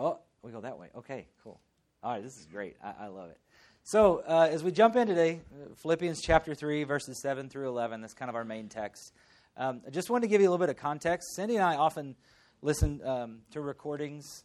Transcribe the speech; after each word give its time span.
Oh, 0.00 0.20
we 0.42 0.52
go 0.52 0.60
that 0.60 0.78
way. 0.78 0.86
Okay, 0.96 1.26
cool. 1.42 1.58
All 2.04 2.12
right, 2.12 2.22
this 2.22 2.36
is 2.38 2.46
great. 2.46 2.76
I, 2.80 3.06
I 3.06 3.06
love 3.08 3.30
it. 3.30 3.38
So, 3.82 4.22
uh, 4.28 4.46
as 4.48 4.62
we 4.62 4.70
jump 4.70 4.94
in 4.94 5.08
today, 5.08 5.40
Philippians 5.82 6.20
chapter 6.22 6.54
3, 6.54 6.84
verses 6.84 7.20
7 7.20 7.48
through 7.48 7.66
11, 7.66 8.00
that's 8.00 8.14
kind 8.14 8.28
of 8.28 8.36
our 8.36 8.44
main 8.44 8.68
text. 8.68 9.12
Um, 9.56 9.80
I 9.84 9.90
just 9.90 10.08
wanted 10.08 10.22
to 10.22 10.28
give 10.28 10.40
you 10.40 10.48
a 10.48 10.52
little 10.52 10.64
bit 10.64 10.70
of 10.70 10.80
context. 10.80 11.34
Cindy 11.34 11.56
and 11.56 11.64
I 11.64 11.74
often 11.74 12.14
listen 12.62 13.00
um, 13.04 13.38
to 13.50 13.60
recordings 13.60 14.44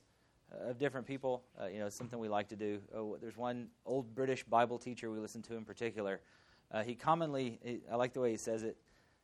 of 0.59 0.79
different 0.79 1.05
people. 1.05 1.43
Uh, 1.61 1.67
you 1.67 1.77
know, 1.77 1.85
it's 1.85 1.99
something 1.99 2.17
we 2.17 2.29
like 2.29 2.47
to 2.47 2.55
do. 2.55 2.79
Oh, 2.95 3.17
there's 3.21 3.37
one 3.37 3.67
old 3.85 4.15
British 4.15 4.43
Bible 4.43 4.79
teacher 4.79 5.11
we 5.11 5.19
listen 5.19 5.43
to 5.43 5.55
in 5.55 5.65
particular. 5.65 6.19
Uh, 6.71 6.81
he 6.81 6.95
commonly, 6.95 7.59
he, 7.63 7.81
I 7.91 7.95
like 7.97 8.13
the 8.13 8.21
way 8.21 8.31
he 8.31 8.37
says 8.37 8.63
it. 8.63 8.75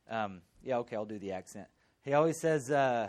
Um, 0.08 0.42
yeah, 0.62 0.76
okay, 0.78 0.94
I'll 0.94 1.04
do 1.04 1.18
the 1.18 1.32
accent. 1.32 1.66
He 2.04 2.12
always 2.12 2.38
says, 2.40 2.70
uh, 2.70 3.08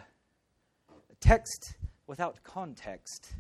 text 1.20 1.76
without 2.12 2.44
context 2.44 3.36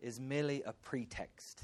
is 0.00 0.18
merely 0.18 0.62
a 0.64 0.72
pretext. 0.72 1.60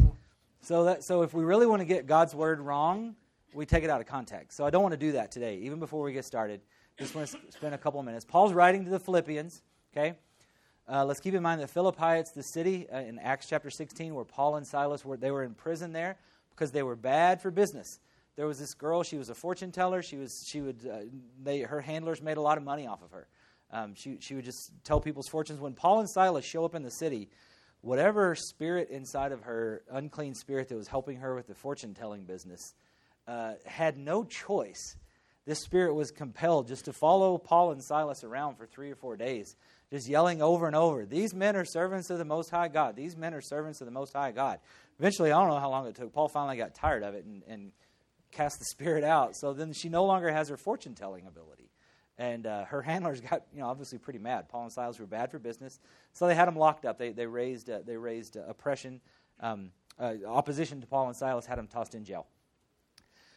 So 0.61 0.85
that 0.85 1.03
so 1.03 1.23
if 1.23 1.33
we 1.33 1.45
really 1.45 1.67
want 1.67 1.81
to 1.81 1.87
get 1.87 2.07
God's 2.07 2.35
word 2.35 2.61
wrong, 2.61 3.17
we 3.55 3.65
take 3.65 3.85
it 3.85 3.89
out 3.89 4.03
of 4.03 4.07
context. 4.07 4.59
So 4.59 4.67
I 4.67 4.69
don't 4.69 4.83
want 4.83 4.93
to 4.93 4.99
do 4.99 5.13
that 5.13 5.33
today, 5.33 5.57
even 5.63 5.79
before 5.79 6.03
we 6.03 6.13
get 6.13 6.27
started. 6.27 6.61
Just 6.99 7.15
want 7.15 7.27
to 7.27 7.39
spend 7.49 7.75
a 7.75 7.79
couple 7.79 7.99
of 8.01 8.05
minutes. 8.05 8.27
Paul's 8.27 8.53
writing 8.53 8.85
to 8.85 8.91
the 8.91 8.99
Philippians. 8.99 9.63
Okay, 9.97 10.15
uh, 10.87 11.07
let's 11.07 11.21
keep 11.21 11.33
in 11.33 11.43
mind 11.43 11.59
that 11.63 11.71
Philippi, 11.71 12.19
it's 12.19 12.33
the 12.33 12.43
city 12.43 12.87
uh, 12.91 12.99
in 12.99 13.19
Acts 13.19 13.47
chapter 13.49 13.71
16 13.71 14.15
where 14.15 14.27
Paul 14.27 14.57
and 14.57 14.67
Silas 14.67 15.07
were. 15.07 15.17
They 15.17 15.31
were 15.31 15.45
in 15.45 15.55
prison 15.55 15.91
there 15.95 16.19
because 16.51 16.71
they 16.71 16.83
were 16.83 16.97
bad 16.97 17.41
for 17.41 17.51
business. 17.51 17.99
There 18.37 18.47
was 18.47 18.59
this 18.59 18.75
girl. 18.75 19.03
She 19.03 19.17
was 19.17 19.31
a 19.31 19.35
fortune 19.35 19.73
teller. 19.73 20.03
She 20.03 20.19
was. 20.19 20.45
She 20.47 20.61
would. 20.61 20.87
Uh, 20.87 20.99
they. 21.43 21.61
Her 21.61 21.81
handlers 21.81 22.21
made 22.21 22.37
a 22.37 22.43
lot 22.43 22.59
of 22.59 22.63
money 22.63 22.87
off 22.87 23.03
of 23.03 23.11
her. 23.13 23.27
Um, 23.73 23.95
she, 23.95 24.19
she 24.21 24.35
would 24.35 24.45
just 24.45 24.71
tell 24.85 25.01
people's 25.01 25.29
fortunes. 25.29 25.61
When 25.61 25.75
Paul 25.75 26.01
and 26.01 26.11
Silas 26.11 26.45
show 26.45 26.65
up 26.65 26.75
in 26.75 26.83
the 26.83 26.91
city, 26.91 27.29
whatever 27.81 28.35
spirit 28.35 28.91
inside 28.91 29.33
of 29.33 29.43
her, 29.43 29.83
unclean 29.91 30.35
spirit 30.35 30.69
that 30.69 30.77
was 30.77 30.89
helping 30.89 31.19
her 31.19 31.35
with 31.35 31.47
the 31.47 31.55
fortune 31.55 31.95
telling 31.95 32.25
business, 32.25 32.75
uh, 33.27 33.55
had 33.65 33.97
no 33.97 34.25
choice. 34.25 34.97
This 35.45 35.61
spirit 35.61 35.95
was 35.95 36.11
compelled 36.11 36.69
just 36.69 36.85
to 36.85 36.93
follow 36.93 37.39
Paul 37.39 37.73
and 37.73 37.83
Silas 37.83 38.23
around 38.23 38.57
for 38.57 38.67
three 38.67 38.91
or 38.91 38.95
four 38.95 39.17
days, 39.17 39.57
just 39.91 40.09
yelling 40.09 40.41
over 40.41 40.67
and 40.67 40.77
over, 40.77 41.05
These 41.05 41.35
men 41.35 41.57
are 41.57 41.65
servants 41.65 42.11
of 42.11 42.19
the 42.19 42.25
Most 42.25 42.51
High 42.51 42.69
God. 42.69 42.95
These 42.95 43.17
men 43.17 43.35
are 43.35 43.41
servants 43.41 43.81
of 43.81 43.87
the 43.87 43.93
Most 43.93 44.13
High 44.13 44.33
God. 44.33 44.61
Eventually, 44.99 45.33
I 45.33 45.39
don't 45.41 45.49
know 45.49 45.59
how 45.59 45.71
long 45.71 45.87
it 45.87 45.97
took. 45.97 46.13
Paul 46.13 46.29
finally 46.29 46.57
got 46.57 46.75
tired 46.75 47.03
of 47.03 47.15
it 47.15 47.25
and, 47.25 47.43
and 47.49 47.73
cast 48.31 48.59
the 48.59 48.65
spirit 48.71 49.03
out. 49.03 49.37
So 49.37 49.53
then 49.53 49.73
she 49.73 49.89
no 49.89 50.05
longer 50.05 50.31
has 50.31 50.49
her 50.49 50.57
fortune 50.57 50.95
telling 50.95 51.27
ability. 51.27 51.72
And 52.19 52.47
uh, 52.47 52.65
her 52.67 52.83
handlers 52.83 53.21
got, 53.21 53.43
you 53.53 53.61
know, 53.61 53.67
obviously 53.67 53.99
pretty 53.99 54.19
mad. 54.19 54.49
Paul 54.49 54.65
and 54.65 54.73
Silas 54.73 54.99
were 54.99 55.07
bad 55.07 55.31
for 55.31 55.39
business, 55.39 55.81
so 56.13 56.27
they 56.27 56.35
had 56.35 56.49
them 56.49 56.57
locked 56.57 56.85
up. 56.85 56.99
They, 56.99 57.11
they 57.11 57.27
raised, 57.27 57.71
uh, 57.71 57.81
they 57.87 57.97
raised 57.97 58.37
uh, 58.37 58.43
oppression, 58.49 59.01
um, 59.41 59.71
uh, 59.99 60.15
opposition 60.27 60.81
to 60.81 60.87
Paul 60.87 61.09
and 61.09 61.17
Silas, 61.17 61.47
had 61.47 61.59
them 61.59 61.67
tossed 61.67 61.95
in 61.95 62.05
jail. 62.05 62.27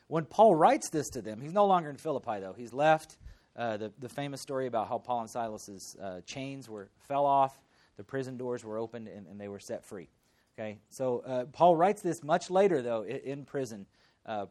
When 0.08 0.26
Paul 0.26 0.54
writes 0.54 0.90
this 0.90 1.10
to 1.10 1.22
them, 1.22 1.42
he's 1.42 1.54
no 1.54 1.66
longer 1.66 1.90
in 1.90 1.98
Philippi, 1.98 2.40
though. 2.40 2.54
He's 2.54 2.74
left. 2.74 3.18
Uh, 3.56 3.78
the, 3.78 3.92
the 4.00 4.10
famous 4.10 4.42
story 4.42 4.68
about 4.68 4.90
how 4.90 4.98
Paul 4.98 5.22
and 5.22 5.30
Silas's 5.30 5.96
uh, 6.02 6.20
chains 6.26 6.70
were 6.70 6.90
fell 7.08 7.26
off, 7.26 7.58
the 7.96 8.04
prison 8.04 8.36
doors 8.36 8.66
were 8.66 8.78
opened, 8.78 9.08
and, 9.08 9.26
and 9.28 9.40
they 9.40 9.48
were 9.48 9.62
set 9.62 9.86
free. 9.86 10.10
Okay, 10.58 10.78
so 10.90 11.48
Paul 11.52 11.76
writes 11.76 12.02
this 12.02 12.24
much 12.24 12.50
later, 12.50 12.82
though, 12.82 13.02
in, 13.02 13.18
in 13.18 13.46
prison, 13.46 13.86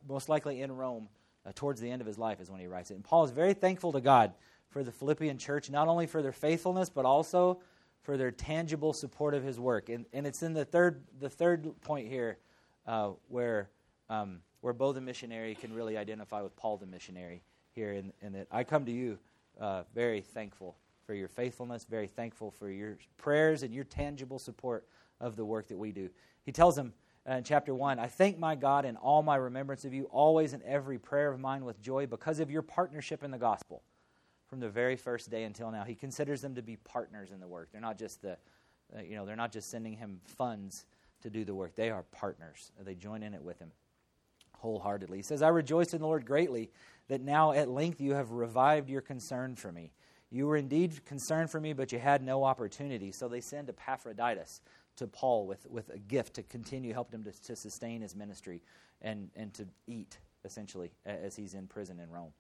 most 0.07 0.29
likely 0.29 0.61
in 0.61 0.73
Rome 0.73 1.09
uh, 1.47 1.53
towards 1.55 1.81
the 1.81 1.91
end 1.91 2.01
of 2.01 2.07
his 2.07 2.19
life 2.19 2.41
is 2.41 2.51
when 2.51 2.61
he 2.61 2.67
writes 2.67 2.91
it. 2.91 2.95
And 2.95 3.05
Paul 3.05 3.25
is 3.25 3.31
very 3.31 3.55
thankful 3.55 3.93
to 3.93 4.01
God 4.01 4.33
for 4.69 4.83
the 4.83 4.93
Philippian 4.93 5.39
church, 5.39 5.71
not 5.71 5.89
only 5.89 6.07
for 6.07 6.23
their 6.23 6.33
faithfulness, 6.33 6.91
but 6.91 7.05
also 7.05 7.61
for 8.03 8.17
their 8.17 8.31
tangible 8.31 8.93
support 8.93 9.35
of 9.35 9.43
his 9.43 9.59
work. 9.59 9.89
And, 9.89 10.05
and 10.13 10.27
it's 10.27 10.43
in 10.43 10.53
the 10.53 10.65
third, 10.65 11.03
the 11.21 11.31
third 11.31 11.69
point 11.83 12.09
here 12.09 12.39
uh, 12.87 13.11
where, 13.29 13.71
um, 14.11 14.41
where 14.61 14.73
Bo 14.73 14.93
the 14.93 15.01
missionary 15.01 15.55
can 15.55 15.73
really 15.73 15.97
identify 15.97 16.43
with 16.43 16.55
Paul 16.57 16.77
the 16.77 16.87
missionary 16.87 17.43
here, 17.73 17.93
in, 17.93 18.13
that 18.33 18.47
I 18.51 18.65
come 18.65 18.85
to 18.85 18.93
you 18.93 19.19
uh, 19.61 19.85
very 19.95 20.21
thankful 20.21 20.77
for 21.07 21.15
your 21.15 21.29
faithfulness, 21.29 21.85
very 21.85 22.07
thankful 22.07 22.51
for 22.51 22.69
your 22.69 22.99
prayers 23.17 23.63
and 23.63 23.75
your 23.75 23.85
tangible 23.85 24.39
support 24.39 24.87
of 25.21 25.37
the 25.37 25.45
work 25.45 25.69
that 25.69 25.79
we 25.79 25.93
do. 25.93 26.11
He 26.45 26.53
tells 26.53 26.77
them, 26.77 26.93
uh, 27.29 27.35
in 27.35 27.45
chapter 27.45 27.75
1 27.75 27.99
I 27.99 28.07
thank 28.07 28.39
my 28.39 28.55
God 28.55 28.85
in 28.85 28.97
all 28.97 29.23
my 29.23 29.37
remembrance 29.37 29.85
of 29.85 29.95
you, 29.95 30.05
always 30.05 30.53
in 30.53 30.63
every 30.65 30.99
prayer 30.99 31.31
of 31.31 31.41
mine 31.41 31.65
with 31.65 31.81
joy, 31.81 32.07
because 32.07 32.41
of 32.41 32.51
your 32.51 32.63
partnership 32.63 33.23
in 33.23 33.31
the 33.31 33.39
gospel 33.39 33.83
from 34.47 34.61
the 34.61 34.69
very 34.69 34.97
first 34.97 35.31
day 35.31 35.45
until 35.45 35.71
now. 35.71 35.85
He 35.85 35.95
considers 35.95 36.41
them 36.41 36.55
to 36.55 36.63
be 36.63 36.77
partners 36.77 37.31
in 37.31 37.41
the 37.41 37.49
work. 37.49 37.71
They're 37.73 37.81
not 37.81 37.99
just 37.99 38.23
the, 38.23 38.37
uh, 38.97 39.03
you 39.03 39.17
know, 39.17 39.27
they're 39.27 39.37
not 39.37 39.53
just 39.53 39.71
sending 39.71 39.95
him 39.95 40.21
funds 40.25 40.87
to 41.23 41.31
do 41.31 41.45
the 41.45 41.55
work. 41.55 41.75
They 41.75 41.91
are 41.91 42.05
partners. 42.13 42.71
They 42.81 42.95
join 42.95 43.23
in 43.23 43.35
it 43.35 43.43
with 43.43 43.59
him 43.59 43.73
wholeheartedly. 44.59 45.19
He 45.19 45.23
says, 45.23 45.43
I 45.43 45.49
rejoice 45.49 45.93
in 45.93 46.01
the 46.01 46.07
Lord 46.07 46.25
greatly 46.25 46.71
that 47.09 47.21
now 47.21 47.53
at 47.53 47.69
length 47.69 48.01
you 48.01 48.15
have 48.15 48.31
revived 48.31 48.89
your 48.89 49.03
concern 49.03 49.57
for 49.57 49.71
me. 49.71 49.93
You 50.31 50.47
were 50.47 50.57
indeed 50.57 51.05
concerned 51.05 51.51
for 51.51 51.61
me, 51.61 51.75
but 51.75 51.93
you 51.93 51.99
had 51.99 52.23
no 52.23 52.45
opportunity. 52.45 53.13
So 53.13 53.29
they 53.29 53.41
send 53.41 53.69
Epaphroditus, 53.69 54.63
to 54.97 55.07
Paul 55.07 55.47
with, 55.47 55.67
with 55.69 55.89
a 55.91 55.99
gift 55.99 56.35
to 56.35 56.43
continue 56.43 56.93
helping 56.93 57.21
him 57.21 57.25
to, 57.25 57.43
to 57.43 57.57
sustain 57.57 58.01
his 58.01 58.15
ministry 58.15 58.63
and, 59.03 59.31
and 59.37 59.53
to 59.55 59.67
eat, 59.87 60.19
essentially, 60.45 60.93
as 61.05 61.37
he's 61.37 61.55
in 61.55 61.67
prison 61.67 61.99
in 61.99 62.11
Rome. 62.11 62.33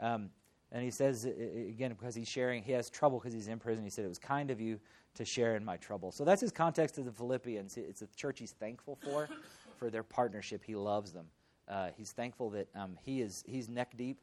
Um, 0.00 0.30
and 0.72 0.84
he 0.84 0.90
says, 0.90 1.24
again, 1.24 1.94
because 1.98 2.14
he's 2.14 2.28
sharing, 2.28 2.62
he 2.62 2.72
has 2.72 2.90
trouble 2.90 3.18
because 3.18 3.32
he's 3.32 3.48
in 3.48 3.58
prison. 3.58 3.82
He 3.82 3.90
said, 3.90 4.04
It 4.04 4.08
was 4.08 4.18
kind 4.18 4.50
of 4.50 4.60
you 4.60 4.78
to 5.14 5.24
share 5.24 5.56
in 5.56 5.64
my 5.64 5.76
trouble. 5.76 6.12
So 6.12 6.24
that's 6.24 6.40
his 6.40 6.52
context 6.52 6.96
of 6.98 7.04
the 7.04 7.12
Philippians. 7.12 7.76
It's 7.76 8.02
a 8.02 8.06
church 8.14 8.38
he's 8.38 8.52
thankful 8.52 8.96
for, 9.02 9.28
for 9.78 9.90
their 9.90 10.04
partnership. 10.04 10.62
He 10.64 10.76
loves 10.76 11.12
them. 11.12 11.26
Uh, 11.66 11.88
he's 11.96 12.12
thankful 12.12 12.50
that 12.50 12.68
um, 12.74 12.96
he 13.02 13.20
is, 13.20 13.42
he's 13.46 13.68
neck 13.68 13.96
deep 13.96 14.20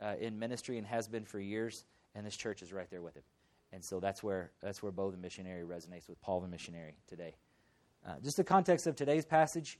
uh, 0.00 0.14
in 0.20 0.38
ministry 0.38 0.78
and 0.78 0.86
has 0.86 1.08
been 1.08 1.24
for 1.24 1.40
years, 1.40 1.84
and 2.14 2.24
this 2.24 2.36
church 2.36 2.62
is 2.62 2.72
right 2.72 2.90
there 2.90 3.02
with 3.02 3.16
him. 3.16 3.22
And 3.72 3.84
so 3.84 4.00
that's 4.00 4.22
where, 4.22 4.50
that's 4.62 4.82
where 4.82 4.92
Bo 4.92 5.10
the 5.10 5.16
missionary 5.16 5.62
resonates 5.62 6.08
with 6.08 6.20
Paul 6.20 6.40
the 6.40 6.48
missionary 6.48 6.96
today. 7.06 7.34
Uh, 8.06 8.14
just 8.22 8.36
the 8.36 8.44
context 8.44 8.86
of 8.86 8.96
today's 8.96 9.24
passage, 9.24 9.78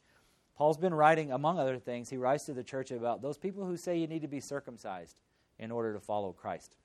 Paul's 0.57 0.77
been 0.77 0.93
writing, 0.93 1.33
among 1.33 1.59
other 1.59 1.79
things, 1.79 2.11
he 2.11 2.17
writes 2.17 2.45
to 2.45 2.53
the 2.53 2.65
church 2.65 2.91
about 2.91 3.23
those 3.23 3.39
people 3.39 3.65
who 3.65 3.77
say 3.77 3.97
you 3.97 4.07
need 4.07 4.23
to 4.23 4.29
be 4.29 4.41
circumcised 4.41 5.21
in 5.59 5.71
order 5.71 5.93
to 5.95 6.01
follow 6.01 6.33
Christ. 6.33 6.77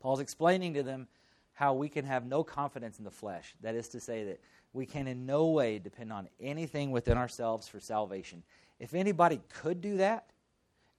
Paul's 0.00 0.20
explaining 0.20 0.74
to 0.74 0.82
them 0.82 1.06
how 1.52 1.74
we 1.74 1.88
can 1.88 2.04
have 2.04 2.24
no 2.24 2.42
confidence 2.44 2.98
in 2.98 3.04
the 3.04 3.10
flesh. 3.10 3.54
That 3.62 3.74
is 3.74 3.88
to 3.88 4.00
say, 4.00 4.24
that 4.24 4.40
we 4.72 4.86
can 4.86 5.06
in 5.06 5.26
no 5.26 5.46
way 5.48 5.78
depend 5.78 6.12
on 6.12 6.28
anything 6.40 6.90
within 6.90 7.18
ourselves 7.18 7.68
for 7.68 7.80
salvation. 7.80 8.42
If 8.78 8.94
anybody 8.94 9.40
could 9.48 9.80
do 9.80 9.96
that, 9.96 10.30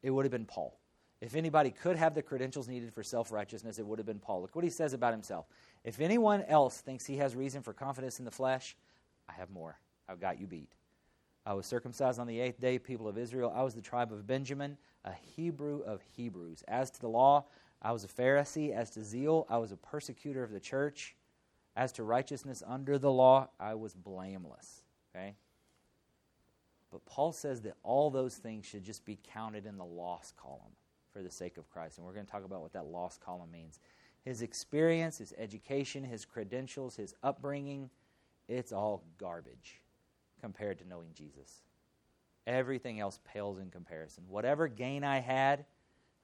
it 0.03 0.11
would 0.11 0.25
have 0.25 0.31
been 0.31 0.45
Paul. 0.45 0.77
If 1.21 1.35
anybody 1.35 1.71
could 1.71 1.97
have 1.97 2.15
the 2.15 2.21
credentials 2.21 2.69
needed 2.69 2.93
for 2.93 3.03
self 3.03 3.31
righteousness, 3.31 3.77
it 3.77 3.85
would 3.85 3.99
have 3.99 4.05
been 4.05 4.19
Paul. 4.19 4.41
Look 4.41 4.55
what 4.55 4.63
he 4.63 4.69
says 4.69 4.93
about 4.93 5.13
himself. 5.13 5.47
If 5.83 5.99
anyone 5.99 6.43
else 6.43 6.79
thinks 6.79 7.05
he 7.05 7.17
has 7.17 7.35
reason 7.35 7.61
for 7.61 7.73
confidence 7.73 8.19
in 8.19 8.25
the 8.25 8.31
flesh, 8.31 8.75
I 9.27 9.33
have 9.33 9.49
more. 9.49 9.77
I've 10.07 10.21
got 10.21 10.39
you 10.39 10.47
beat. 10.47 10.71
I 11.45 11.53
was 11.53 11.65
circumcised 11.65 12.19
on 12.19 12.27
the 12.27 12.39
eighth 12.39 12.59
day, 12.59 12.79
people 12.79 13.07
of 13.07 13.17
Israel. 13.17 13.51
I 13.53 13.63
was 13.63 13.73
the 13.73 13.81
tribe 13.81 14.13
of 14.13 14.25
Benjamin, 14.25 14.77
a 15.03 15.13
Hebrew 15.13 15.81
of 15.81 16.01
Hebrews. 16.15 16.63
As 16.67 16.89
to 16.91 17.01
the 17.01 17.09
law, 17.09 17.45
I 17.81 17.91
was 17.91 18.03
a 18.03 18.07
Pharisee. 18.07 18.73
As 18.73 18.89
to 18.91 19.03
zeal, 19.03 19.45
I 19.49 19.57
was 19.57 19.71
a 19.71 19.77
persecutor 19.77 20.43
of 20.43 20.51
the 20.51 20.59
church. 20.59 21.15
As 21.75 21.91
to 21.93 22.03
righteousness 22.03 22.63
under 22.65 22.97
the 22.97 23.11
law, 23.11 23.49
I 23.59 23.75
was 23.75 23.93
blameless. 23.93 24.83
Okay? 25.13 25.35
But 26.91 27.05
Paul 27.05 27.33
says 27.33 27.61
that 27.61 27.75
all 27.83 28.09
those 28.09 28.35
things 28.35 28.65
should 28.65 28.83
just 28.83 29.05
be 29.05 29.19
counted 29.33 29.65
in 29.65 29.77
the 29.77 29.85
loss 29.85 30.33
column 30.37 30.75
for 31.19 31.23
the 31.23 31.29
sake 31.29 31.57
of 31.57 31.69
Christ. 31.69 31.97
And 31.97 32.07
we're 32.07 32.13
going 32.13 32.25
to 32.25 32.31
talk 32.31 32.45
about 32.45 32.61
what 32.61 32.71
that 32.71 32.85
lost 32.85 33.19
column 33.19 33.51
means. 33.51 33.81
His 34.23 34.41
experience, 34.41 35.17
his 35.17 35.33
education, 35.37 36.05
his 36.05 36.23
credentials, 36.23 36.95
his 36.95 37.13
upbringing, 37.21 37.89
it's 38.47 38.71
all 38.71 39.03
garbage 39.17 39.81
compared 40.39 40.79
to 40.79 40.87
knowing 40.87 41.09
Jesus. 41.13 41.61
Everything 42.47 43.01
else 43.01 43.19
pales 43.25 43.59
in 43.59 43.69
comparison. 43.69 44.23
Whatever 44.29 44.69
gain 44.69 45.03
I 45.03 45.19
had, 45.19 45.65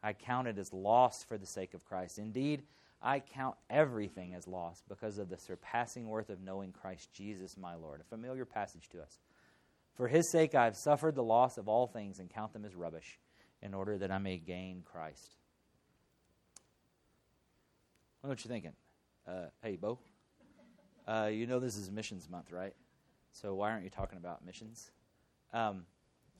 I 0.01 0.13
counted 0.13 0.57
as 0.59 0.71
loss 0.71 1.25
for 1.25 1.37
the 1.37 1.45
sake 1.45 1.73
of 1.73 1.83
Christ. 1.83 2.17
Indeed, 2.17 2.63
I 3.01 3.19
count 3.19 3.55
everything 3.69 4.33
as 4.33 4.47
loss 4.47 4.81
because 4.87 5.17
of 5.17 5.27
the 5.27 5.37
surpassing 5.37 6.07
worth 6.07 6.29
of 6.29 6.41
knowing 6.41 6.71
Christ 6.71 7.11
Jesus 7.11 7.57
my 7.57 7.75
Lord. 7.75 7.99
A 7.99 8.05
familiar 8.05 8.45
passage 8.45 8.87
to 8.93 9.01
us. 9.01 9.19
For 9.95 10.07
his 10.07 10.31
sake 10.31 10.55
I 10.55 10.63
have 10.63 10.77
suffered 10.77 11.15
the 11.15 11.23
loss 11.23 11.57
of 11.57 11.67
all 11.67 11.85
things 11.85 12.19
and 12.19 12.29
count 12.29 12.53
them 12.53 12.63
as 12.63 12.75
rubbish 12.75 13.19
in 13.65 13.73
order 13.73 13.97
that 13.97 14.11
I 14.11 14.19
may 14.19 14.37
gain 14.37 14.83
Christ. 14.85 15.35
What 18.21 18.29
are 18.29 18.33
you 18.33 18.49
thinking? 18.49 18.73
Uh, 19.27 19.47
hey, 19.61 19.75
Bo, 19.75 19.99
uh, 21.07 21.29
you 21.31 21.47
know 21.47 21.59
this 21.59 21.75
is 21.75 21.91
missions 21.91 22.29
month, 22.29 22.51
right? 22.51 22.73
So 23.31 23.55
why 23.55 23.71
aren't 23.71 23.83
you 23.83 23.89
talking 23.89 24.17
about 24.17 24.45
missions? 24.45 24.91
Um, 25.51 25.83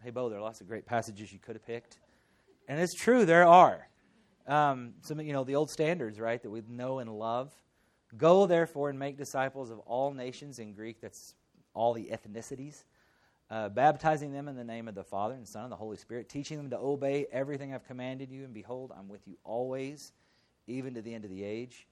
hey, 0.04 0.12
Bo, 0.12 0.30
there 0.30 0.38
are 0.38 0.42
lots 0.42 0.62
of 0.62 0.68
great 0.68 0.86
passages 0.86 1.34
you 1.34 1.40
could 1.40 1.56
have 1.56 1.66
picked. 1.66 1.98
And 2.68 2.80
it's 2.80 2.94
true, 2.94 3.26
there 3.26 3.46
are. 3.46 3.88
Um, 4.48 4.94
some, 5.02 5.20
you 5.20 5.34
know, 5.34 5.44
the 5.44 5.56
old 5.56 5.72
standards, 5.72 6.20
right, 6.20 6.42
that 6.42 6.50
we 6.50 6.62
know 6.70 7.00
and 7.00 7.10
love 7.10 7.52
Go, 8.18 8.46
therefore, 8.46 8.90
and 8.90 8.98
make 8.98 9.18
disciples 9.18 9.72
of 9.72 9.80
all 9.80 10.14
nations. 10.14 10.60
In 10.60 10.74
Greek, 10.74 11.02
that's 11.02 11.34
all 11.74 11.94
the 11.94 12.12
ethnicities. 12.12 12.84
Uh, 13.50 13.70
baptizing 13.70 14.32
them 14.32 14.48
in 14.48 14.56
the 14.56 14.64
name 14.64 14.88
of 14.88 14.96
the 14.96 15.04
Father 15.04 15.36
and 15.36 15.48
Son 15.48 15.64
and 15.64 15.72
the 15.72 15.76
Holy 15.76 15.98
Spirit, 15.98 16.30
teaching 16.30 16.58
them 16.58 16.72
to 16.72 16.78
obey 16.78 17.28
everything 17.32 17.74
I've 17.74 17.86
commanded 17.86 18.32
you. 18.32 18.44
And 18.44 18.54
behold, 18.54 18.92
I'm 18.98 19.08
with 19.08 19.22
you 19.28 19.38
always, 19.44 20.14
even 20.66 20.96
to 20.96 21.02
the 21.02 21.14
end 21.14 21.26
of 21.26 21.30
the 21.30 21.44
age. 21.44 21.88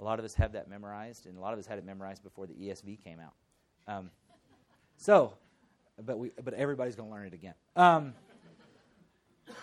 A 0.00 0.04
lot 0.04 0.18
of 0.18 0.24
us 0.24 0.34
have 0.34 0.52
that 0.52 0.68
memorized, 0.68 1.26
and 1.26 1.38
a 1.38 1.40
lot 1.40 1.52
of 1.52 1.58
us 1.58 1.66
had 1.66 1.78
it 1.78 1.84
memorized 1.84 2.22
before 2.24 2.46
the 2.46 2.54
ESV 2.54 3.02
came 3.04 3.18
out. 3.20 3.34
Um, 3.86 4.10
so, 4.96 5.34
but 6.04 6.18
we, 6.18 6.30
but 6.42 6.54
everybody's 6.54 6.96
going 6.96 7.08
to 7.08 7.14
learn 7.14 7.26
it 7.26 7.34
again. 7.34 7.54
Um, 7.76 8.14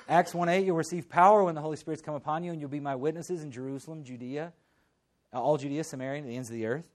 Acts 0.07 0.33
1 0.33 0.49
8, 0.49 0.65
you'll 0.65 0.75
receive 0.75 1.09
power 1.09 1.43
when 1.43 1.55
the 1.55 1.61
Holy 1.61 1.77
Spirit's 1.77 2.01
come 2.01 2.15
upon 2.15 2.43
you, 2.43 2.51
and 2.51 2.59
you'll 2.59 2.69
be 2.69 2.79
my 2.79 2.95
witnesses 2.95 3.43
in 3.43 3.51
Jerusalem, 3.51 4.03
Judea, 4.03 4.53
all 5.33 5.57
Judea, 5.57 5.83
Samaria, 5.83 6.21
and 6.21 6.29
the 6.29 6.35
ends 6.35 6.49
of 6.49 6.55
the 6.55 6.65
earth. 6.65 6.89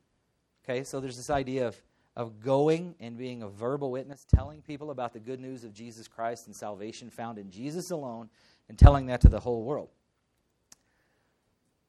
Okay, 0.65 0.85
so 0.85 1.01
there's 1.01 1.17
this 1.17 1.31
idea 1.31 1.67
of, 1.69 1.81
of 2.17 2.41
going 2.41 2.95
and 3.01 3.17
being 3.17 3.43
a 3.43 3.49
verbal 3.49 3.91
witness, 3.91 4.25
telling 4.25 4.63
people 4.63 4.91
about 4.91 5.13
the 5.13 5.21
good 5.21 5.41
news 5.41 5.65
of 5.65 5.73
Jesus 5.73 6.09
Christ 6.09 6.47
and 6.47 6.57
salvation 6.57 7.11
found 7.11 7.39
in 7.39 7.51
Jesus 7.51 7.91
alone, 7.91 8.29
and 8.69 8.79
telling 8.79 9.07
that 9.07 9.21
to 9.23 9.29
the 9.29 9.41
whole 9.41 9.63
world. 9.63 9.89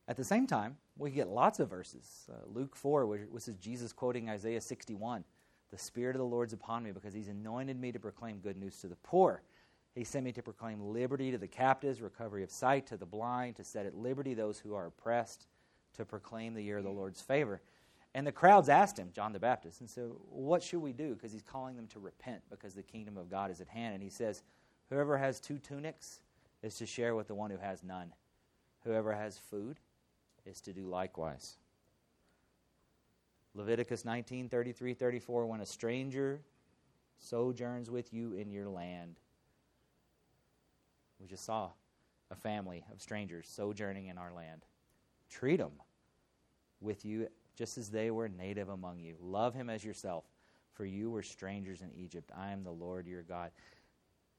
At 0.08 0.18
the 0.18 0.24
same 0.24 0.48
time, 0.48 0.78
we 0.98 1.12
get 1.12 1.28
lots 1.28 1.60
of 1.60 1.70
verses. 1.70 2.28
Uh, 2.30 2.36
Luke 2.48 2.76
4, 2.76 3.06
which 3.06 3.48
is 3.48 3.56
Jesus 3.56 3.94
quoting 3.94 4.30
Isaiah 4.30 4.62
61. 4.62 5.24
The 5.72 5.78
Spirit 5.78 6.16
of 6.16 6.20
the 6.20 6.26
Lord's 6.26 6.54
upon 6.54 6.84
me 6.84 6.92
because 6.92 7.14
He's 7.14 7.30
anointed 7.30 7.80
me 7.80 7.92
to 7.92 8.00
proclaim 8.00 8.40
good 8.40 8.58
news 8.58 8.78
to 8.82 8.88
the 8.88 8.98
poor. 8.98 9.42
He 9.96 10.04
sent 10.04 10.26
me 10.26 10.32
to 10.34 10.42
proclaim 10.42 10.82
liberty 10.82 11.32
to 11.32 11.38
the 11.38 11.48
captives, 11.48 12.02
recovery 12.02 12.44
of 12.44 12.52
sight 12.52 12.88
to 12.88 12.98
the 12.98 13.06
blind, 13.06 13.56
to 13.58 13.64
set 13.64 13.86
at 13.86 13.96
liberty 13.96 14.34
those 14.34 14.60
who 14.60 14.74
are 14.74 14.88
oppressed, 14.88 15.48
to 15.96 16.06
proclaim 16.06 16.54
the 16.54 16.62
year 16.62 16.78
of 16.78 16.84
the 16.84 16.90
Lord's 16.90 17.22
favor. 17.22 17.62
And 18.14 18.28
the 18.28 18.32
crowds 18.32 18.68
asked 18.68 19.00
him, 19.00 19.10
John 19.14 19.32
the 19.32 19.40
Baptist, 19.40 19.80
and 19.80 19.90
so 19.90 20.18
what 20.30 20.62
should 20.62 20.82
we 20.82 20.92
do? 20.92 21.16
Because 21.16 21.32
he's 21.32 21.44
calling 21.44 21.76
them 21.76 21.88
to 21.88 22.00
repent 22.00 22.42
because 22.50 22.74
the 22.74 22.84
kingdom 22.84 23.18
of 23.18 23.30
God 23.30 23.52
is 23.52 23.62
at 23.62 23.70
hand. 23.70 23.94
And 23.94 24.04
he 24.04 24.10
says, 24.10 24.44
Whoever 24.90 25.18
has 25.18 25.40
two 25.40 25.58
tunics 25.58 26.20
is 26.62 26.76
to 26.76 26.86
share 26.86 27.16
with 27.16 27.28
the 27.28 27.36
one 27.36 27.50
who 27.50 27.58
has 27.58 27.84
none. 27.84 28.14
Whoever 28.84 29.14
has 29.14 29.38
food 29.38 29.80
is 30.46 30.60
to 30.62 30.74
do 30.74 30.88
likewise. 30.88 31.56
Leviticus 33.54 34.04
19 34.04 34.50
33 34.50 34.94
34 34.94 35.46
When 35.46 35.62
a 35.62 35.66
stranger 35.66 36.42
sojourns 37.18 37.90
with 37.90 38.14
you 38.14 38.34
in 38.34 38.52
your 38.52 38.68
land, 38.68 39.16
we 41.20 41.28
just 41.28 41.46
saw 41.46 41.70
a 42.30 42.36
family 42.36 42.84
of 42.92 43.02
strangers 43.02 43.48
sojourning 43.48 44.08
in 44.08 44.18
our 44.18 44.34
land. 44.34 44.66
Treat 45.30 45.58
them 45.58 45.72
with 46.82 47.06
you 47.06 47.28
just 47.62 47.78
as 47.78 47.92
they 47.92 48.10
were 48.10 48.28
native 48.28 48.70
among 48.70 49.00
you. 49.00 49.16
Love 49.22 49.54
him 49.54 49.70
as 49.70 49.86
yourself, 49.86 50.24
for 50.74 50.84
you 50.84 51.12
were 51.12 51.22
strangers 51.22 51.82
in 51.82 51.92
Egypt. 51.96 52.32
I 52.36 52.52
am 52.54 52.64
the 52.64 52.72
Lord 52.72 53.06
your 53.06 53.22
God. 53.22 53.52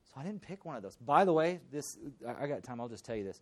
So 0.07 0.15
I 0.21 0.25
didn't 0.25 0.43
pick 0.43 0.65
one 0.65 0.75
of 0.75 0.83
those. 0.83 0.97
By 0.97 1.25
the 1.25 1.33
way, 1.33 1.61
this 1.71 1.99
I 2.27 2.49
got 2.49 2.65
time. 2.65 2.81
I'll 2.81 2.89
just 2.89 3.05
tell 3.05 3.15
you 3.15 3.23
this. 3.23 3.41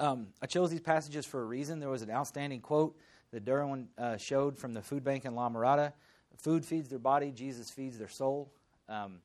Um, 0.00 0.26
I 0.42 0.46
chose 0.46 0.68
these 0.68 0.80
passages 0.80 1.24
for 1.24 1.42
a 1.42 1.44
reason. 1.44 1.78
There 1.78 1.90
was 1.90 2.02
an 2.02 2.10
outstanding 2.10 2.60
quote 2.60 2.98
that 3.30 3.44
Derwin 3.44 3.86
uh, 3.98 4.16
showed 4.16 4.58
from 4.58 4.74
the 4.74 4.82
food 4.82 5.04
bank 5.04 5.26
in 5.26 5.36
La 5.36 5.48
Mirada. 5.48 5.92
Food 6.36 6.66
feeds 6.66 6.88
their 6.88 6.98
body, 6.98 7.30
Jesus 7.30 7.70
feeds 7.70 7.96
their 7.96 8.08
soul. 8.08 8.50
Um, 8.88 9.20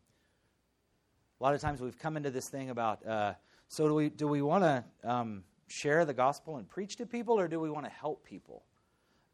a 1.39 1.43
lot 1.43 1.55
of 1.55 1.61
times 1.61 1.81
we've 1.81 1.97
come 1.97 2.15
into 2.15 2.29
this 2.29 2.47
thing 2.47 2.69
about 2.69 3.03
uh, 3.07 3.33
so 3.69 3.87
do 3.87 3.95
we 3.95 4.09
do 4.09 4.27
we 4.27 4.43
want 4.43 4.63
to 4.65 4.83
um, 5.03 5.43
share 5.67 6.05
the 6.05 6.13
gospel 6.13 6.57
and 6.57 6.69
preach 6.69 6.97
to 6.97 7.07
people, 7.07 7.39
or 7.39 7.47
do 7.47 7.59
we 7.59 7.71
want 7.71 7.87
to 7.87 7.91
help 7.91 8.23
people? 8.23 8.65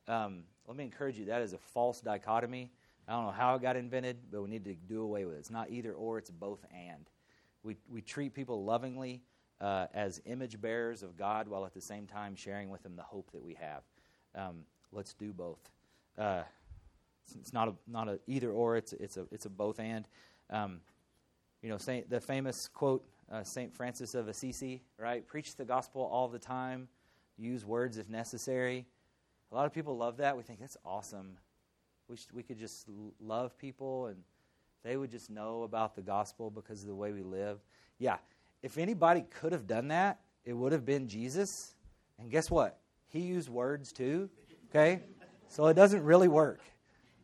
Um, 0.07 0.43
let 0.67 0.77
me 0.77 0.83
encourage 0.83 1.17
you 1.17 1.25
that 1.25 1.41
is 1.41 1.53
a 1.53 1.57
false 1.57 2.01
dichotomy. 2.01 2.71
I 3.07 3.13
don't 3.13 3.25
know 3.25 3.31
how 3.31 3.55
it 3.55 3.61
got 3.61 3.75
invented, 3.75 4.17
but 4.31 4.41
we 4.41 4.49
need 4.49 4.65
to 4.65 4.73
do 4.73 5.01
away 5.01 5.25
with 5.25 5.35
it. 5.35 5.39
It's 5.39 5.51
not 5.51 5.69
either 5.69 5.93
or; 5.93 6.17
it's 6.17 6.29
both 6.29 6.65
and. 6.71 7.09
We 7.63 7.77
we 7.89 8.01
treat 8.01 8.33
people 8.33 8.63
lovingly 8.65 9.21
uh, 9.61 9.87
as 9.93 10.21
image 10.25 10.59
bearers 10.59 11.03
of 11.03 11.17
God, 11.17 11.47
while 11.47 11.65
at 11.65 11.73
the 11.73 11.81
same 11.81 12.05
time 12.05 12.35
sharing 12.35 12.69
with 12.69 12.83
them 12.83 12.95
the 12.95 13.03
hope 13.03 13.31
that 13.31 13.43
we 13.43 13.55
have. 13.55 13.83
Um, 14.35 14.65
let's 14.91 15.13
do 15.13 15.31
both. 15.33 15.59
Uh, 16.17 16.43
it's, 17.25 17.35
it's, 17.35 17.53
not 17.53 17.69
a 17.69 17.73
not 17.87 18.09
a 18.09 18.19
either 18.27 18.51
or. 18.51 18.75
It's 18.75 18.93
it's 18.93 19.17
a 19.17 19.25
it's 19.31 19.45
a 19.45 19.49
both 19.49 19.79
and. 19.79 20.07
Um, 20.49 20.81
you 21.61 21.69
know, 21.69 21.77
Saint, 21.77 22.09
the 22.09 22.21
famous 22.21 22.67
quote, 22.67 23.03
uh, 23.31 23.43
St. 23.43 23.73
Francis 23.73 24.15
of 24.15 24.27
Assisi, 24.27 24.83
right? 24.97 25.27
Preach 25.27 25.55
the 25.55 25.65
gospel 25.65 26.03
all 26.03 26.27
the 26.27 26.39
time, 26.39 26.87
use 27.37 27.65
words 27.65 27.97
if 27.97 28.09
necessary. 28.09 28.85
A 29.51 29.55
lot 29.55 29.65
of 29.65 29.73
people 29.73 29.97
love 29.97 30.17
that. 30.17 30.35
We 30.35 30.43
think 30.43 30.59
that's 30.59 30.77
awesome. 30.85 31.37
We, 32.07 32.17
should, 32.17 32.31
we 32.33 32.43
could 32.43 32.57
just 32.57 32.87
love 33.19 33.57
people 33.57 34.07
and 34.07 34.17
they 34.83 34.97
would 34.97 35.11
just 35.11 35.29
know 35.29 35.63
about 35.63 35.95
the 35.95 36.01
gospel 36.01 36.49
because 36.49 36.81
of 36.81 36.87
the 36.87 36.95
way 36.95 37.11
we 37.11 37.23
live. 37.23 37.59
Yeah, 37.99 38.17
if 38.61 38.77
anybody 38.77 39.25
could 39.29 39.51
have 39.51 39.67
done 39.67 39.89
that, 39.89 40.19
it 40.45 40.53
would 40.53 40.71
have 40.71 40.85
been 40.85 41.07
Jesus. 41.07 41.75
And 42.19 42.31
guess 42.31 42.49
what? 42.49 42.79
He 43.07 43.19
used 43.19 43.49
words 43.49 43.91
too, 43.91 44.29
okay? 44.69 45.01
So 45.47 45.67
it 45.67 45.73
doesn't 45.73 46.03
really 46.03 46.27
work. 46.27 46.61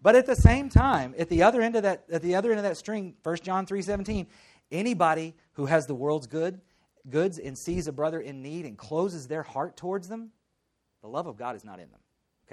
But 0.02 0.16
at 0.16 0.26
the 0.26 0.36
same 0.36 0.70
time, 0.70 1.16
at 1.18 1.30
the 1.30 1.44
other 1.44 1.62
end 1.62 1.76
of 1.78 1.84
that, 1.84 2.04
at 2.12 2.22
the 2.22 2.36
other 2.36 2.50
end 2.50 2.60
of 2.60 2.64
that 2.64 2.76
string, 2.76 3.16
1 3.24 3.38
John 3.38 3.66
3:17, 3.66 4.28
anybody 4.72 5.34
who 5.54 5.66
has 5.66 5.88
the 5.88 5.96
world's 5.96 6.28
good, 6.28 6.60
goods 7.10 7.40
and 7.40 7.58
sees 7.58 7.88
a 7.88 7.94
brother 7.94 8.20
in 8.20 8.42
need 8.42 8.66
and 8.66 8.78
closes 8.78 9.28
their 9.28 9.44
heart 9.44 9.78
towards 9.78 10.10
them, 10.10 10.32
the 11.02 11.08
love 11.08 11.28
of 11.28 11.38
God 11.38 11.56
is 11.56 11.64
not 11.64 11.80
in 11.80 11.90
them. 11.90 12.00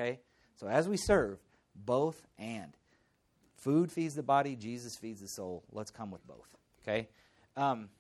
Okay? 0.01 0.21
So 0.57 0.67
as 0.67 0.89
we 0.89 0.97
serve, 0.97 1.39
both 1.75 2.27
and. 2.39 2.77
Food 3.57 3.93
feeds 3.93 4.15
the 4.15 4.23
body, 4.23 4.57
Jesus 4.57 4.97
feeds 4.97 5.21
the 5.21 5.29
soul. 5.29 5.63
Let's 5.71 5.91
come 5.91 6.11
with 6.11 6.27
both. 6.27 6.57
Okay? 6.83 7.09
Um, 7.57 7.91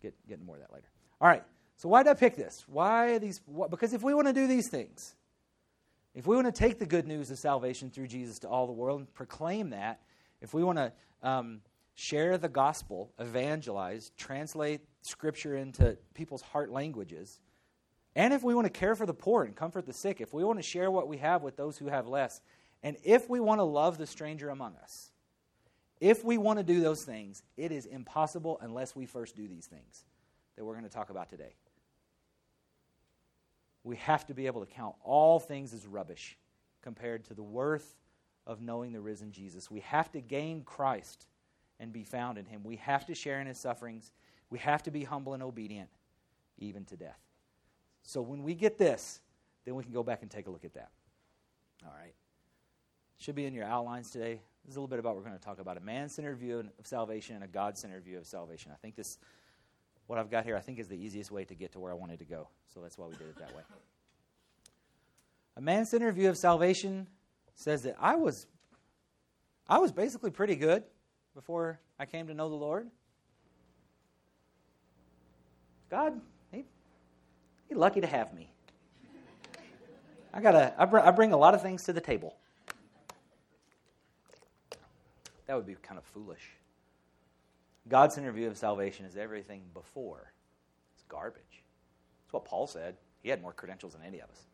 get 0.00 0.14
getting 0.26 0.46
more 0.46 0.56
of 0.56 0.62
that 0.62 0.72
later. 0.72 0.88
All 1.20 1.28
right. 1.28 1.42
So 1.76 1.88
why 1.88 2.02
did 2.02 2.10
I 2.10 2.14
pick 2.14 2.36
this? 2.36 2.64
Why 2.66 3.18
these? 3.18 3.40
What, 3.46 3.70
because 3.70 3.92
if 3.92 4.02
we 4.02 4.14
want 4.14 4.28
to 4.28 4.32
do 4.32 4.46
these 4.46 4.68
things, 4.68 5.14
if 6.14 6.26
we 6.26 6.34
want 6.34 6.46
to 6.46 6.52
take 6.52 6.78
the 6.78 6.86
good 6.86 7.06
news 7.06 7.30
of 7.30 7.38
salvation 7.38 7.90
through 7.90 8.08
Jesus 8.08 8.38
to 8.40 8.48
all 8.48 8.66
the 8.66 8.72
world 8.72 9.00
and 9.00 9.14
proclaim 9.14 9.70
that, 9.70 10.00
if 10.40 10.54
we 10.54 10.64
want 10.64 10.78
to 10.78 10.92
um, 11.22 11.60
share 11.94 12.38
the 12.38 12.48
gospel, 12.48 13.12
evangelize, 13.18 14.10
translate 14.16 14.80
scripture 15.02 15.56
into 15.56 15.96
people's 16.14 16.42
heart 16.42 16.70
languages, 16.70 17.38
and 18.14 18.34
if 18.34 18.42
we 18.42 18.54
want 18.54 18.66
to 18.66 18.70
care 18.70 18.94
for 18.94 19.06
the 19.06 19.14
poor 19.14 19.44
and 19.44 19.54
comfort 19.54 19.86
the 19.86 19.92
sick, 19.92 20.20
if 20.20 20.32
we 20.32 20.44
want 20.44 20.58
to 20.58 20.62
share 20.62 20.90
what 20.90 21.08
we 21.08 21.18
have 21.18 21.42
with 21.42 21.56
those 21.56 21.78
who 21.78 21.86
have 21.86 22.06
less, 22.06 22.40
and 22.82 22.96
if 23.04 23.28
we 23.28 23.40
want 23.40 23.58
to 23.58 23.64
love 23.64 23.98
the 23.98 24.06
stranger 24.06 24.48
among 24.48 24.74
us, 24.76 25.10
if 26.00 26.24
we 26.24 26.38
want 26.38 26.58
to 26.58 26.64
do 26.64 26.80
those 26.80 27.04
things, 27.04 27.42
it 27.56 27.72
is 27.72 27.86
impossible 27.86 28.58
unless 28.62 28.96
we 28.96 29.06
first 29.06 29.36
do 29.36 29.46
these 29.46 29.66
things 29.66 30.04
that 30.56 30.64
we're 30.64 30.74
going 30.74 30.84
to 30.84 30.90
talk 30.90 31.10
about 31.10 31.28
today 31.28 31.54
we 33.84 33.96
have 33.96 34.26
to 34.26 34.34
be 34.34 34.46
able 34.46 34.64
to 34.64 34.72
count 34.72 34.94
all 35.02 35.38
things 35.38 35.72
as 35.72 35.86
rubbish 35.86 36.36
compared 36.82 37.24
to 37.24 37.34
the 37.34 37.42
worth 37.42 37.96
of 38.46 38.60
knowing 38.60 38.92
the 38.92 39.00
risen 39.00 39.32
Jesus. 39.32 39.70
We 39.70 39.80
have 39.80 40.10
to 40.12 40.20
gain 40.20 40.62
Christ 40.62 41.26
and 41.78 41.92
be 41.92 42.04
found 42.04 42.36
in 42.36 42.44
him. 42.44 42.62
We 42.62 42.76
have 42.76 43.06
to 43.06 43.14
share 43.14 43.40
in 43.40 43.46
his 43.46 43.58
sufferings. 43.58 44.12
We 44.50 44.58
have 44.58 44.82
to 44.84 44.90
be 44.90 45.04
humble 45.04 45.34
and 45.34 45.42
obedient, 45.42 45.88
even 46.58 46.84
to 46.86 46.96
death. 46.96 47.20
So 48.02 48.22
when 48.22 48.42
we 48.42 48.54
get 48.54 48.78
this, 48.78 49.20
then 49.64 49.74
we 49.74 49.82
can 49.82 49.92
go 49.92 50.02
back 50.02 50.22
and 50.22 50.30
take 50.30 50.46
a 50.46 50.50
look 50.50 50.64
at 50.64 50.74
that. 50.74 50.90
All 51.84 51.92
right. 51.98 52.14
Should 53.18 53.34
be 53.34 53.46
in 53.46 53.54
your 53.54 53.64
outlines 53.64 54.10
today. 54.10 54.40
This 54.64 54.72
is 54.72 54.76
a 54.76 54.80
little 54.80 54.88
bit 54.88 54.98
about 54.98 55.16
we're 55.16 55.22
going 55.22 55.36
to 55.36 55.42
talk 55.42 55.58
about 55.58 55.76
a 55.76 55.80
man 55.80 56.08
centered 56.08 56.38
view 56.38 56.58
of 56.58 56.86
salvation 56.86 57.34
and 57.34 57.44
a 57.44 57.48
God 57.48 57.76
centered 57.76 58.04
view 58.04 58.18
of 58.18 58.26
salvation. 58.26 58.72
I 58.72 58.76
think 58.76 58.96
this 58.96 59.18
what 60.10 60.18
I've 60.18 60.28
got 60.28 60.44
here, 60.44 60.56
I 60.56 60.60
think, 60.60 60.80
is 60.80 60.88
the 60.88 60.96
easiest 60.96 61.30
way 61.30 61.44
to 61.44 61.54
get 61.54 61.70
to 61.72 61.78
where 61.78 61.92
I 61.92 61.94
wanted 61.94 62.18
to 62.18 62.24
go. 62.24 62.48
So 62.74 62.80
that's 62.80 62.98
why 62.98 63.06
we 63.06 63.12
did 63.12 63.28
it 63.28 63.38
that 63.38 63.54
way. 63.54 63.62
A 65.56 65.60
man 65.60 65.86
centered 65.86 66.16
view 66.16 66.28
of 66.28 66.36
salvation 66.36 67.06
says 67.54 67.84
that 67.84 67.94
I 68.00 68.16
was, 68.16 68.48
I 69.68 69.78
was 69.78 69.92
basically 69.92 70.32
pretty 70.32 70.56
good 70.56 70.82
before 71.32 71.78
I 71.96 72.06
came 72.06 72.26
to 72.26 72.34
know 72.34 72.48
the 72.48 72.56
Lord. 72.56 72.88
God, 75.90 76.20
he's 77.70 77.78
lucky 77.78 78.02
to 78.02 78.06
have 78.06 78.34
me. 78.34 78.52
I 80.34 80.40
gotta, 80.40 80.74
I, 80.76 80.84
br- 80.84 80.98
I 80.98 81.10
bring 81.12 81.32
a 81.32 81.36
lot 81.36 81.54
of 81.54 81.62
things 81.62 81.84
to 81.84 81.92
the 81.92 82.00
table. 82.00 82.36
That 85.46 85.56
would 85.56 85.66
be 85.66 85.74
kind 85.82 85.98
of 85.98 86.04
foolish. 86.04 86.42
God's 87.88 88.18
interview 88.18 88.46
of 88.46 88.56
salvation 88.56 89.06
is 89.06 89.16
everything 89.16 89.62
before. 89.72 90.32
It's 90.94 91.02
garbage. 91.08 91.42
That's 92.24 92.32
what 92.32 92.44
Paul 92.44 92.66
said. 92.66 92.96
He 93.22 93.30
had 93.30 93.42
more 93.42 93.52
credentials 93.52 93.94
than 93.94 94.02
any 94.02 94.20
of 94.20 94.30
us. 94.30 94.46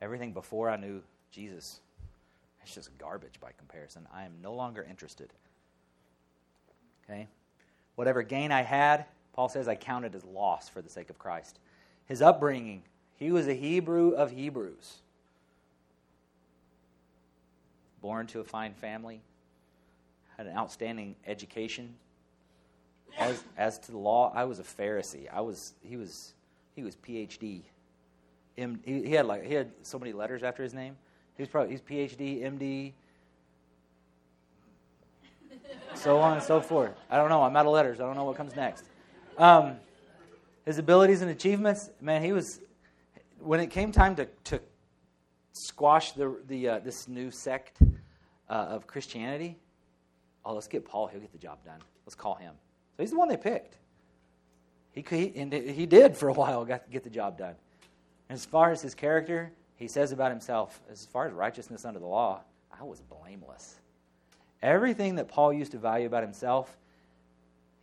Everything 0.00 0.32
before 0.32 0.70
I 0.70 0.76
knew 0.76 1.02
Jesus, 1.30 1.80
it's 2.62 2.74
just 2.74 2.96
garbage 2.98 3.38
by 3.40 3.50
comparison. 3.56 4.08
I 4.12 4.24
am 4.24 4.32
no 4.42 4.54
longer 4.54 4.84
interested. 4.88 5.32
Okay? 7.04 7.28
Whatever 7.94 8.22
gain 8.22 8.50
I 8.50 8.62
had, 8.62 9.04
Paul 9.32 9.48
says 9.48 9.68
I 9.68 9.76
counted 9.76 10.14
as 10.14 10.24
loss 10.24 10.68
for 10.68 10.82
the 10.82 10.90
sake 10.90 11.10
of 11.10 11.18
Christ. 11.18 11.60
His 12.10 12.20
upbringing, 12.20 12.82
He 13.14 13.30
was 13.30 13.46
a 13.46 13.54
Hebrew 13.54 14.10
of 14.10 14.32
Hebrews. 14.32 14.96
Born 18.02 18.26
to 18.26 18.40
a 18.40 18.44
fine 18.44 18.74
family, 18.74 19.20
had 20.36 20.48
an 20.48 20.56
outstanding 20.56 21.14
education. 21.24 21.94
As, 23.16 23.44
as 23.56 23.78
to 23.78 23.92
the 23.92 23.98
law, 23.98 24.32
I 24.34 24.42
was 24.42 24.58
a 24.58 24.64
Pharisee. 24.64 25.28
I 25.32 25.40
was 25.40 25.74
he 25.84 25.96
was 25.96 26.34
he 26.74 26.82
was 26.82 26.96
PhD. 26.96 27.60
M, 28.58 28.80
he, 28.84 29.04
he 29.04 29.12
had 29.12 29.26
like 29.26 29.46
he 29.46 29.54
had 29.54 29.70
so 29.84 29.96
many 29.96 30.12
letters 30.12 30.42
after 30.42 30.64
his 30.64 30.74
name. 30.74 30.96
He 31.36 31.44
was 31.44 31.48
probably 31.48 31.70
he's 31.70 31.80
PhD, 31.80 32.42
MD, 32.42 32.92
so 35.94 36.18
on 36.18 36.32
and 36.32 36.42
so 36.42 36.60
forth. 36.60 36.94
I 37.08 37.16
don't 37.16 37.28
know. 37.28 37.44
I'm 37.44 37.54
out 37.54 37.66
of 37.66 37.72
letters. 37.72 38.00
I 38.00 38.02
don't 38.02 38.16
know 38.16 38.24
what 38.24 38.36
comes 38.36 38.56
next. 38.56 38.86
Um, 39.38 39.76
his 40.70 40.78
abilities 40.78 41.20
and 41.20 41.30
achievements, 41.32 41.90
man, 42.00 42.22
he 42.22 42.32
was. 42.32 42.60
When 43.40 43.58
it 43.58 43.70
came 43.70 43.90
time 43.90 44.14
to 44.16 44.28
to 44.44 44.60
squash 45.52 46.12
the 46.12 46.36
the 46.46 46.68
uh, 46.68 46.78
this 46.78 47.08
new 47.08 47.32
sect 47.32 47.78
uh, 48.48 48.52
of 48.52 48.86
Christianity, 48.86 49.56
oh, 50.44 50.54
let's 50.54 50.68
get 50.68 50.84
Paul. 50.84 51.08
He'll 51.08 51.20
get 51.20 51.32
the 51.32 51.38
job 51.38 51.58
done. 51.64 51.80
Let's 52.06 52.14
call 52.14 52.36
him. 52.36 52.52
So 52.96 53.02
he's 53.02 53.10
the 53.10 53.18
one 53.18 53.28
they 53.28 53.36
picked. 53.36 53.78
He, 54.92 55.32
and 55.36 55.52
he 55.52 55.86
did 55.86 56.16
for 56.16 56.28
a 56.28 56.32
while 56.32 56.64
got, 56.64 56.88
get 56.90 57.02
the 57.02 57.10
job 57.10 57.36
done. 57.38 57.54
As 58.28 58.44
far 58.44 58.70
as 58.70 58.80
his 58.80 58.94
character, 58.94 59.50
he 59.76 59.88
says 59.88 60.12
about 60.12 60.30
himself, 60.30 60.80
as 60.90 61.06
far 61.06 61.26
as 61.26 61.32
righteousness 61.32 61.84
under 61.84 61.98
the 61.98 62.06
law, 62.06 62.42
I 62.78 62.84
was 62.84 63.00
blameless. 63.00 63.80
Everything 64.62 65.16
that 65.16 65.26
Paul 65.26 65.52
used 65.52 65.72
to 65.72 65.78
value 65.78 66.06
about 66.06 66.22
himself, 66.22 66.76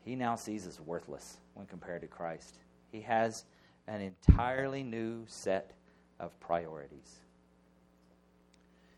he 0.05 0.15
now 0.15 0.35
sees 0.35 0.67
as 0.67 0.79
worthless 0.79 1.37
when 1.53 1.65
compared 1.65 2.01
to 2.01 2.07
Christ. 2.07 2.59
He 2.91 3.01
has 3.01 3.45
an 3.87 4.01
entirely 4.01 4.83
new 4.83 5.23
set 5.27 5.71
of 6.19 6.37
priorities. 6.39 7.19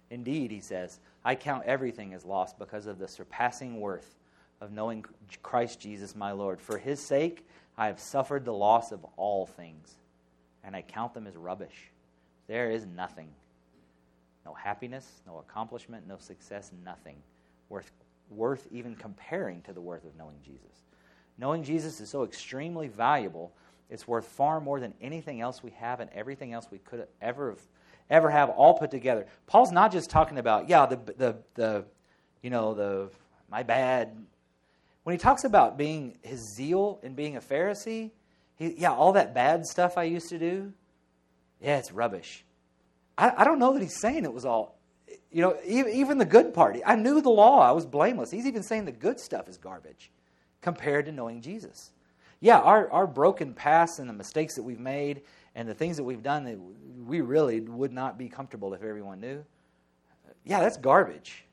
Indeed, 0.09 0.51
he 0.51 0.59
says, 0.59 0.99
I 1.23 1.35
count 1.35 1.65
everything 1.65 2.13
as 2.13 2.25
lost 2.25 2.57
because 2.57 2.87
of 2.87 2.97
the 2.97 3.07
surpassing 3.07 3.79
worth 3.79 4.15
of 4.61 4.71
knowing 4.71 5.05
Christ 5.43 5.79
Jesus 5.79 6.15
my 6.15 6.31
Lord. 6.31 6.59
For 6.59 6.77
his 6.77 6.99
sake, 6.99 7.47
I 7.77 7.87
have 7.87 7.99
suffered 7.99 8.45
the 8.45 8.53
loss 8.53 8.91
of 8.91 9.05
all 9.17 9.45
things, 9.45 9.95
and 10.63 10.75
I 10.75 10.81
count 10.81 11.13
them 11.13 11.27
as 11.27 11.35
rubbish. 11.35 11.91
There 12.47 12.71
is 12.71 12.85
nothing 12.85 13.29
no 14.49 14.55
happiness, 14.55 15.21
no 15.27 15.37
accomplishment, 15.37 16.07
no 16.07 16.17
success, 16.17 16.71
nothing 16.83 17.17
worth, 17.69 17.91
worth 18.31 18.67
even 18.71 18.95
comparing 18.95 19.61
to 19.61 19.73
the 19.73 19.81
worth 19.81 20.03
of 20.05 20.15
knowing 20.17 20.37
Jesus. 20.43 20.85
Knowing 21.37 21.63
Jesus 21.63 22.01
is 22.01 22.09
so 22.09 22.23
extremely 22.23 22.87
valuable, 22.87 23.51
it's 23.89 24.07
worth 24.07 24.27
far 24.27 24.59
more 24.59 24.79
than 24.79 24.93
anything 25.01 25.41
else 25.41 25.63
we 25.63 25.71
have 25.71 25.99
and 25.99 26.09
everything 26.13 26.53
else 26.53 26.67
we 26.71 26.77
could 26.79 27.07
ever 27.21 27.57
ever 28.09 28.29
have 28.29 28.49
all 28.49 28.73
put 28.73 28.91
together. 28.91 29.27
Paul's 29.47 29.71
not 29.71 29.91
just 29.91 30.09
talking 30.09 30.37
about, 30.37 30.67
yeah, 30.67 30.85
the, 30.85 30.95
the, 31.17 31.35
the 31.55 31.85
you 32.41 32.49
know, 32.49 32.73
the, 32.73 33.09
my 33.49 33.63
bad. 33.63 34.15
When 35.03 35.13
he 35.13 35.17
talks 35.17 35.43
about 35.43 35.77
being 35.77 36.17
his 36.21 36.55
zeal 36.55 36.99
and 37.03 37.15
being 37.15 37.35
a 37.35 37.41
Pharisee, 37.41 38.11
he, 38.55 38.75
yeah, 38.77 38.91
all 38.91 39.13
that 39.13 39.33
bad 39.33 39.65
stuff 39.65 39.97
I 39.97 40.03
used 40.03 40.29
to 40.29 40.39
do, 40.39 40.73
yeah, 41.61 41.77
it's 41.77 41.91
rubbish. 41.91 42.43
I, 43.17 43.31
I 43.37 43.43
don't 43.43 43.59
know 43.59 43.73
that 43.73 43.81
he's 43.81 43.99
saying 43.99 44.23
it 44.23 44.33
was 44.33 44.45
all, 44.45 44.79
you 45.31 45.41
know, 45.41 45.57
even, 45.65 45.93
even 45.93 46.17
the 46.17 46.25
good 46.25 46.53
part. 46.53 46.77
I 46.85 46.95
knew 46.95 47.21
the 47.21 47.29
law, 47.29 47.59
I 47.59 47.71
was 47.71 47.85
blameless. 47.85 48.31
He's 48.31 48.45
even 48.45 48.63
saying 48.63 48.85
the 48.85 48.91
good 48.91 49.19
stuff 49.19 49.47
is 49.47 49.57
garbage 49.57 50.11
compared 50.61 51.05
to 51.05 51.11
knowing 51.11 51.41
Jesus. 51.41 51.91
Yeah, 52.41 52.59
our, 52.59 52.89
our 52.91 53.07
broken 53.07 53.53
past 53.53 53.99
and 53.99 54.09
the 54.09 54.13
mistakes 54.13 54.55
that 54.55 54.63
we've 54.63 54.79
made 54.79 55.21
and 55.55 55.67
the 55.67 55.73
things 55.73 55.97
that 55.97 56.03
we've 56.03 56.23
done 56.23 56.45
that 56.45 56.57
we 57.05 57.21
really 57.21 57.59
would 57.59 57.91
not 57.91 58.17
be 58.17 58.29
comfortable 58.29 58.73
if 58.73 58.81
everyone 58.81 59.19
knew. 59.19 59.43
Yeah, 60.45 60.59
that's 60.61 60.77
garbage. 60.77 61.45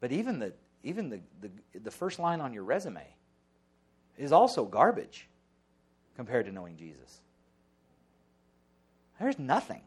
But 0.00 0.12
even 0.12 0.38
the 0.38 0.52
even 0.82 1.08
the, 1.08 1.20
the, 1.40 1.50
the 1.80 1.90
first 1.90 2.20
line 2.20 2.40
on 2.40 2.52
your 2.52 2.62
resume 2.62 3.04
is 4.16 4.30
also 4.30 4.64
garbage 4.64 5.28
compared 6.14 6.46
to 6.46 6.52
knowing 6.52 6.76
Jesus. 6.76 7.20
There's 9.18 9.38
nothing. 9.38 9.82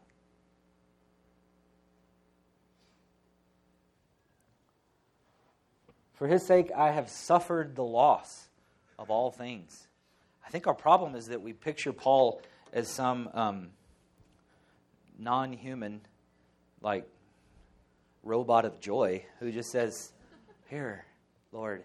For 6.12 6.26
his 6.26 6.44
sake, 6.44 6.70
I 6.76 6.90
have 6.90 7.08
suffered 7.08 7.74
the 7.76 7.84
loss 7.84 8.49
of 9.00 9.10
all 9.10 9.32
things. 9.32 9.88
I 10.46 10.50
think 10.50 10.66
our 10.66 10.74
problem 10.74 11.16
is 11.16 11.26
that 11.26 11.40
we 11.40 11.54
picture 11.54 11.92
Paul 11.92 12.42
as 12.72 12.86
some 12.88 13.28
um, 13.32 13.68
non 15.18 15.52
human, 15.52 16.02
like, 16.82 17.08
robot 18.22 18.66
of 18.66 18.78
joy 18.78 19.24
who 19.40 19.50
just 19.50 19.70
says, 19.70 20.12
Here, 20.68 21.06
Lord, 21.50 21.84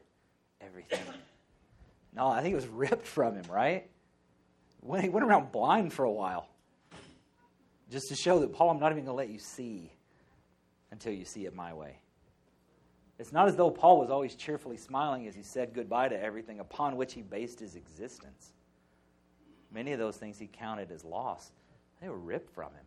everything. 0.61 0.99
No, 2.13 2.27
I 2.27 2.41
think 2.41 2.53
it 2.53 2.55
was 2.55 2.67
ripped 2.67 3.07
from 3.07 3.35
him, 3.35 3.45
right? 3.49 3.89
When 4.81 5.01
he 5.01 5.09
went 5.09 5.25
around 5.25 5.51
blind 5.51 5.93
for 5.93 6.05
a 6.05 6.11
while, 6.11 6.47
just 7.89 8.07
to 8.09 8.15
show 8.15 8.39
that, 8.39 8.53
Paul, 8.53 8.69
I'm 8.69 8.79
not 8.79 8.91
even 8.91 9.05
going 9.05 9.13
to 9.13 9.17
let 9.17 9.29
you 9.29 9.39
see 9.39 9.91
until 10.91 11.13
you 11.13 11.25
see 11.25 11.45
it 11.45 11.55
my 11.55 11.73
way. 11.73 11.99
It's 13.17 13.31
not 13.31 13.47
as 13.47 13.55
though 13.55 13.71
Paul 13.71 13.99
was 13.99 14.09
always 14.09 14.35
cheerfully 14.35 14.77
smiling 14.77 15.27
as 15.27 15.35
he 15.35 15.41
said 15.41 15.73
goodbye 15.73 16.09
to 16.09 16.21
everything 16.21 16.59
upon 16.59 16.97
which 16.97 17.13
he 17.13 17.21
based 17.21 17.59
his 17.59 17.75
existence. 17.75 18.51
Many 19.71 19.93
of 19.93 19.99
those 19.99 20.17
things 20.17 20.37
he 20.37 20.47
counted 20.47 20.91
as 20.91 21.03
loss, 21.03 21.51
they 22.01 22.09
were 22.09 22.17
ripped 22.17 22.53
from 22.53 22.71
him. 22.73 22.85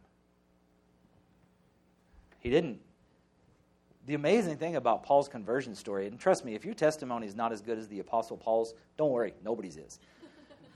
He 2.40 2.50
didn't. 2.50 2.80
The 4.06 4.14
amazing 4.14 4.56
thing 4.56 4.76
about 4.76 5.02
Paul's 5.02 5.28
conversion 5.28 5.75
story, 5.75 6.06
and 6.06 6.18
trust 6.18 6.44
me, 6.44 6.54
if 6.54 6.64
your 6.64 6.75
testimony 6.75 7.26
is 7.26 7.35
not 7.35 7.52
as 7.52 7.61
good 7.61 7.78
as 7.78 7.88
the 7.88 8.00
Apostle 8.00 8.38
Paul's, 8.38 8.75
don't 8.97 9.11
worry, 9.11 9.35
nobody's 9.44 9.76
is. 9.76 9.99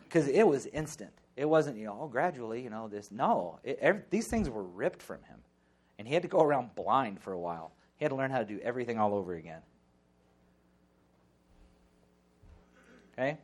Because 0.03 0.29
it 0.29 0.43
was 0.43 0.67
instant. 0.67 1.13
It 1.37 1.47
wasn't, 1.47 1.79
you 1.79 1.87
know, 1.87 1.99
oh, 2.03 2.07
gradually, 2.07 2.61
you 2.61 2.69
know, 2.69 2.87
this. 2.87 3.11
No, 3.11 3.59
it, 3.65 3.79
every, 3.81 4.03
these 4.11 4.29
things 4.29 4.51
were 4.51 4.65
ripped 4.65 5.03
from 5.03 5.23
him. 5.23 5.39
And 5.99 6.07
he 6.07 6.13
had 6.13 6.23
to 6.23 6.29
go 6.29 6.43
around 6.43 6.75
blind 6.75 7.19
for 7.19 7.33
a 7.33 7.39
while. 7.39 7.73
He 7.97 8.05
had 8.05 8.11
to 8.11 8.17
learn 8.17 8.31
how 8.31 8.39
to 8.39 8.45
do 8.45 8.59
everything 8.63 8.99
all 8.99 9.15
over 9.15 9.35
again. 9.35 9.61
Okay? 13.13 13.39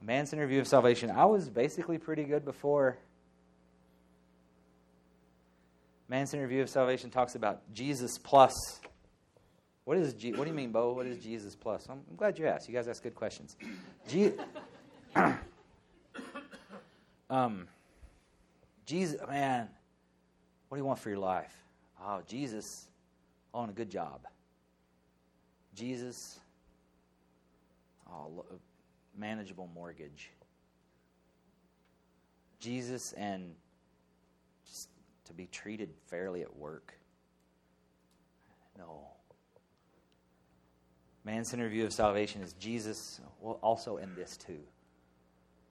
Man's 0.00 0.32
interview 0.32 0.60
of 0.60 0.68
salvation. 0.68 1.10
I 1.10 1.24
was 1.24 1.48
basically 1.48 1.98
pretty 1.98 2.24
good 2.24 2.44
before 2.44 2.98
Man's 6.08 6.32
interview 6.34 6.62
of 6.62 6.70
Salvation 6.70 7.10
talks 7.10 7.34
about 7.34 7.62
Jesus 7.74 8.16
plus. 8.16 8.80
What 9.84 9.96
is 9.96 10.14
G- 10.14 10.32
what 10.32 10.44
do 10.44 10.50
you 10.50 10.56
mean, 10.56 10.70
Bo? 10.70 10.92
What 10.92 11.06
is 11.06 11.18
Jesus 11.18 11.56
plus? 11.56 11.86
I'm, 11.88 12.00
I'm 12.08 12.16
glad 12.16 12.38
you 12.38 12.46
asked. 12.46 12.68
You 12.68 12.74
guys 12.74 12.86
ask 12.86 13.02
good 13.02 13.14
questions. 13.14 13.56
G- 14.08 14.32
um, 17.30 17.66
Jesus, 18.84 19.20
man, 19.28 19.68
what 20.68 20.76
do 20.76 20.80
you 20.80 20.86
want 20.86 21.00
for 21.00 21.08
your 21.08 21.18
life? 21.18 21.52
Oh, 22.00 22.22
Jesus, 22.28 22.86
Want 23.56 23.70
a 23.70 23.74
good 23.74 23.88
job. 23.88 24.26
Jesus, 25.74 26.40
oh, 28.06 28.44
manageable 29.16 29.70
mortgage. 29.74 30.30
Jesus 32.60 33.12
and 33.14 33.54
just 34.66 34.90
to 35.24 35.32
be 35.32 35.46
treated 35.46 35.88
fairly 36.04 36.42
at 36.42 36.54
work. 36.54 36.92
No. 38.76 39.06
Man 41.24 41.42
centered 41.42 41.70
view 41.70 41.86
of 41.86 41.94
salvation 41.94 42.42
is 42.42 42.52
Jesus, 42.60 43.22
well, 43.40 43.58
also 43.62 43.96
in 43.96 44.14
this 44.14 44.36
too. 44.36 44.60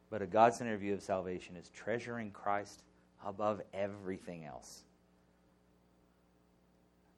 But 0.10 0.24
a 0.24 0.26
God 0.26 0.56
centered 0.56 0.80
view 0.80 0.96
of 0.96 1.04
salvation 1.04 1.56
is 1.56 1.70
treasuring 1.70 2.32
Christ 2.32 2.82
above 3.24 3.62
everything 3.76 4.44
else. 4.44 4.85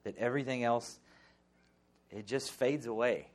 That 0.08 0.16
everything 0.16 0.64
else, 0.64 0.98
it 2.10 2.26
just 2.26 2.50
fades 2.50 2.86
away. 2.86 3.28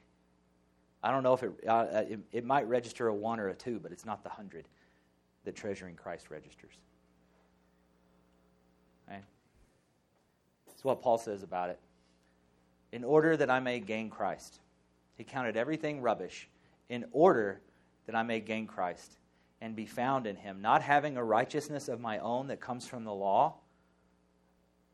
I 1.03 1.11
don't 1.11 1.21
know 1.21 1.33
if 1.33 1.43
it, 1.43 1.51
uh, 1.67 1.85
it, 2.09 2.19
it 2.31 2.45
might 2.45 2.67
register 2.67 3.07
a 3.07 3.13
one 3.13 3.39
or 3.39 3.49
a 3.49 3.53
two, 3.53 3.79
but 3.79 3.91
it's 3.91 4.05
not 4.05 4.23
the 4.23 4.29
hundred 4.29 4.67
that 5.45 5.55
treasuring 5.55 5.95
Christ 5.95 6.31
registers. 6.31 6.73
That's 10.83 10.83
what 10.97 11.01
Paul 11.01 11.17
says 11.17 11.43
about 11.43 11.69
it. 11.69 11.79
In 12.91 13.05
order 13.05 13.37
that 13.37 13.49
I 13.49 13.61
may 13.61 13.79
gain 13.79 14.09
Christ. 14.09 14.59
He 15.15 15.23
counted 15.23 15.55
everything 15.55 16.01
rubbish 16.01 16.49
in 16.89 17.05
order 17.13 17.61
that 18.05 18.15
I 18.15 18.23
may 18.23 18.41
gain 18.41 18.67
Christ 18.67 19.13
and 19.61 19.77
be 19.77 19.85
found 19.85 20.27
in 20.27 20.35
him, 20.35 20.61
not 20.61 20.81
having 20.81 21.15
a 21.15 21.23
righteousness 21.23 21.87
of 21.87 22.01
my 22.01 22.17
own 22.19 22.47
that 22.47 22.59
comes 22.59 22.85
from 22.85 23.05
the 23.05 23.13
law, 23.13 23.55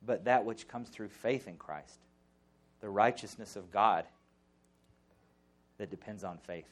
but 0.05 0.25
that 0.25 0.45
which 0.45 0.67
comes 0.67 0.89
through 0.89 1.09
faith 1.09 1.47
in 1.47 1.57
Christ, 1.57 1.99
the 2.81 2.89
righteousness 2.89 3.55
of 3.55 3.71
God 3.71 4.05
that 5.77 5.89
depends 5.89 6.23
on 6.23 6.37
faith. 6.37 6.67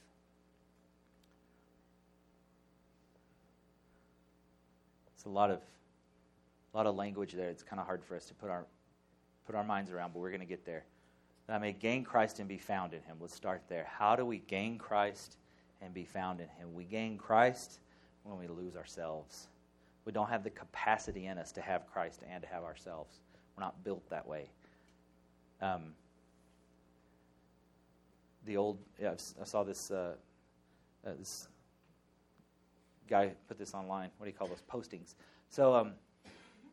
It's 5.15 5.25
a 5.25 5.29
lot 5.29 5.49
of 5.49 5.59
a 6.73 6.77
lot 6.77 6.85
of 6.85 6.95
language 6.95 7.33
there. 7.33 7.49
It's 7.49 7.63
kind 7.63 7.79
of 7.79 7.87
hard 7.87 8.03
for 8.03 8.15
us 8.15 8.25
to 8.25 8.33
put 8.35 8.49
our 8.49 8.65
put 9.47 9.55
our 9.55 9.63
minds 9.63 9.89
around, 9.89 10.13
but 10.13 10.19
we're 10.19 10.29
going 10.29 10.41
to 10.41 10.45
get 10.45 10.65
there. 10.65 10.83
That 11.47 11.55
I 11.55 11.59
may 11.59 11.71
gain 11.71 12.03
Christ 12.03 12.39
and 12.39 12.47
be 12.47 12.57
found 12.57 12.93
in 12.93 13.01
Him. 13.01 13.17
Let's 13.19 13.33
start 13.33 13.63
there. 13.69 13.87
How 13.97 14.15
do 14.15 14.25
we 14.25 14.39
gain 14.39 14.77
Christ 14.77 15.37
and 15.81 15.93
be 15.93 16.03
found 16.03 16.41
in 16.41 16.47
Him? 16.49 16.73
We 16.75 16.83
gain 16.83 17.17
Christ 17.17 17.79
when 18.23 18.37
we 18.37 18.47
lose 18.47 18.75
ourselves. 18.75 19.47
We 20.07 20.13
don't 20.13 20.29
have 20.29 20.45
the 20.45 20.49
capacity 20.49 21.25
in 21.25 21.37
us 21.37 21.51
to 21.51 21.61
have 21.61 21.85
Christ 21.85 22.21
and 22.31 22.41
to 22.41 22.47
have 22.47 22.63
ourselves. 22.63 23.19
We're 23.57 23.65
not 23.65 23.83
built 23.83 24.09
that 24.09 24.25
way. 24.25 24.49
Um, 25.61 25.91
the 28.45 28.55
old, 28.55 28.77
yeah, 29.01 29.15
I 29.41 29.43
saw 29.43 29.65
this, 29.65 29.91
uh, 29.91 30.13
uh, 31.05 31.09
this 31.19 31.49
guy 33.09 33.33
put 33.49 33.59
this 33.59 33.73
online. 33.73 34.09
What 34.17 34.27
do 34.27 34.31
you 34.31 34.37
call 34.37 34.47
those 34.47 34.63
postings? 34.71 35.15
So 35.49 35.75
um, 35.75 35.91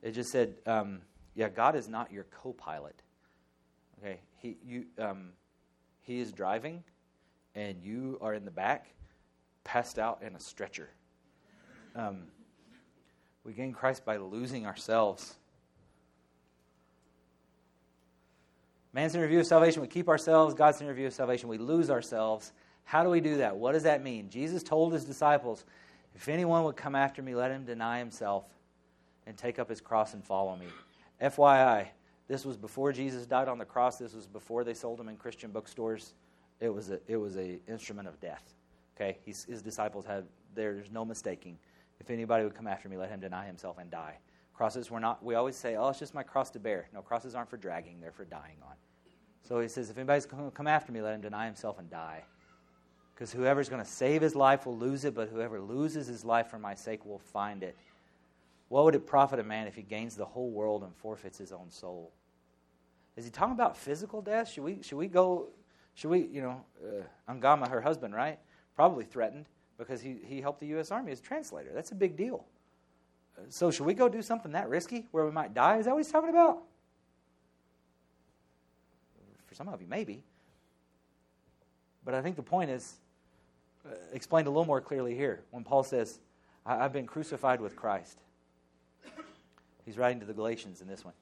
it 0.01 0.13
just 0.13 0.31
said, 0.31 0.55
um, 0.67 1.01
yeah, 1.35 1.49
God 1.49 1.75
is 1.75 1.89
not 1.89 2.13
your 2.13 2.27
co-pilot. 2.31 3.03
Okay, 3.99 4.21
he 4.37 4.59
you 4.65 4.85
um, 4.97 5.31
he 6.03 6.21
is 6.21 6.31
driving, 6.31 6.85
and 7.57 7.83
you 7.83 8.17
are 8.21 8.35
in 8.35 8.45
the 8.45 8.53
back, 8.53 8.95
passed 9.65 9.99
out 9.99 10.23
in 10.25 10.37
a 10.37 10.41
stretcher. 10.41 10.91
Um, 11.97 12.29
we 13.45 13.53
gain 13.53 13.73
Christ 13.73 14.05
by 14.05 14.17
losing 14.17 14.67
ourselves. 14.67 15.37
Man's 18.93 19.15
interview 19.15 19.41
of 19.41 19.47
salvation, 19.47 19.83
we 19.83 19.89
keep 19.89 20.09
ourselves. 20.09 20.55
God's 20.55 20.81
interview 20.81 21.07
of 21.07 21.13
salvation, 21.13 21.49
we 21.49 21.59
lose 21.59 21.91
ourselves. 21.91 22.53
How 22.85 23.03
do 23.03 23.11
we 23.11 23.21
do 23.21 23.39
that? 23.39 23.57
What 23.57 23.73
does 23.73 23.83
that 23.83 24.03
mean? 24.03 24.31
Jesus 24.31 24.63
told 24.63 24.93
his 24.93 25.05
disciples, 25.05 25.65
If 26.15 26.29
anyone 26.29 26.65
would 26.65 26.77
come 26.77 26.95
after 26.95 27.23
me, 27.23 27.35
let 27.35 27.51
him 27.51 27.65
deny 27.65 27.99
himself 27.99 28.45
and 29.27 29.37
take 29.37 29.59
up 29.59 29.69
his 29.69 29.81
cross 29.81 30.15
and 30.15 30.25
follow 30.25 30.57
me. 30.57 30.67
FYI, 31.21 31.89
this 32.29 32.45
was 32.45 32.57
before 32.57 32.93
Jesus 32.93 33.27
died 33.27 33.49
on 33.49 33.59
the 33.59 33.65
cross. 33.65 33.99
This 33.99 34.15
was 34.15 34.27
before 34.27 34.65
they 34.65 34.75
sold 34.75 35.01
him 35.01 35.09
in 35.09 35.17
Christian 35.17 35.51
bookstores. 35.51 36.15
It 36.61 36.73
was 36.73 36.91
a, 36.91 37.01
it 37.07 37.17
was 37.17 37.37
a 37.37 37.59
instrument 37.69 38.09
of 38.09 38.21
death. 38.21 38.55
Okay, 38.97 39.19
He's, 39.25 39.45
his 39.45 39.61
disciples 39.61 40.05
had 40.07 40.25
there's 40.55 40.91
no 40.91 41.05
mistaking. 41.05 41.59
If 42.01 42.11
anybody 42.11 42.45
would 42.45 42.55
come 42.55 42.67
after 42.67 42.89
me, 42.89 42.97
let 42.97 43.11
him 43.11 43.21
deny 43.21 43.47
himself 43.47 43.79
and 43.79 43.91
die. 43.91 44.19
Crosses 44.55 44.91
were 44.91 45.01
not. 45.01 45.25
We 45.25 45.35
always 45.35 45.57
say, 45.57 45.77
"Oh, 45.77 45.89
it's 45.89 45.99
just 45.99 46.15
my 46.15 46.23
cross 46.23 46.51
to 46.51 46.61
bear." 46.61 46.89
No, 46.93 47.03
crosses 47.03 47.35
aren't 47.35 47.51
for 47.51 47.57
dragging; 47.57 48.01
they're 48.01 48.13
for 48.13 48.25
dying 48.25 48.59
on. 48.63 48.75
So 49.47 49.61
he 49.61 49.69
says, 49.69 49.91
if 49.91 49.99
anybody's 49.99 50.27
going 50.27 50.45
to 50.45 50.51
come 50.51 50.67
after 50.67 50.91
me, 50.91 51.03
let 51.03 51.15
him 51.15 51.21
deny 51.21 51.45
himself 51.45 51.79
and 51.79 51.91
die. 51.91 52.25
Because 53.15 53.31
whoever's 53.31 53.69
going 53.69 53.83
to 53.83 53.89
save 53.89 54.23
his 54.23 54.35
life 54.35 54.67
will 54.67 54.77
lose 54.77 55.05
it, 55.05 55.15
but 55.15 55.29
whoever 55.29 55.61
loses 55.61 56.07
his 56.07 56.25
life 56.25 56.49
for 56.49 56.59
my 56.59 56.75
sake 56.75 57.05
will 57.05 57.19
find 57.19 57.63
it. 57.63 57.77
What 58.69 58.85
would 58.87 58.95
it 58.95 59.07
profit 59.07 59.39
a 59.39 59.45
man 59.45 59.67
if 59.67 59.75
he 59.75 59.83
gains 59.83 60.17
the 60.17 60.25
whole 60.25 60.51
world 60.51 60.83
and 60.83 60.97
forfeits 60.97 61.39
his 61.39 61.53
own 61.53 61.71
soul? 61.71 62.11
Is 63.17 63.25
he 63.25 63.31
talking 63.31 63.53
about 63.53 63.77
physical 63.77 64.23
death? 64.23 64.51
Should 64.51 64.65
we, 64.65 64.83
should 64.83 64.97
we 64.97 65.07
go, 65.07 65.49
should 65.95 66.11
we, 66.11 66.27
you 66.27 66.41
know, 66.41 66.65
uh, 66.83 67.33
Angama, 67.33 67.69
her 67.69 67.83
husband, 67.83 68.15
right? 68.15 68.39
Probably 68.75 69.05
threatened 69.05 69.45
because 69.79 70.01
he, 70.01 70.17
he 70.25 70.41
helped 70.41 70.61
the 70.61 70.67
U.S. 70.69 70.91
Army 70.91 71.13
as 71.13 71.21
a 71.21 71.23
translator. 71.23 71.71
That's 71.75 71.93
a 71.93 71.95
big 71.95 72.17
deal. 72.17 72.45
So 73.49 73.71
should 73.71 73.87
we 73.87 73.95
go 73.95 74.09
do 74.09 74.23
something 74.23 74.53
that 74.53 74.69
risky 74.69 75.07
where 75.11 75.25
we 75.25 75.33
might 75.33 75.55
die? 75.55 75.79
Is 75.79 75.87
that 75.87 75.93
what 75.93 76.05
he's 76.05 76.13
talking 76.13 76.31
about? 76.31 76.63
For 79.47 79.55
some 79.55 79.69
of 79.69 79.81
you, 79.81 79.89
maybe. 79.89 80.23
But 82.05 82.15
I 82.15 82.23
think 82.23 82.37
the 82.37 82.43
point 82.43 82.71
is 82.71 82.95
uh, 83.87 83.95
explained 84.13 84.47
a 84.47 84.51
little 84.51 84.65
more 84.65 84.81
clearly 84.81 85.15
here 85.15 85.43
when 85.51 85.65
Paul 85.65 85.83
says, 85.83 86.21
I've 86.65 86.93
been 86.93 87.07
crucified 87.07 87.61
with 87.61 87.77
Christ. 87.77 88.19
He's 89.85 89.99
writing 89.99 90.21
to 90.21 90.27
the 90.27 90.33
Galatians 90.33 90.81
in 90.81 90.89
this 90.89 91.05
one. 91.05 91.15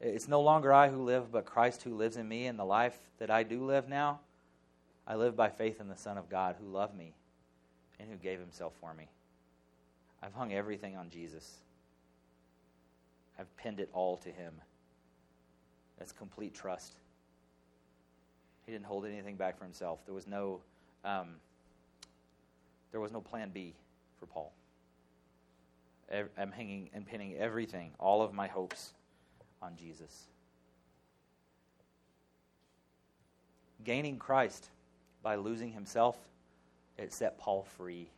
It's 0.00 0.28
no 0.28 0.42
longer 0.42 0.72
I 0.72 0.88
who 0.88 1.02
live, 1.02 1.30
but 1.30 1.46
Christ 1.46 1.82
who 1.82 1.94
lives 1.94 2.16
in 2.16 2.28
me. 2.28 2.46
And 2.46 2.58
the 2.58 2.64
life 2.64 2.98
that 3.18 3.30
I 3.30 3.42
do 3.42 3.64
live 3.64 3.88
now, 3.88 4.20
I 5.06 5.14
live 5.14 5.36
by 5.36 5.48
faith 5.48 5.80
in 5.80 5.88
the 5.88 5.96
Son 5.96 6.18
of 6.18 6.28
God 6.28 6.56
who 6.60 6.66
loved 6.66 6.96
me 6.96 7.14
and 7.98 8.08
who 8.10 8.16
gave 8.16 8.38
himself 8.38 8.72
for 8.80 8.94
me. 8.94 9.08
I've 10.22 10.34
hung 10.34 10.52
everything 10.52 10.96
on 10.96 11.10
Jesus, 11.10 11.58
I've 13.38 13.54
pinned 13.56 13.80
it 13.80 13.88
all 13.92 14.16
to 14.18 14.28
him. 14.28 14.54
That's 15.98 16.12
complete 16.12 16.54
trust. 16.54 16.94
He 18.66 18.72
didn't 18.72 18.84
hold 18.84 19.04
anything 19.04 19.36
back 19.36 19.58
for 19.58 19.64
himself. 19.64 20.00
There 20.06 20.14
was 20.14 20.26
no, 20.26 20.60
um, 21.04 21.28
there 22.90 23.00
was 23.00 23.12
no 23.12 23.20
plan 23.20 23.50
B 23.52 23.74
for 24.18 24.26
Paul. 24.26 24.52
I'm 26.36 26.52
hanging 26.52 26.90
and 26.92 27.06
pinning 27.06 27.36
everything, 27.36 27.92
all 27.98 28.22
of 28.22 28.34
my 28.34 28.46
hopes, 28.46 28.92
on 29.62 29.76
Jesus. 29.76 30.26
Gaining 33.84 34.18
Christ 34.18 34.68
by 35.22 35.36
losing 35.36 35.72
himself, 35.72 36.18
it 36.98 37.12
set 37.12 37.38
Paul 37.38 37.64
free. 37.64 38.10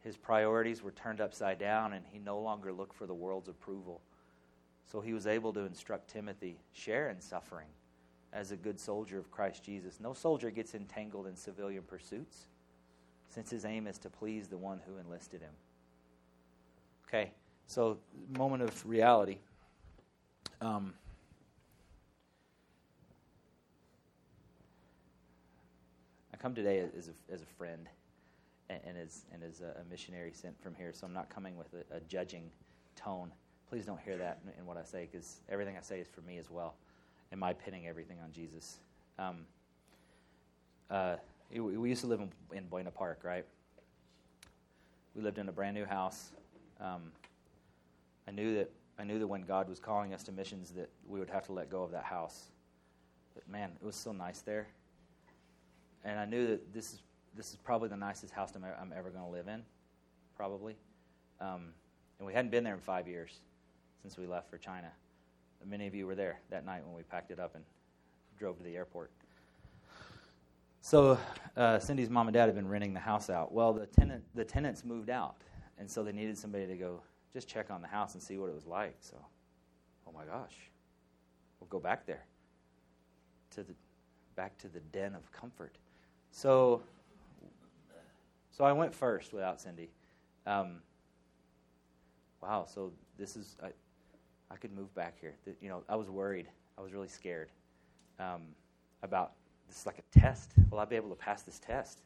His 0.00 0.16
priorities 0.16 0.82
were 0.82 0.92
turned 0.92 1.20
upside 1.20 1.58
down, 1.58 1.92
and 1.94 2.04
he 2.10 2.18
no 2.18 2.38
longer 2.38 2.72
looked 2.72 2.94
for 2.94 3.06
the 3.06 3.14
world's 3.14 3.48
approval. 3.48 4.00
So 4.84 5.00
he 5.00 5.14
was 5.14 5.26
able 5.26 5.52
to 5.54 5.60
instruct 5.60 6.10
Timothy 6.10 6.58
share 6.72 7.08
in 7.08 7.20
suffering 7.20 7.68
as 8.32 8.50
a 8.50 8.56
good 8.56 8.78
soldier 8.78 9.18
of 9.18 9.30
Christ 9.30 9.62
Jesus. 9.64 10.00
No 10.00 10.12
soldier 10.12 10.50
gets 10.50 10.74
entangled 10.74 11.26
in 11.26 11.36
civilian 11.36 11.82
pursuits, 11.84 12.48
since 13.28 13.48
his 13.48 13.64
aim 13.64 13.86
is 13.86 13.98
to 13.98 14.10
please 14.10 14.48
the 14.48 14.58
one 14.58 14.80
who 14.86 14.98
enlisted 14.98 15.40
him. 15.40 15.52
Okay, 17.08 17.32
so 17.66 17.98
moment 18.36 18.62
of 18.62 18.86
reality. 18.86 19.38
Um, 20.60 20.94
come 26.44 26.54
today 26.54 26.84
as 26.98 27.08
a, 27.08 27.32
as 27.32 27.40
a 27.40 27.46
friend 27.46 27.88
and, 28.68 28.78
and 28.86 28.98
as, 28.98 29.24
and 29.32 29.42
as 29.42 29.62
a, 29.62 29.82
missionary 29.90 30.30
sent 30.34 30.60
from 30.60 30.74
here, 30.74 30.92
so 30.92 31.06
I'm 31.06 31.14
not 31.14 31.30
coming 31.30 31.56
with 31.56 31.68
a, 31.72 31.96
a 31.96 32.00
judging 32.00 32.50
tone. 32.96 33.32
Please 33.66 33.86
don't 33.86 33.98
hear 33.98 34.18
that 34.18 34.40
in, 34.44 34.60
in 34.60 34.66
what 34.66 34.76
I 34.76 34.84
say, 34.84 35.08
because 35.10 35.40
everything 35.48 35.74
I 35.78 35.80
say 35.80 36.00
is 36.00 36.06
for 36.06 36.20
me 36.20 36.36
as 36.36 36.50
well. 36.50 36.74
Am 37.32 37.42
I 37.42 37.54
pinning 37.54 37.86
everything 37.86 38.18
on 38.22 38.30
Jesus? 38.30 38.76
Um, 39.18 39.46
uh, 40.90 41.16
we 41.50 41.88
used 41.88 42.02
to 42.02 42.08
live 42.08 42.20
in, 42.20 42.30
in 42.54 42.66
Buena 42.66 42.90
Park, 42.90 43.20
right? 43.22 43.46
We 45.16 45.22
lived 45.22 45.38
in 45.38 45.48
a 45.48 45.52
brand 45.52 45.74
new 45.74 45.86
house. 45.86 46.32
Um, 46.78 47.04
I 48.28 48.32
knew 48.32 48.54
that 48.56 48.70
I 48.98 49.04
knew 49.04 49.18
that 49.18 49.26
when 49.26 49.44
God 49.44 49.66
was 49.66 49.80
calling 49.80 50.12
us 50.12 50.22
to 50.24 50.32
missions, 50.32 50.72
that 50.72 50.90
we 51.08 51.18
would 51.18 51.30
have 51.30 51.46
to 51.46 51.52
let 51.52 51.70
go 51.70 51.82
of 51.82 51.90
that 51.92 52.04
house. 52.04 52.48
But 53.34 53.48
man, 53.48 53.70
it 53.80 53.86
was 53.86 53.96
so 53.96 54.12
nice 54.12 54.42
there, 54.42 54.66
and 56.04 56.18
I 56.18 56.24
knew 56.24 56.46
that 56.48 56.72
this 56.72 56.92
is 56.92 57.02
this 57.36 57.50
is 57.50 57.56
probably 57.56 57.88
the 57.88 57.96
nicest 57.96 58.32
house 58.32 58.52
I'm, 58.54 58.64
I'm 58.80 58.92
ever 58.96 59.10
going 59.10 59.24
to 59.24 59.30
live 59.30 59.48
in, 59.48 59.62
probably. 60.36 60.76
Um, 61.40 61.72
and 62.18 62.26
we 62.26 62.32
hadn't 62.32 62.50
been 62.50 62.62
there 62.62 62.74
in 62.74 62.80
five 62.80 63.08
years 63.08 63.40
since 64.02 64.16
we 64.16 64.26
left 64.26 64.48
for 64.50 64.58
China. 64.58 64.88
Many 65.66 65.86
of 65.86 65.94
you 65.94 66.06
were 66.06 66.14
there 66.14 66.40
that 66.50 66.64
night 66.64 66.84
when 66.84 66.94
we 66.94 67.02
packed 67.02 67.30
it 67.30 67.40
up 67.40 67.54
and 67.54 67.64
drove 68.38 68.58
to 68.58 68.62
the 68.62 68.76
airport. 68.76 69.10
So 70.80 71.18
uh, 71.56 71.78
Cindy's 71.78 72.10
mom 72.10 72.28
and 72.28 72.34
dad 72.34 72.46
had 72.46 72.54
been 72.54 72.68
renting 72.68 72.92
the 72.92 73.00
house 73.00 73.30
out. 73.30 73.52
Well, 73.52 73.72
the 73.72 73.86
tenant 73.86 74.22
the 74.34 74.44
tenants 74.44 74.84
moved 74.84 75.08
out, 75.08 75.36
and 75.78 75.90
so 75.90 76.02
they 76.02 76.12
needed 76.12 76.36
somebody 76.36 76.66
to 76.66 76.76
go 76.76 77.00
just 77.32 77.48
check 77.48 77.70
on 77.70 77.80
the 77.80 77.88
house 77.88 78.14
and 78.14 78.22
see 78.22 78.36
what 78.36 78.50
it 78.50 78.54
was 78.54 78.66
like. 78.66 78.94
So, 79.00 79.16
oh 80.06 80.12
my 80.12 80.24
gosh, 80.24 80.54
we'll 81.58 81.68
go 81.68 81.80
back 81.80 82.06
there 82.06 82.26
to 83.52 83.62
the 83.62 83.74
back 84.36 84.58
to 84.58 84.68
the 84.68 84.80
den 84.92 85.14
of 85.14 85.32
comfort. 85.32 85.78
So, 86.34 86.82
so 88.50 88.64
I 88.64 88.72
went 88.72 88.92
first 88.92 89.32
without 89.32 89.60
Cindy. 89.60 89.88
Um, 90.48 90.80
wow, 92.42 92.66
so 92.68 92.90
this 93.16 93.36
is 93.36 93.56
I, 93.62 93.68
I 94.50 94.56
could 94.56 94.72
move 94.72 94.92
back 94.96 95.14
here. 95.20 95.36
You 95.62 95.68
know, 95.68 95.84
I 95.88 95.94
was 95.94 96.10
worried. 96.10 96.48
I 96.76 96.82
was 96.82 96.92
really 96.92 97.06
scared 97.06 97.50
um, 98.18 98.42
about 99.04 99.34
this 99.68 99.78
is 99.78 99.86
like 99.86 99.98
a 100.00 100.18
test. 100.18 100.50
Will 100.72 100.80
I 100.80 100.84
be 100.84 100.96
able 100.96 101.08
to 101.10 101.14
pass 101.14 101.42
this 101.42 101.60
test? 101.60 102.00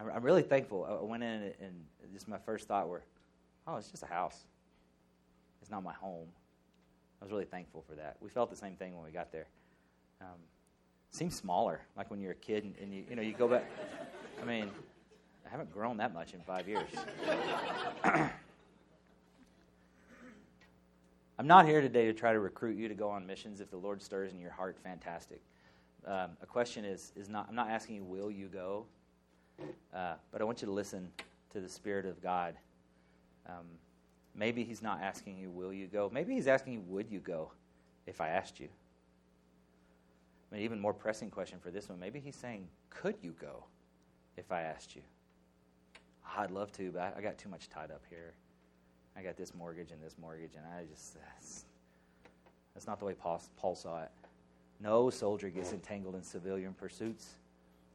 I'm, 0.00 0.08
I'm 0.08 0.22
really 0.22 0.42
thankful. 0.42 0.86
I 0.86 1.04
went 1.04 1.22
in 1.22 1.30
and, 1.30 1.54
and 1.60 2.12
just 2.14 2.26
my 2.26 2.38
first 2.38 2.66
thought 2.66 2.88
were, 2.88 3.02
oh, 3.66 3.76
it's 3.76 3.90
just 3.90 4.02
a 4.04 4.06
house. 4.06 4.46
It's 5.60 5.70
not 5.70 5.84
my 5.84 5.92
home. 5.92 6.28
I 7.20 7.26
was 7.26 7.30
really 7.30 7.44
thankful 7.44 7.84
for 7.86 7.94
that. 7.94 8.16
We 8.20 8.30
felt 8.30 8.48
the 8.48 8.56
same 8.56 8.74
thing 8.74 8.94
when 8.94 9.04
we 9.04 9.10
got 9.10 9.32
there. 9.32 9.48
Um, 10.22 10.40
seems 11.14 11.36
smaller, 11.36 11.80
like 11.96 12.10
when 12.10 12.20
you're 12.20 12.32
a 12.32 12.36
kid 12.36 12.64
and, 12.64 12.74
and 12.82 12.92
you, 12.92 13.04
you 13.08 13.14
know, 13.16 13.22
you 13.22 13.32
go 13.32 13.46
back. 13.46 13.70
I 14.42 14.44
mean, 14.44 14.68
I 15.46 15.50
haven't 15.50 15.72
grown 15.72 15.96
that 15.98 16.12
much 16.12 16.34
in 16.34 16.40
five 16.40 16.66
years. 16.66 16.88
I'm 21.38 21.46
not 21.46 21.66
here 21.66 21.80
today 21.80 22.06
to 22.06 22.12
try 22.12 22.32
to 22.32 22.40
recruit 22.40 22.76
you 22.76 22.88
to 22.88 22.94
go 22.94 23.08
on 23.08 23.26
missions. 23.26 23.60
If 23.60 23.70
the 23.70 23.76
Lord 23.76 24.02
stirs 24.02 24.32
in 24.32 24.40
your 24.40 24.50
heart, 24.50 24.76
fantastic. 24.82 25.40
Um, 26.06 26.30
a 26.42 26.46
question 26.46 26.84
is, 26.84 27.12
is 27.16 27.28
not, 27.28 27.46
I'm 27.48 27.54
not 27.54 27.70
asking 27.70 27.94
you, 27.96 28.04
will 28.04 28.30
you 28.30 28.48
go? 28.48 28.84
Uh, 29.94 30.14
but 30.32 30.40
I 30.40 30.44
want 30.44 30.62
you 30.62 30.66
to 30.66 30.72
listen 30.72 31.08
to 31.50 31.60
the 31.60 31.68
Spirit 31.68 32.06
of 32.06 32.20
God. 32.22 32.54
Um, 33.48 33.66
maybe 34.34 34.64
he's 34.64 34.82
not 34.82 35.00
asking 35.00 35.38
you, 35.38 35.48
will 35.50 35.72
you 35.72 35.86
go? 35.86 36.10
Maybe 36.12 36.34
he's 36.34 36.48
asking 36.48 36.72
you, 36.72 36.82
would 36.88 37.08
you 37.08 37.20
go 37.20 37.52
if 38.06 38.20
I 38.20 38.28
asked 38.28 38.58
you? 38.58 38.68
Mean, 40.54 40.62
even 40.62 40.78
more 40.78 40.94
pressing 40.94 41.30
question 41.30 41.58
for 41.58 41.72
this 41.72 41.88
one, 41.88 41.98
maybe 41.98 42.20
he's 42.20 42.36
saying, 42.36 42.68
could 42.88 43.16
you 43.20 43.34
go 43.40 43.64
if 44.36 44.52
I 44.52 44.62
asked 44.62 44.94
you? 44.94 45.02
I'd 46.36 46.52
love 46.52 46.70
to, 46.72 46.92
but 46.92 47.12
I, 47.16 47.20
got 47.20 47.38
too 47.38 47.48
much 47.48 47.68
tied 47.68 47.90
up 47.90 48.02
here. 48.08 48.34
I 49.16 49.22
got 49.22 49.36
this 49.36 49.52
mortgage 49.52 49.90
and 49.90 50.00
this 50.00 50.14
mortgage, 50.16 50.52
and 50.56 50.64
I 50.64 50.84
just, 50.84 51.14
that's, 51.14 51.64
that's 52.72 52.86
not 52.86 53.00
the 53.00 53.04
way 53.04 53.14
Paul, 53.14 53.42
Paul 53.56 53.74
saw 53.74 54.04
it. 54.04 54.10
No 54.78 55.10
soldier 55.10 55.50
gets 55.50 55.72
entangled 55.72 56.14
in 56.14 56.22
civilian 56.22 56.72
pursuits. 56.72 57.30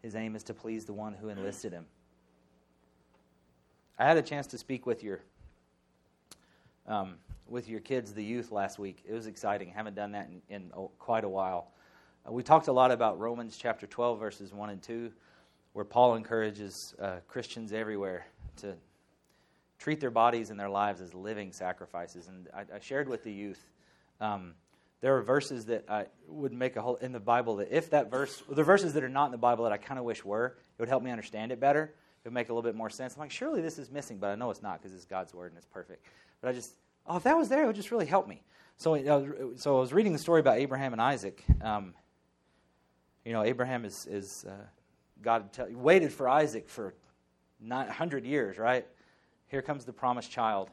His 0.02 0.18
aim 0.18 0.36
is 0.36 0.44
to 0.44 0.54
please 0.54 0.84
the 0.84 0.94
one 0.94 1.14
who 1.14 1.30
enlisted 1.30 1.72
him. 1.72 1.86
I 3.98 4.04
had 4.04 4.18
a 4.18 4.22
chance 4.22 4.48
to 4.48 4.58
speak 4.58 4.86
with 4.86 5.02
your 5.02 5.22
um, 6.88 7.16
with 7.48 7.70
your 7.70 7.80
kids, 7.80 8.14
the 8.14 8.24
youth, 8.24 8.52
last 8.52 8.80
week. 8.80 9.02
It 9.08 9.14
was 9.14 9.28
exciting. 9.28 9.72
I 9.74 9.78
haven't 9.78 9.96
done 9.96 10.12
that 10.12 10.30
in, 10.50 10.56
in 10.56 10.72
quite 10.98 11.24
a 11.24 11.30
while. 11.30 11.72
Uh, 12.28 12.32
we 12.32 12.44
talked 12.44 12.68
a 12.68 12.72
lot 12.72 12.92
about 12.92 13.20
Romans 13.20 13.58
chapter 13.58 13.88
12, 13.88 14.20
verses 14.20 14.54
1 14.54 14.70
and 14.70 14.82
2, 14.82 15.12
where 15.74 15.86
Paul 15.86 16.16
encourages 16.16 16.96
uh, 17.02 17.18
Christians 17.28 17.72
everywhere 17.72 18.26
to 18.58 18.76
treat 19.78 20.00
their 20.00 20.12
bodies 20.12 20.50
and 20.50 20.60
their 20.60 20.70
lives 20.70 21.02
as 21.02 21.14
living 21.14 21.52
sacrifices. 21.52 22.28
And 22.28 22.48
I, 22.54 22.62
I 22.76 22.80
shared 22.80 23.08
with 23.08 23.24
the 23.24 23.32
youth. 23.32 23.64
Um, 24.20 24.54
there 25.02 25.16
are 25.16 25.22
verses 25.22 25.66
that 25.68 25.86
I 25.90 26.08
would 26.28 26.52
make 26.52 26.76
a 26.76 26.82
whole 26.82 26.98
in 26.98 27.14
the 27.14 27.22
Bible 27.22 27.58
that 27.58 27.70
if 27.72 27.92
that 27.92 28.12
verse, 28.12 28.44
the 28.50 28.64
verses 28.64 28.94
that 28.94 29.04
are 29.04 29.10
not 29.10 29.26
in 29.28 29.32
the 29.32 29.38
Bible 29.38 29.64
that 29.64 29.72
I 29.72 29.78
kind 29.78 29.98
of 29.98 30.04
wish 30.04 30.26
were, 30.26 30.48
it 30.48 30.82
would 30.82 30.90
help 30.90 31.04
me 31.04 31.12
understand 31.12 31.54
it 31.54 31.60
better. 31.60 31.84
It 31.84 32.28
would 32.28 32.34
make 32.34 32.50
a 32.50 32.54
little 32.54 32.70
bit 32.70 32.76
more 32.76 32.90
sense. 32.90 33.16
I'm 33.16 33.22
like, 33.22 33.32
surely 33.32 33.62
this 33.62 33.80
is 33.80 33.90
missing, 33.90 34.18
but 34.18 34.30
I 34.30 34.36
know 34.36 34.50
it's 34.50 34.62
not 34.62 34.82
because 34.82 34.94
it's 34.94 35.06
God's 35.06 35.34
word 35.34 35.52
and 35.52 35.58
it's 35.58 35.68
perfect. 35.68 36.06
But 36.42 36.50
I 36.50 36.52
just, 36.52 36.74
oh, 37.08 37.16
if 37.16 37.24
that 37.24 37.38
was 37.38 37.48
there, 37.48 37.64
it 37.64 37.68
would 37.68 37.78
just 37.78 37.92
really 37.92 38.06
help 38.06 38.28
me. 38.28 38.42
So, 38.76 39.54
so 39.56 39.78
I 39.78 39.80
was 39.80 39.94
reading 39.94 40.12
the 40.12 40.20
story 40.20 40.42
about 40.42 40.58
Abraham 40.58 40.92
and 40.92 41.02
Isaac. 41.02 41.44
Um, 41.62 41.94
you 43.26 43.34
know, 43.34 43.44
Abraham 43.44 43.86
is, 43.86 44.08
is 44.10 44.46
uh, 44.48 44.54
God 45.22 45.52
tell, 45.54 45.68
waited 45.72 46.12
for 46.12 46.28
Isaac 46.30 46.70
for 46.70 46.94
900 47.60 48.26
years, 48.26 48.58
right? 48.58 48.86
Here 49.48 49.62
comes 49.62 49.86
the 49.86 49.94
promised 49.94 50.32
child. 50.32 50.70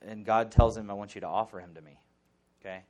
And 0.00 0.24
God 0.24 0.52
tells 0.52 0.76
him, 0.76 0.90
I 0.90 0.94
want 0.94 1.14
you 1.14 1.20
to 1.22 1.26
offer 1.26 1.60
him 1.60 1.74
to 1.74 1.80
me. 1.80 1.98
Okay? 2.60 2.82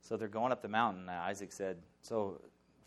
So 0.00 0.16
they're 0.16 0.28
going 0.28 0.52
up 0.52 0.62
the 0.62 0.68
mountain. 0.68 1.08
Isaac 1.08 1.52
said, 1.52 1.76
So, 2.00 2.40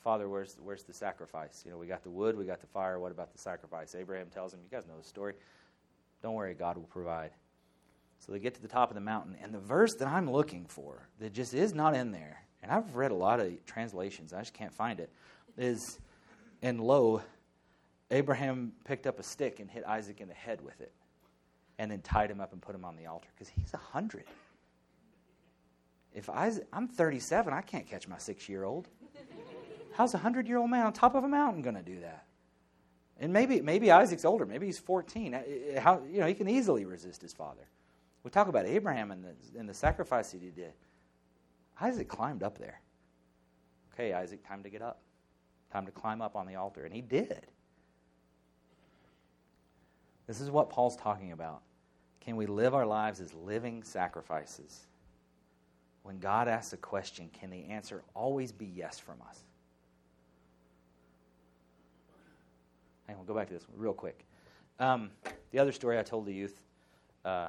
Father, 0.04 0.30
where's, 0.30 0.58
where's 0.62 0.84
the 0.84 0.94
sacrifice? 0.94 1.64
You 1.66 1.72
know, 1.72 1.78
we 1.78 1.88
got 1.88 2.04
the 2.04 2.10
wood, 2.10 2.38
we 2.38 2.46
got 2.46 2.62
the 2.62 2.68
fire. 2.68 3.00
What 3.00 3.12
about 3.12 3.32
the 3.32 3.38
sacrifice? 3.38 3.96
Abraham 3.96 4.28
tells 4.30 4.54
him, 4.54 4.60
You 4.64 4.76
guys 4.76 4.88
know 4.88 4.98
the 4.98 5.08
story. 5.08 5.34
Don't 6.24 6.34
worry, 6.34 6.54
God 6.54 6.78
will 6.78 6.84
provide. 6.86 7.32
So 8.20 8.32
they 8.32 8.40
get 8.40 8.56
to 8.56 8.62
the 8.62 8.68
top 8.68 8.90
of 8.90 8.96
the 8.96 9.02
mountain, 9.02 9.36
and 9.42 9.54
the 9.54 9.60
verse 9.60 9.94
that 9.96 10.08
I'm 10.08 10.30
looking 10.30 10.66
for, 10.66 11.08
that 11.20 11.34
just 11.34 11.54
is 11.54 11.76
not 11.76 11.96
in 11.96 12.12
there, 12.12 12.44
and 12.68 12.76
I've 12.76 12.96
read 12.96 13.12
a 13.12 13.16
lot 13.16 13.40
of 13.40 13.66
translations, 13.66 14.34
I 14.34 14.40
just 14.40 14.54
can't 14.54 14.74
find 14.74 15.00
it, 15.00 15.10
is, 15.58 16.00
and 16.62 16.82
lo, 16.82 17.22
Abraham 18.12 18.74
picked 18.84 19.08
up 19.08 19.20
a 19.20 19.24
stick 19.24 19.62
and 19.62 19.72
hit 19.72 19.86
Isaac 19.86 20.20
in 20.20 20.28
the 20.28 20.34
head 20.34 20.62
with 20.62 20.82
it, 20.82 20.92
and 21.80 21.90
then 21.90 22.02
tied 22.02 22.30
him 22.30 22.42
up 22.42 22.52
and 22.52 22.62
put 22.62 22.76
him 22.76 22.84
on 22.84 22.98
the 22.98 23.06
altar, 23.06 23.30
because 23.34 23.48
he's 23.48 23.74
a 23.74 23.78
hundred. 23.78 24.26
If 26.14 26.30
Isaac, 26.30 26.68
I'm 26.74 26.90
37, 26.90 27.54
I 27.54 27.62
can't 27.62 27.88
catch 27.88 28.08
my 28.08 28.18
six 28.18 28.50
year 28.50 28.66
old. 28.66 28.90
How's 29.94 30.14
a 30.14 30.18
hundred 30.18 30.48
year 30.48 30.58
old 30.58 30.70
man 30.70 30.86
on 30.86 30.94
top 30.94 31.16
of 31.16 31.24
a 31.24 31.28
mountain 31.28 31.62
going 31.62 31.76
to 31.76 31.82
do 31.82 32.02
that? 32.02 32.26
And 33.20 33.32
maybe 33.34 33.62
maybe 33.62 33.92
Isaac's 33.92 34.26
older. 34.26 34.46
Maybe 34.46 34.68
he's 34.68 34.78
14. 34.78 35.34
Uh, 35.34 35.80
how 35.80 36.02
you 36.12 36.20
know 36.20 36.28
he 36.28 36.36
can 36.36 36.48
easily 36.48 36.86
resist 36.86 37.22
his 37.22 37.34
father. 37.34 37.68
We 38.24 38.30
talk 38.30 38.48
about 38.48 38.66
Abraham 38.66 39.12
and 39.12 39.24
the, 39.24 39.60
and 39.60 39.68
the 39.68 39.74
sacrifice 39.74 40.32
that 40.34 40.42
he 40.42 40.50
did. 40.50 40.74
Isaac 41.80 42.08
climbed 42.08 42.44
up 42.44 42.58
there. 42.58 42.82
Okay, 43.94 44.14
Isaac, 44.14 44.48
time 44.48 44.64
to 44.64 44.70
get 44.70 44.82
up. 44.82 45.02
Time 45.72 45.86
to 45.86 45.92
climb 45.92 46.22
up 46.22 46.36
on 46.36 46.48
the 46.48 46.56
altar. 46.56 46.86
And 46.86 46.94
he 46.94 47.02
did. 47.02 47.48
This 50.28 50.42
is 50.42 50.52
what 50.52 50.70
Paul's 50.70 50.96
talking 50.96 51.32
about. 51.32 51.62
Can 52.20 52.36
we 52.36 52.46
live 52.46 52.74
our 52.74 52.86
lives 52.86 53.22
as 53.22 53.34
living 53.34 53.84
sacrifices? 53.84 54.86
When 56.04 56.20
God 56.20 56.48
asks 56.48 56.74
a 56.74 56.78
question, 56.78 57.30
can 57.34 57.50
the 57.50 57.66
answer 57.66 58.04
always 58.14 58.52
be 58.52 58.66
yes 58.66 59.00
from 59.00 59.16
us? 59.30 59.40
Hang 63.08 63.16
on, 63.16 63.20
we'll 63.20 63.28
go 63.28 63.40
back 63.40 63.48
to 63.48 63.54
this 63.54 63.66
real 63.76 63.94
quick. 63.94 64.26
Um, 64.80 65.12
the 65.52 65.60
other 65.60 65.72
story 65.72 65.98
I 65.98 66.04
told 66.04 66.26
the 66.26 66.34
youth 66.34 66.62
uh, 67.24 67.48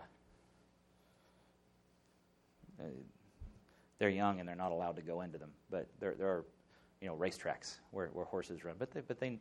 they're 3.99 4.09
young 4.09 4.41
and 4.41 4.49
they're 4.49 4.57
not 4.57 4.73
allowed 4.73 4.97
to 4.97 5.03
go 5.03 5.23
into 5.23 5.39
them. 5.39 5.51
But 5.71 5.89
there, 6.01 6.15
there 6.19 6.29
are, 6.29 6.45
you 7.01 7.09
know, 7.09 7.17
racetracks 7.17 7.77
where, 7.91 8.09
where 8.13 8.25
horses 8.25 8.65
run. 8.65 8.77
But 8.79 8.91
they, 8.93 9.01
but 9.01 9.19
they, 9.19 9.39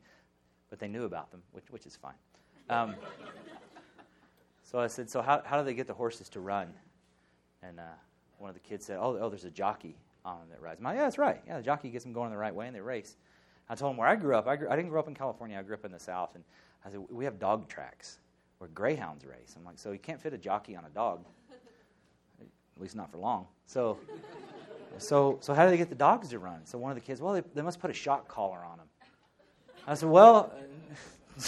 but 0.69 0.79
they 0.79 0.87
knew 0.87 1.05
about 1.05 1.31
them, 1.31 1.41
which, 1.51 1.65
which 1.69 1.85
is 1.85 1.95
fine. 1.95 2.13
Um, 2.69 2.95
so 4.63 4.79
I 4.79 4.87
said, 4.87 5.09
so 5.09 5.21
how, 5.21 5.41
how 5.45 5.57
do 5.57 5.63
they 5.63 5.73
get 5.73 5.87
the 5.87 5.93
horses 5.93 6.29
to 6.29 6.39
run? 6.39 6.73
And 7.61 7.79
uh, 7.79 7.83
one 8.37 8.49
of 8.49 8.55
the 8.55 8.61
kids 8.61 8.85
said, 8.85 8.97
oh, 8.99 9.17
oh, 9.19 9.29
there's 9.29 9.45
a 9.45 9.51
jockey 9.51 9.95
on 10.25 10.39
them 10.39 10.47
that 10.51 10.61
rides. 10.61 10.81
Like, 10.81 10.95
yeah, 10.95 11.03
that's 11.03 11.17
right. 11.17 11.41
Yeah, 11.47 11.57
the 11.57 11.63
jockey 11.63 11.89
gets 11.89 12.03
them 12.03 12.13
going 12.13 12.31
the 12.31 12.37
right 12.37 12.53
way 12.53 12.67
and 12.67 12.75
they 12.75 12.81
race. 12.81 13.15
I 13.69 13.75
told 13.75 13.91
him 13.91 13.97
where 13.97 14.07
I 14.07 14.15
grew 14.15 14.35
up. 14.35 14.47
I, 14.47 14.55
grew, 14.55 14.69
I 14.69 14.75
didn't 14.75 14.89
grow 14.89 14.99
up 14.99 15.07
in 15.07 15.13
California. 15.13 15.57
I 15.57 15.61
grew 15.61 15.75
up 15.75 15.85
in 15.85 15.91
the 15.91 15.99
South. 15.99 16.35
And 16.35 16.43
I 16.85 16.89
said, 16.89 17.01
we 17.09 17.25
have 17.25 17.39
dog 17.39 17.67
tracks 17.67 18.19
where 18.57 18.69
greyhounds 18.69 19.25
race. 19.25 19.55
I'm 19.57 19.65
like, 19.65 19.77
so 19.77 19.91
you 19.91 19.99
can't 19.99 20.21
fit 20.21 20.33
a 20.33 20.37
jockey 20.37 20.75
on 20.75 20.85
a 20.85 20.89
dog 20.89 21.25
at 22.77 22.81
least 22.81 22.95
not 22.95 23.11
for 23.11 23.17
long. 23.17 23.47
So, 23.65 23.97
so, 24.99 25.37
so 25.41 25.53
how 25.53 25.65
do 25.65 25.71
they 25.71 25.77
get 25.77 25.89
the 25.89 25.95
dogs 25.95 26.29
to 26.29 26.39
run? 26.39 26.65
So 26.65 26.77
one 26.77 26.91
of 26.91 26.95
the 26.95 27.01
kids, 27.01 27.21
well, 27.21 27.33
they, 27.33 27.41
they 27.55 27.61
must 27.61 27.79
put 27.79 27.89
a 27.89 27.93
shock 27.93 28.27
collar 28.27 28.59
on 28.63 28.77
them. 28.77 28.87
I 29.87 29.95
said, 29.95 30.09
well, 30.09 30.53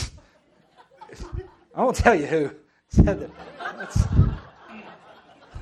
I 1.76 1.84
won't 1.84 1.96
tell 1.96 2.16
you 2.16 2.26
who 2.26 2.52
said 2.90 3.20
that. 3.20 3.30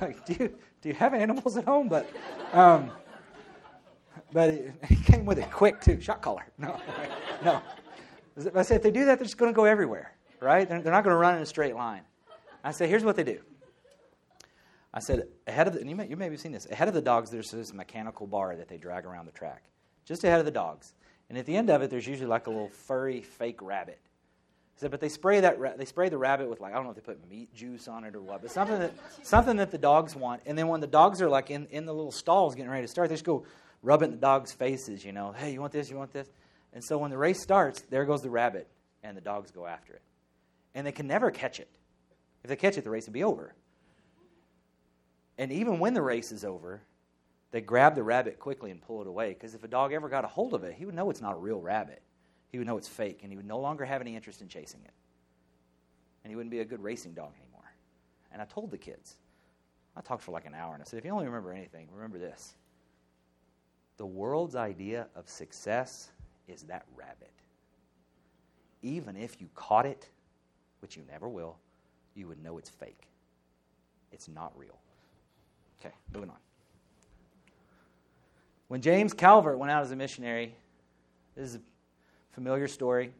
like, 0.00 0.24
do 0.24 0.36
you 0.38 0.54
do 0.80 0.88
you 0.88 0.94
have 0.94 1.12
animals 1.12 1.56
at 1.56 1.64
home? 1.64 1.88
But, 1.88 2.08
um, 2.52 2.90
but 4.32 4.50
it, 4.50 4.74
it 4.88 5.04
came 5.04 5.24
with 5.24 5.38
it 5.38 5.50
quick 5.50 5.80
too. 5.80 6.00
Shock 6.00 6.22
collar. 6.22 6.46
No, 6.56 6.80
no. 7.44 7.60
I 8.54 8.62
said 8.62 8.76
if 8.76 8.82
they 8.82 8.92
do 8.92 9.04
that, 9.06 9.18
they're 9.18 9.24
just 9.24 9.38
going 9.38 9.52
to 9.52 9.56
go 9.56 9.64
everywhere, 9.64 10.12
right? 10.40 10.68
They're, 10.68 10.80
they're 10.80 10.92
not 10.92 11.02
going 11.02 11.14
to 11.14 11.18
run 11.18 11.34
in 11.34 11.42
a 11.42 11.46
straight 11.46 11.74
line. 11.74 12.02
I 12.62 12.70
said, 12.70 12.88
here's 12.88 13.04
what 13.04 13.16
they 13.16 13.24
do. 13.24 13.40
I 14.92 15.00
said, 15.00 15.28
ahead 15.46 15.66
of 15.66 15.74
the, 15.74 15.86
you 15.86 15.94
may, 15.94 16.08
you 16.08 16.16
may 16.16 16.30
have 16.30 16.40
seen 16.40 16.52
this, 16.52 16.66
ahead 16.66 16.88
of 16.88 16.94
the 16.94 17.02
dogs, 17.02 17.30
there's 17.30 17.50
this 17.50 17.72
mechanical 17.72 18.26
bar 18.26 18.56
that 18.56 18.68
they 18.68 18.78
drag 18.78 19.04
around 19.04 19.26
the 19.26 19.32
track, 19.32 19.62
just 20.04 20.24
ahead 20.24 20.38
of 20.38 20.46
the 20.46 20.50
dogs. 20.50 20.94
And 21.28 21.36
at 21.36 21.44
the 21.44 21.56
end 21.56 21.68
of 21.68 21.82
it, 21.82 21.90
there's 21.90 22.06
usually 22.06 22.28
like 22.28 22.46
a 22.46 22.50
little 22.50 22.70
furry 22.70 23.20
fake 23.20 23.60
rabbit. 23.60 24.00
I 24.78 24.80
said, 24.80 24.90
but 24.90 25.00
they 25.00 25.08
spray 25.08 25.40
that 25.40 25.76
they 25.76 25.84
spray 25.84 26.08
the 26.08 26.16
rabbit 26.16 26.48
with 26.48 26.60
like 26.60 26.72
I 26.72 26.76
don't 26.76 26.84
know 26.84 26.90
if 26.90 26.96
they 26.96 27.02
put 27.02 27.28
meat 27.28 27.52
juice 27.52 27.88
on 27.88 28.04
it 28.04 28.14
or 28.14 28.20
what, 28.20 28.42
but 28.42 28.52
something 28.52 28.78
that 28.78 28.92
something 29.22 29.56
that 29.56 29.72
the 29.72 29.78
dogs 29.78 30.14
want. 30.14 30.42
And 30.46 30.56
then 30.56 30.68
when 30.68 30.80
the 30.80 30.86
dogs 30.86 31.20
are 31.20 31.28
like 31.28 31.50
in, 31.50 31.66
in 31.72 31.84
the 31.84 31.92
little 31.92 32.12
stalls 32.12 32.54
getting 32.54 32.70
ready 32.70 32.84
to 32.84 32.88
start, 32.88 33.08
they 33.08 33.16
just 33.16 33.24
go 33.24 33.44
rubbing 33.82 34.12
the 34.12 34.16
dogs' 34.16 34.52
faces. 34.52 35.04
You 35.04 35.10
know, 35.10 35.32
hey, 35.32 35.52
you 35.52 35.60
want 35.60 35.72
this? 35.72 35.90
You 35.90 35.96
want 35.96 36.12
this? 36.12 36.30
And 36.72 36.84
so 36.84 36.96
when 36.96 37.10
the 37.10 37.18
race 37.18 37.42
starts, 37.42 37.80
there 37.90 38.04
goes 38.04 38.22
the 38.22 38.30
rabbit, 38.30 38.68
and 39.02 39.16
the 39.16 39.20
dogs 39.20 39.50
go 39.50 39.66
after 39.66 39.94
it, 39.94 40.02
and 40.76 40.86
they 40.86 40.92
can 40.92 41.08
never 41.08 41.32
catch 41.32 41.58
it. 41.58 41.68
If 42.44 42.48
they 42.48 42.56
catch 42.56 42.78
it, 42.78 42.84
the 42.84 42.90
race 42.90 43.06
would 43.06 43.14
be 43.14 43.24
over. 43.24 43.54
And 45.38 45.52
even 45.52 45.78
when 45.78 45.94
the 45.94 46.02
race 46.02 46.32
is 46.32 46.44
over, 46.44 46.82
they 47.52 47.60
grab 47.60 47.94
the 47.94 48.02
rabbit 48.02 48.38
quickly 48.38 48.70
and 48.70 48.82
pull 48.82 49.00
it 49.00 49.06
away 49.06 49.30
because 49.30 49.54
if 49.54 49.64
a 49.64 49.68
dog 49.68 49.92
ever 49.92 50.08
got 50.08 50.24
a 50.24 50.28
hold 50.28 50.52
of 50.52 50.64
it, 50.64 50.74
he 50.74 50.84
would 50.84 50.94
know 50.94 51.08
it's 51.10 51.22
not 51.22 51.34
a 51.34 51.38
real 51.38 51.60
rabbit. 51.60 52.02
He 52.50 52.58
would 52.58 52.66
know 52.66 52.76
it's 52.76 52.88
fake 52.88 53.20
and 53.22 53.30
he 53.30 53.36
would 53.36 53.46
no 53.46 53.58
longer 53.58 53.84
have 53.84 54.00
any 54.00 54.16
interest 54.16 54.42
in 54.42 54.48
chasing 54.48 54.80
it. 54.84 54.92
And 56.24 56.30
he 56.30 56.36
wouldn't 56.36 56.50
be 56.50 56.60
a 56.60 56.64
good 56.64 56.82
racing 56.82 57.14
dog 57.14 57.32
anymore. 57.40 57.72
And 58.32 58.42
I 58.42 58.44
told 58.44 58.70
the 58.70 58.78
kids, 58.78 59.16
I 59.96 60.00
talked 60.00 60.22
for 60.22 60.32
like 60.32 60.46
an 60.46 60.54
hour 60.54 60.74
and 60.74 60.82
I 60.82 60.84
said, 60.84 60.98
if 60.98 61.04
you 61.04 61.12
only 61.12 61.26
remember 61.26 61.52
anything, 61.52 61.88
remember 61.94 62.18
this. 62.18 62.54
The 63.96 64.06
world's 64.06 64.56
idea 64.56 65.06
of 65.14 65.28
success 65.28 66.10
is 66.48 66.62
that 66.64 66.84
rabbit. 66.96 67.32
Even 68.82 69.16
if 69.16 69.40
you 69.40 69.48
caught 69.54 69.86
it, 69.86 70.08
which 70.80 70.96
you 70.96 71.02
never 71.10 71.28
will, 71.28 71.58
you 72.14 72.28
would 72.28 72.42
know 72.42 72.58
it's 72.58 72.70
fake. 72.70 73.08
It's 74.12 74.28
not 74.28 74.52
real. 74.56 74.78
Okay, 75.80 75.94
moving 76.12 76.30
on. 76.30 76.36
When 78.68 78.82
James 78.82 79.14
Calvert 79.14 79.58
went 79.58 79.72
out 79.72 79.82
as 79.82 79.90
a 79.92 79.96
missionary, 79.96 80.54
this 81.34 81.50
is 81.50 81.54
a 81.56 81.60
familiar 82.32 82.68
story. 82.68 83.12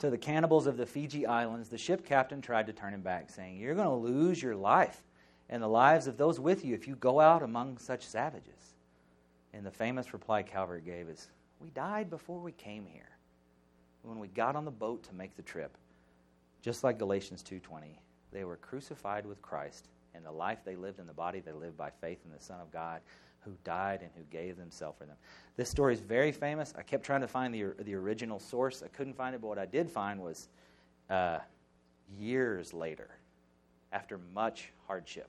To 0.00 0.10
the 0.10 0.18
cannibals 0.18 0.66
of 0.66 0.76
the 0.76 0.86
Fiji 0.86 1.26
Islands, 1.26 1.68
the 1.68 1.78
ship 1.78 2.04
captain 2.04 2.40
tried 2.40 2.66
to 2.66 2.72
turn 2.72 2.94
him 2.94 3.00
back, 3.00 3.30
saying, 3.30 3.56
You're 3.56 3.74
going 3.74 3.88
to 3.88 3.94
lose 3.94 4.42
your 4.42 4.54
life 4.54 5.02
and 5.48 5.62
the 5.62 5.68
lives 5.68 6.06
of 6.06 6.16
those 6.16 6.40
with 6.40 6.64
you 6.64 6.74
if 6.74 6.88
you 6.88 6.96
go 6.96 7.20
out 7.20 7.42
among 7.42 7.78
such 7.78 8.06
savages. 8.06 8.74
And 9.52 9.64
the 9.64 9.70
famous 9.70 10.12
reply 10.12 10.42
Calvert 10.42 10.84
gave 10.84 11.08
is, 11.08 11.28
We 11.60 11.70
died 11.70 12.10
before 12.10 12.40
we 12.40 12.52
came 12.52 12.84
here. 12.86 13.08
When 14.02 14.18
we 14.18 14.28
got 14.28 14.54
on 14.54 14.64
the 14.64 14.70
boat 14.70 15.02
to 15.04 15.14
make 15.14 15.34
the 15.36 15.42
trip, 15.42 15.76
just 16.62 16.84
like 16.84 16.98
Galatians 16.98 17.42
2:20, 17.42 17.98
They 18.32 18.44
were 18.44 18.56
crucified 18.56 19.24
with 19.26 19.42
Christ, 19.42 19.88
and 20.16 20.24
the 20.24 20.32
life 20.32 20.58
they 20.64 20.76
lived 20.76 20.98
in 20.98 21.06
the 21.06 21.12
body 21.12 21.40
they 21.40 21.52
lived 21.52 21.76
by 21.76 21.90
faith 21.90 22.18
in 22.24 22.32
the 22.32 22.42
Son 22.42 22.60
of 22.60 22.72
God 22.72 23.00
who 23.40 23.52
died 23.62 24.00
and 24.02 24.10
who 24.16 24.22
gave 24.24 24.56
himself 24.56 24.98
for 24.98 25.04
them. 25.04 25.16
This 25.56 25.70
story 25.70 25.94
is 25.94 26.00
very 26.00 26.32
famous. 26.32 26.74
I 26.76 26.82
kept 26.82 27.04
trying 27.04 27.20
to 27.20 27.28
find 27.28 27.54
the, 27.54 27.66
the 27.84 27.94
original 27.94 28.40
source. 28.40 28.82
I 28.82 28.88
couldn't 28.88 29.14
find 29.14 29.34
it, 29.34 29.40
but 29.40 29.46
what 29.46 29.58
I 29.58 29.66
did 29.66 29.88
find 29.88 30.20
was 30.20 30.48
uh, 31.08 31.38
years 32.18 32.74
later, 32.74 33.08
after 33.92 34.18
much 34.34 34.72
hardship 34.88 35.28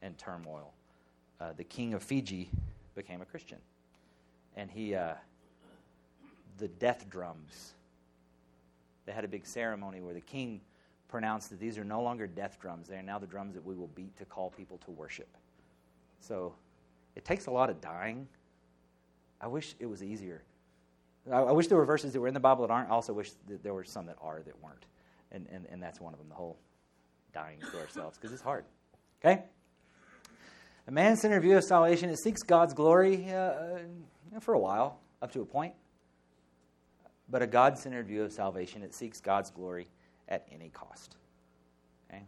and 0.00 0.16
turmoil, 0.16 0.72
uh, 1.40 1.52
the 1.56 1.64
king 1.64 1.92
of 1.92 2.02
Fiji 2.02 2.50
became 2.94 3.20
a 3.20 3.26
Christian. 3.26 3.58
And 4.56 4.70
he, 4.70 4.94
uh, 4.94 5.14
the 6.56 6.68
death 6.68 7.08
drums, 7.10 7.74
they 9.04 9.12
had 9.12 9.24
a 9.24 9.28
big 9.28 9.46
ceremony 9.46 10.00
where 10.00 10.14
the 10.14 10.20
king 10.20 10.62
pronounced 11.10 11.50
that 11.50 11.58
these 11.58 11.76
are 11.76 11.84
no 11.84 12.00
longer 12.00 12.26
death 12.26 12.58
drums. 12.60 12.88
They 12.88 12.96
are 12.96 13.02
now 13.02 13.18
the 13.18 13.26
drums 13.26 13.54
that 13.54 13.64
we 13.64 13.74
will 13.74 13.88
beat 13.88 14.16
to 14.18 14.24
call 14.24 14.50
people 14.50 14.78
to 14.84 14.90
worship. 14.90 15.28
So 16.20 16.54
it 17.16 17.24
takes 17.24 17.46
a 17.46 17.50
lot 17.50 17.68
of 17.68 17.80
dying. 17.80 18.28
I 19.40 19.48
wish 19.48 19.74
it 19.80 19.86
was 19.86 20.02
easier. 20.02 20.42
I, 21.30 21.38
I 21.38 21.52
wish 21.52 21.66
there 21.66 21.78
were 21.78 21.84
verses 21.84 22.12
that 22.12 22.20
were 22.20 22.28
in 22.28 22.34
the 22.34 22.40
Bible 22.40 22.66
that 22.66 22.72
aren't. 22.72 22.88
I 22.88 22.92
also 22.92 23.12
wish 23.12 23.30
that 23.48 23.62
there 23.62 23.74
were 23.74 23.84
some 23.84 24.06
that 24.06 24.16
are 24.22 24.40
that 24.44 24.62
weren't. 24.62 24.86
And, 25.32 25.46
and, 25.52 25.66
and 25.70 25.82
that's 25.82 26.00
one 26.00 26.12
of 26.12 26.18
them, 26.18 26.28
the 26.28 26.34
whole 26.34 26.56
dying 27.32 27.58
to 27.72 27.78
ourselves, 27.78 28.16
because 28.16 28.32
it's 28.32 28.42
hard. 28.42 28.64
Okay? 29.22 29.44
A 30.88 30.90
man 30.90 31.16
centered 31.16 31.40
view 31.40 31.56
of 31.56 31.64
salvation, 31.64 32.10
it 32.10 32.18
seeks 32.18 32.42
God's 32.42 32.74
glory 32.74 33.32
uh, 33.32 33.78
for 34.40 34.54
a 34.54 34.58
while, 34.58 34.98
up 35.22 35.30
to 35.32 35.40
a 35.40 35.44
point. 35.44 35.74
But 37.28 37.42
a 37.42 37.46
God 37.46 37.78
centered 37.78 38.06
view 38.06 38.24
of 38.24 38.32
salvation, 38.32 38.82
it 38.82 38.94
seeks 38.94 39.20
God's 39.20 39.50
glory 39.50 39.86
at 40.30 40.46
any 40.52 40.68
cost. 40.68 41.16
Okay? 42.08 42.22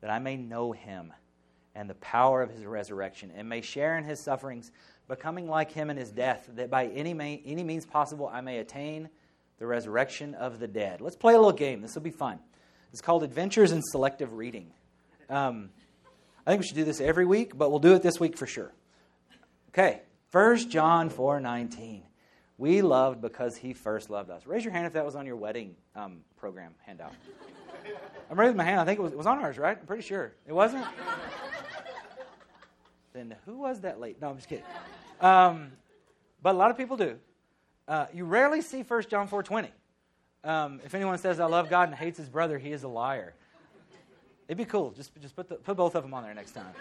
That 0.00 0.10
I 0.10 0.18
may 0.18 0.36
know 0.36 0.72
him 0.72 1.12
and 1.74 1.88
the 1.88 1.94
power 1.94 2.42
of 2.42 2.50
his 2.50 2.64
resurrection, 2.64 3.32
and 3.34 3.48
may 3.48 3.62
share 3.62 3.96
in 3.96 4.04
his 4.04 4.22
sufferings, 4.22 4.70
becoming 5.08 5.48
like 5.48 5.72
him 5.72 5.88
in 5.90 5.96
his 5.96 6.10
death, 6.10 6.48
that 6.54 6.70
by 6.70 6.86
any, 6.88 7.14
may, 7.14 7.42
any 7.46 7.64
means 7.64 7.86
possible 7.86 8.28
I 8.30 8.42
may 8.42 8.58
attain 8.58 9.08
the 9.58 9.66
resurrection 9.66 10.34
of 10.34 10.58
the 10.58 10.68
dead. 10.68 11.00
Let's 11.00 11.16
play 11.16 11.34
a 11.34 11.38
little 11.38 11.52
game. 11.52 11.80
This 11.80 11.94
will 11.94 12.02
be 12.02 12.10
fun. 12.10 12.38
It's 12.92 13.00
called 13.00 13.22
Adventures 13.22 13.72
in 13.72 13.80
Selective 13.80 14.34
Reading. 14.34 14.70
Um, 15.30 15.70
I 16.46 16.50
think 16.50 16.60
we 16.60 16.66
should 16.66 16.76
do 16.76 16.84
this 16.84 17.00
every 17.00 17.24
week, 17.24 17.56
but 17.56 17.70
we'll 17.70 17.80
do 17.80 17.94
it 17.94 18.02
this 18.02 18.20
week 18.20 18.36
for 18.36 18.46
sure. 18.46 18.72
Okay, 19.70 20.02
1 20.30 20.68
John 20.68 21.08
4 21.08 21.40
19. 21.40 22.02
We 22.58 22.82
loved 22.82 23.20
because 23.20 23.56
he 23.56 23.72
first 23.72 24.10
loved 24.10 24.30
us. 24.30 24.46
Raise 24.46 24.64
your 24.64 24.72
hand 24.72 24.86
if 24.86 24.92
that 24.92 25.04
was 25.04 25.16
on 25.16 25.26
your 25.26 25.36
wedding 25.36 25.74
um, 25.96 26.18
program 26.36 26.74
handout. 26.86 27.12
I'm 28.30 28.38
raising 28.38 28.56
my 28.56 28.64
hand. 28.64 28.80
I 28.80 28.84
think 28.84 28.98
it 28.98 29.02
was, 29.02 29.12
it 29.12 29.18
was 29.18 29.26
on 29.26 29.38
ours, 29.38 29.58
right? 29.58 29.76
I'm 29.78 29.86
pretty 29.86 30.02
sure. 30.02 30.32
It 30.46 30.52
wasn't? 30.52 30.84
then 33.12 33.34
who 33.44 33.58
was 33.58 33.80
that 33.80 34.00
late? 34.00 34.20
No, 34.20 34.30
I'm 34.30 34.36
just 34.36 34.48
kidding. 34.48 34.64
Um, 35.20 35.72
but 36.42 36.54
a 36.54 36.58
lot 36.58 36.70
of 36.70 36.76
people 36.76 36.96
do. 36.96 37.18
Uh, 37.88 38.06
you 38.12 38.24
rarely 38.24 38.62
see 38.62 38.82
1 38.82 39.04
John 39.08 39.28
4.20. 39.28 39.68
Um, 40.44 40.80
if 40.84 40.94
anyone 40.94 41.18
says, 41.18 41.40
I 41.40 41.46
love 41.46 41.68
God 41.68 41.88
and 41.88 41.96
hates 41.96 42.18
his 42.18 42.28
brother, 42.28 42.58
he 42.58 42.72
is 42.72 42.82
a 42.82 42.88
liar. 42.88 43.34
It'd 44.48 44.58
be 44.58 44.64
cool. 44.64 44.90
Just, 44.90 45.12
just 45.20 45.36
put, 45.36 45.48
the, 45.48 45.56
put 45.56 45.76
both 45.76 45.94
of 45.94 46.02
them 46.02 46.14
on 46.14 46.24
there 46.24 46.34
next 46.34 46.52
time. 46.52 46.72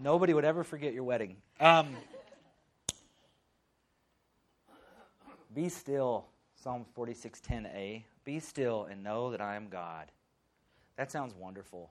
Nobody 0.00 0.32
would 0.32 0.44
ever 0.44 0.64
forget 0.64 0.94
your 0.94 1.04
wedding. 1.04 1.36
Um, 1.60 1.96
be 5.54 5.68
still, 5.68 6.26
Psalm 6.54 6.86
46.10a. 6.96 8.04
Be 8.24 8.40
still 8.40 8.86
and 8.90 9.02
know 9.02 9.30
that 9.30 9.40
I 9.40 9.56
am 9.56 9.68
God. 9.68 10.10
That 10.96 11.10
sounds 11.10 11.34
wonderful. 11.34 11.90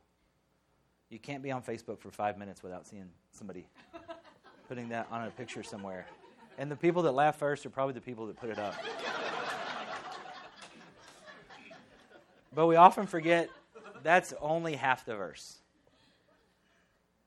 You 1.10 1.19
can't 1.19 1.43
be 1.43 1.52
on 1.52 1.62
Facebook 1.62 2.00
for 2.00 2.10
five 2.10 2.38
minutes 2.38 2.63
without 2.63 2.88
seeing 2.88 3.10
somebody 3.32 3.65
putting 4.69 4.89
that 4.89 5.08
on 5.12 5.28
a 5.28 5.32
picture 5.32 5.63
somewhere. 5.63 6.06
And 6.58 6.71
the 6.71 6.76
people 6.76 7.02
that 7.04 7.12
laugh 7.12 7.38
first 7.38 7.65
are 7.65 7.69
probably 7.69 7.93
the 7.93 8.02
people 8.02 8.28
that 8.28 8.38
put 8.38 8.50
it 8.50 8.60
up. 8.60 8.76
but 12.54 12.67
we 12.67 12.76
often 12.76 13.08
forget 13.08 13.50
that's 14.04 14.34
only 14.39 14.76
half 14.76 15.06
the 15.06 15.15
verse. 15.15 15.58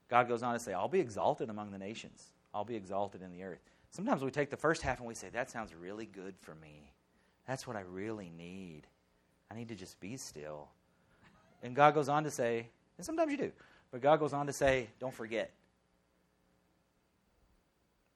God 0.09 0.29
goes 0.29 0.43
on 0.43 0.55
to 0.55 0.61
say, 0.61 0.73
I'll 0.73 0.89
be 0.89 1.01
exalted 1.01 1.51
among 1.51 1.71
the 1.73 1.79
nations, 1.79 2.31
I'll 2.55 2.65
be 2.65 2.77
exalted 2.77 3.23
in 3.23 3.33
the 3.33 3.43
earth. 3.43 3.74
Sometimes 3.95 4.25
we 4.25 4.31
take 4.33 4.51
the 4.51 4.57
first 4.57 4.83
half 4.83 4.99
and 4.99 5.07
we 5.07 5.15
say, 5.15 5.29
That 5.29 5.51
sounds 5.51 5.73
really 5.73 6.07
good 6.07 6.35
for 6.41 6.57
me. 6.57 6.91
That's 7.47 7.65
what 7.65 7.77
I 7.77 7.83
really 7.83 8.29
need. 8.37 8.89
I 9.51 9.55
need 9.55 9.69
to 9.69 9.77
just 9.77 10.01
be 10.01 10.17
still. 10.17 10.69
And 11.63 11.77
God 11.77 11.95
goes 11.95 12.09
on 12.09 12.25
to 12.25 12.31
say, 12.31 12.67
and 12.99 13.07
sometimes 13.07 13.31
you 13.31 13.39
do, 13.39 13.53
but 13.93 14.01
God 14.01 14.19
goes 14.19 14.33
on 14.33 14.47
to 14.47 14.53
say, 14.53 14.89
don't 14.99 15.15
forget. 15.15 15.53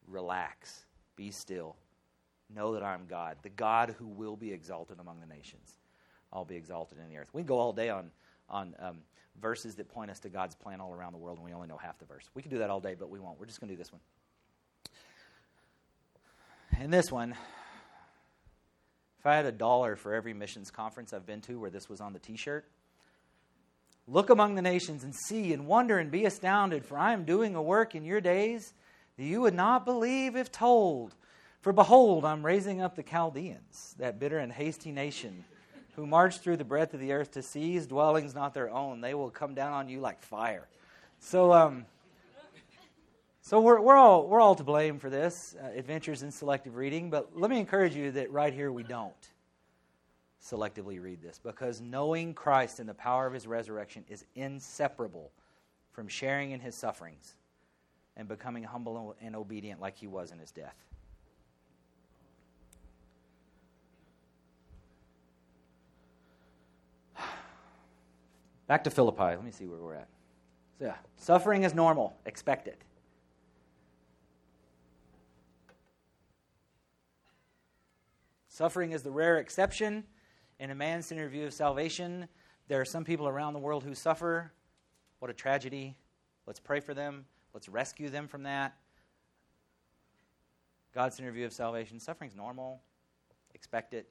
Relax. 0.09 0.85
Be 1.15 1.31
still. 1.31 1.77
Know 2.53 2.73
that 2.75 2.83
I'm 2.83 3.07
God, 3.07 3.37
the 3.43 3.49
God 3.51 3.95
who 3.99 4.07
will 4.07 4.37
be 4.37 4.53
exalted 4.53 4.99
among 4.99 5.21
the 5.21 5.27
nations. 5.27 5.79
I'll 6.33 6.45
be 6.45 6.57
exalted 6.57 6.99
in 6.99 7.09
the 7.09 7.19
earth. 7.19 7.29
We 7.33 7.43
go 7.43 7.59
all 7.59 7.73
day 7.73 7.91
on, 7.91 8.11
on 8.49 8.75
um, 8.81 8.97
verses 9.41 9.77
that 9.77 9.89
point 9.89 10.11
us 10.11 10.19
to 10.21 10.29
God's 10.29 10.55
plan 10.55 10.81
all 10.81 10.93
around 10.93 11.13
the 11.13 11.19
world, 11.19 11.39
and 11.39 11.45
we 11.45 11.53
only 11.53 11.69
know 11.69 11.77
half 11.77 11.99
the 11.99 12.05
verse. 12.05 12.31
We 12.35 12.43
can 12.43 12.51
do 12.51 12.59
that 12.59 12.71
all 12.71 12.81
day, 12.81 12.97
but 12.99 13.11
we 13.11 13.21
won't. 13.21 13.39
We're 13.39 13.47
just 13.47 13.61
going 13.61 13.69
to 13.69 13.75
do 13.75 13.79
this 13.79 13.93
one. 13.93 14.01
And 16.79 16.93
this 16.93 17.11
one, 17.11 17.35
if 19.19 19.27
I 19.27 19.35
had 19.35 19.47
a 19.47 19.53
dollar 19.53 19.97
for 19.97 20.15
every 20.15 20.33
missions 20.33 20.71
conference 20.71 21.13
I've 21.13 21.27
been 21.27 21.41
to 21.43 21.59
where 21.59 21.71
this 21.71 21.89
was 21.89 22.01
on 22.01 22.13
the 22.13 22.19
t 22.19 22.37
shirt, 22.37 22.65
Look 24.11 24.31
among 24.31 24.55
the 24.55 24.63
nations 24.63 25.05
and 25.05 25.15
see 25.15 25.53
and 25.53 25.67
wonder 25.67 25.99
and 25.99 26.11
be 26.11 26.25
astounded, 26.25 26.87
for 26.87 26.97
I 26.97 27.13
am 27.13 27.27
doing 27.27 27.55
a 27.55 27.63
work 27.63 27.95
in 27.95 28.07
your 28.07 28.23
days 28.23 28.73
that 29.19 29.25
you 29.25 29.43
would 29.43 29.55
not 29.55 29.85
believe 29.85 30.35
if 30.35 30.51
told. 30.51 31.15
For 31.61 31.75
behold, 31.75 32.25
I'm 32.25 32.45
raising 32.45 32.81
up 32.81 32.97
the 32.97 33.03
Chaldeans, 33.03 33.95
that 33.99 34.19
bitter 34.19 34.39
and 34.39 34.51
hasty 34.51 34.93
nation, 34.93 35.45
who 35.95 36.07
march 36.07 36.39
through 36.39 36.57
the 36.57 36.65
breadth 36.65 36.95
of 36.95 37.01
the 37.01 37.13
earth 37.13 37.33
to 37.33 37.43
seize 37.43 37.87
dwellings 37.87 38.35
not 38.35 38.55
their 38.55 38.71
own. 38.71 39.03
They 39.03 39.13
will 39.13 39.29
come 39.29 39.55
down 39.55 39.75
on 39.75 39.91
you 39.91 40.01
like 40.01 40.23
fire. 40.23 40.69
So, 41.21 41.53
um, 41.53 41.85
so 43.49 43.59
we're, 43.63 43.81
we're, 43.81 43.97
all, 43.97 44.27
we're 44.27 44.43
all 44.43 44.55
to 44.55 44.63
blame 44.63 44.99
for 44.99 45.09
this, 45.09 45.57
uh, 45.65 45.69
adventures 45.75 46.23
in 46.23 46.31
selective 46.31 46.77
reading, 46.77 47.09
but 47.09 47.31
let 47.35 47.51
me 47.51 47.59
encourage 47.59 47.97
you 47.97 48.11
that 48.11 48.31
right 48.31 48.53
here 48.53 48.71
we 48.71 48.83
don't 48.83 49.31
selectively 50.45 51.03
read 51.03 51.23
this 51.23 51.41
because 51.43 51.81
knowing 51.81 52.35
Christ 52.35 52.79
and 52.79 52.87
the 52.87 52.93
power 52.93 53.27
of 53.27 53.33
his 53.33 53.47
resurrection 53.47 54.05
is 54.07 54.27
inseparable 54.35 55.33
from 55.93 56.09
sharing 56.09 56.51
in 56.51 56.61
his 56.61 56.75
sufferings 56.75 57.37
and 58.19 58.29
becoming 58.29 58.65
humble 58.65 59.17
and 59.23 59.35
obedient 59.35 59.81
like 59.81 59.97
he 59.97 60.07
was 60.07 60.31
in 60.31 60.39
his 60.39 60.51
death. 60.51 60.77
Back 68.67 68.85
to 68.85 68.91
Philippi. 68.91 69.23
Let 69.23 69.43
me 69.43 69.53
see 69.53 69.65
where 69.65 69.79
we're 69.79 69.95
at. 69.95 70.09
So, 70.79 70.85
yeah, 70.85 70.97
suffering 71.17 71.65
is 71.65 71.73
normal. 71.73 72.15
Expect 72.27 72.69
it. 72.69 72.83
Suffering 78.59 78.91
is 78.91 79.05
the 79.05 79.11
rare 79.13 79.39
exception 79.39 80.03
in 80.59 80.73
a 80.73 80.75
man 80.75 81.01
centered 81.01 81.29
view 81.29 81.47
of 81.47 81.53
salvation, 81.53 82.27
there 82.67 82.81
are 82.81 82.85
some 82.85 83.05
people 83.05 83.29
around 83.29 83.53
the 83.53 83.61
world 83.61 83.85
who 83.85 83.95
suffer. 83.95 84.51
What 85.21 85.31
a 85.31 85.33
tragedy. 85.33 85.95
Let's 86.45 86.59
pray 86.59 86.81
for 86.81 86.93
them. 86.93 87.27
Let's 87.55 87.69
rescue 87.69 88.09
them 88.09 88.27
from 88.27 88.43
that. 88.43 88.77
God's 90.93 91.15
centered 91.15 91.35
view 91.35 91.47
of 91.47 91.53
salvation 91.53 92.01
suffering's 92.01 92.35
normal. 92.35 92.81
Expect 93.55 93.95
it. 93.95 94.09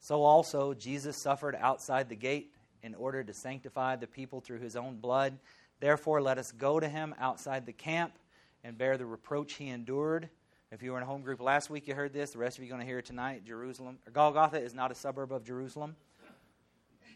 So 0.00 0.24
also, 0.24 0.74
Jesus 0.74 1.16
suffered 1.16 1.54
outside 1.60 2.08
the 2.08 2.16
gate 2.16 2.52
in 2.82 2.96
order 2.96 3.22
to 3.22 3.32
sanctify 3.32 3.94
the 3.94 4.08
people 4.08 4.40
through 4.40 4.58
his 4.58 4.74
own 4.74 4.96
blood. 4.96 5.38
Therefore, 5.78 6.20
let 6.20 6.36
us 6.36 6.50
go 6.50 6.80
to 6.80 6.88
him 6.88 7.14
outside 7.20 7.64
the 7.64 7.72
camp 7.72 8.18
and 8.64 8.76
bear 8.76 8.98
the 8.98 9.06
reproach 9.06 9.52
he 9.52 9.68
endured. 9.68 10.30
If 10.74 10.82
you 10.82 10.90
were 10.90 10.96
in 10.96 11.04
a 11.04 11.06
home 11.06 11.22
group 11.22 11.40
last 11.40 11.70
week, 11.70 11.86
you 11.86 11.94
heard 11.94 12.12
this. 12.12 12.32
The 12.32 12.38
rest 12.38 12.58
of 12.58 12.64
you 12.64 12.68
are 12.68 12.74
going 12.74 12.80
to 12.80 12.86
hear 12.86 12.98
it 12.98 13.04
tonight. 13.04 13.44
Jerusalem, 13.44 14.00
Golgotha 14.12 14.60
is 14.60 14.74
not 14.74 14.90
a 14.90 14.94
suburb 14.96 15.30
of 15.30 15.44
Jerusalem. 15.44 15.94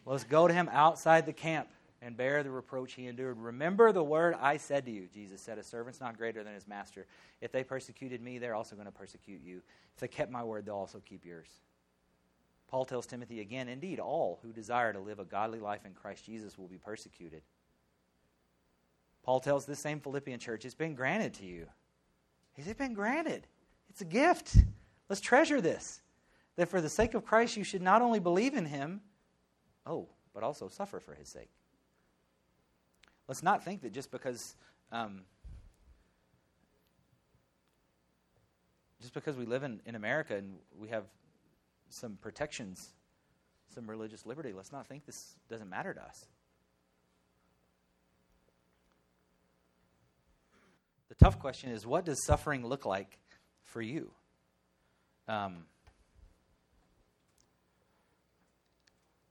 Let's 0.07 0.23
go 0.23 0.47
to 0.47 0.55
him 0.55 0.71
outside 0.73 1.27
the 1.27 1.33
camp 1.33 1.67
and 2.01 2.17
bear 2.17 2.45
the 2.45 2.53
reproach 2.53 2.93
he 2.93 3.09
endured. 3.09 3.37
Remember 3.37 3.91
the 3.91 4.05
word 4.05 4.37
I 4.41 4.59
said 4.59 4.85
to 4.85 4.93
you, 4.93 5.09
Jesus 5.13 5.41
said, 5.41 5.59
A 5.59 5.65
servant's 5.65 6.01
not 6.01 6.17
greater 6.17 6.45
than 6.45 6.55
his 6.55 6.69
master. 6.69 7.07
If 7.41 7.51
they 7.51 7.65
persecuted 7.65 8.23
me, 8.23 8.39
they're 8.39 8.55
also 8.55 8.77
going 8.77 8.87
to 8.87 8.93
persecute 8.93 9.43
you. 9.43 9.61
If 9.95 10.01
they 10.03 10.09
kept 10.09 10.31
my 10.31 10.45
word, 10.45 10.65
they'll 10.65 10.77
also 10.77 11.03
keep 11.05 11.27
yours. 11.27 11.49
Paul 12.69 12.85
tells 12.85 13.07
Timothy 13.09 13.41
again, 13.41 13.69
Indeed, 13.69 13.99
all 13.99 14.39
who 14.45 14.53
desire 14.53 14.93
to 14.93 15.01
live 15.01 15.19
a 15.19 15.25
godly 15.25 15.59
life 15.59 15.85
in 15.85 15.95
Christ 15.95 16.25
Jesus 16.25 16.57
will 16.57 16.69
be 16.69 16.79
persecuted. 16.79 17.43
Paul 19.25 19.41
tells 19.41 19.67
this 19.67 19.81
same 19.81 19.99
Philippian 19.99 20.39
church, 20.39 20.65
It's 20.65 20.77
been 20.77 20.95
granted 20.95 21.35
to 21.35 21.45
you 21.45 21.67
it's 22.67 22.79
been 22.79 22.95
granted. 22.95 23.47
It's 23.91 24.01
a 24.01 24.05
gift. 24.05 24.57
Let's 25.09 25.21
treasure 25.21 25.61
this. 25.61 26.01
That 26.57 26.69
for 26.69 26.81
the 26.81 26.89
sake 26.89 27.15
of 27.15 27.25
Christ, 27.25 27.57
you 27.57 27.65
should 27.65 27.83
not 27.83 28.03
only 28.03 28.19
believe 28.19 28.55
in 28.55 28.67
him, 28.67 29.01
Oh, 29.89 30.07
but 30.35 30.43
also 30.43 30.69
suffer 30.69 31.01
for 31.01 31.15
his 31.15 31.29
sake. 31.29 31.49
Let's 33.27 33.43
not 33.43 33.65
think 33.65 33.81
that 33.83 33.93
just 33.93 34.11
because 34.11 34.55
um, 34.93 35.23
just 39.01 39.15
because 39.15 39.37
we 39.37 39.47
live 39.47 39.63
in, 39.63 39.81
in 39.87 39.95
America 39.95 40.37
and 40.37 40.57
we 40.79 40.89
have 40.89 41.05
some 41.89 42.19
protections, 42.21 42.91
some 43.75 43.89
religious 43.89 44.27
liberty, 44.27 44.53
let's 44.53 44.73
not 44.73 44.87
think 44.87 45.07
this 45.07 45.37
doesn't 45.49 45.71
matter 45.71 45.95
to 45.95 46.03
us. 46.03 46.27
Tough 51.19 51.39
question 51.39 51.71
is 51.71 51.87
what 51.87 52.05
does 52.05 52.25
suffering 52.25 52.67
look 52.67 52.87
like 52.87 53.19
for 53.65 53.83
you? 53.83 54.11
Um, 55.27 55.65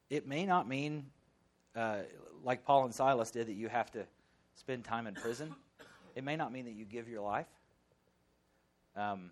it 0.09 0.27
may 0.27 0.45
not 0.45 0.67
mean, 0.67 1.07
uh, 1.75 1.99
like 2.43 2.63
Paul 2.63 2.85
and 2.85 2.93
Silas 2.93 3.31
did, 3.31 3.47
that 3.47 3.53
you 3.53 3.67
have 3.67 3.91
to 3.91 4.05
spend 4.55 4.83
time 4.83 5.07
in 5.07 5.15
prison. 5.15 5.55
It 6.15 6.23
may 6.23 6.35
not 6.35 6.51
mean 6.51 6.65
that 6.65 6.73
you 6.73 6.85
give 6.85 7.07
your 7.07 7.21
life. 7.21 7.47
Um, 8.95 9.31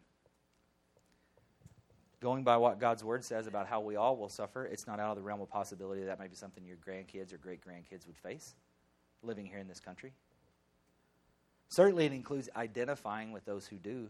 going 2.20 2.44
by 2.44 2.58
what 2.58 2.80
God's 2.80 3.04
word 3.04 3.24
says 3.24 3.48
about 3.48 3.68
how 3.68 3.82
we 3.82 3.96
all 3.96 4.18
will 4.18 4.30
suffer, 4.30 4.66
it's 4.66 4.88
not 4.88 5.00
out 5.00 5.12
of 5.12 5.16
the 5.16 5.24
realm 5.24 5.42
of 5.42 5.50
possibility 5.50 6.04
that 6.04 6.20
might 6.20 6.30
be 6.30 6.36
something 6.36 6.64
your 6.66 6.78
grandkids 6.78 7.34
or 7.34 7.38
great 7.38 7.62
grandkids 7.66 8.06
would 8.08 8.18
face 8.18 8.56
living 9.24 9.46
here 9.46 9.60
in 9.60 9.68
this 9.68 9.80
country. 9.80 10.14
Certainly, 11.76 12.06
it 12.06 12.14
includes 12.14 12.48
identifying 12.56 13.34
with 13.34 13.44
those 13.44 13.68
who 13.68 13.76
do. 13.76 14.08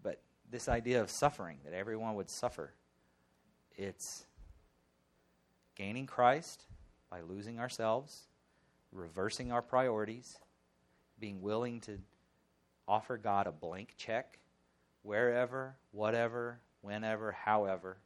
But 0.00 0.20
this 0.48 0.68
idea 0.68 1.00
of 1.00 1.10
suffering, 1.10 1.58
that 1.64 1.74
everyone 1.74 2.14
would 2.14 2.30
suffer, 2.30 2.72
it's 3.76 4.26
gaining 5.74 6.06
Christ 6.06 6.66
by 7.10 7.20
losing 7.22 7.58
ourselves, 7.58 8.28
reversing 8.92 9.50
our 9.50 9.60
priorities, 9.60 10.38
being 11.18 11.42
willing 11.42 11.80
to 11.80 11.98
offer 12.86 13.16
God 13.16 13.48
a 13.48 13.52
blank 13.52 13.94
check 13.96 14.38
wherever, 15.02 15.74
whatever, 15.90 16.60
whenever, 16.80 17.32
however. 17.32 17.96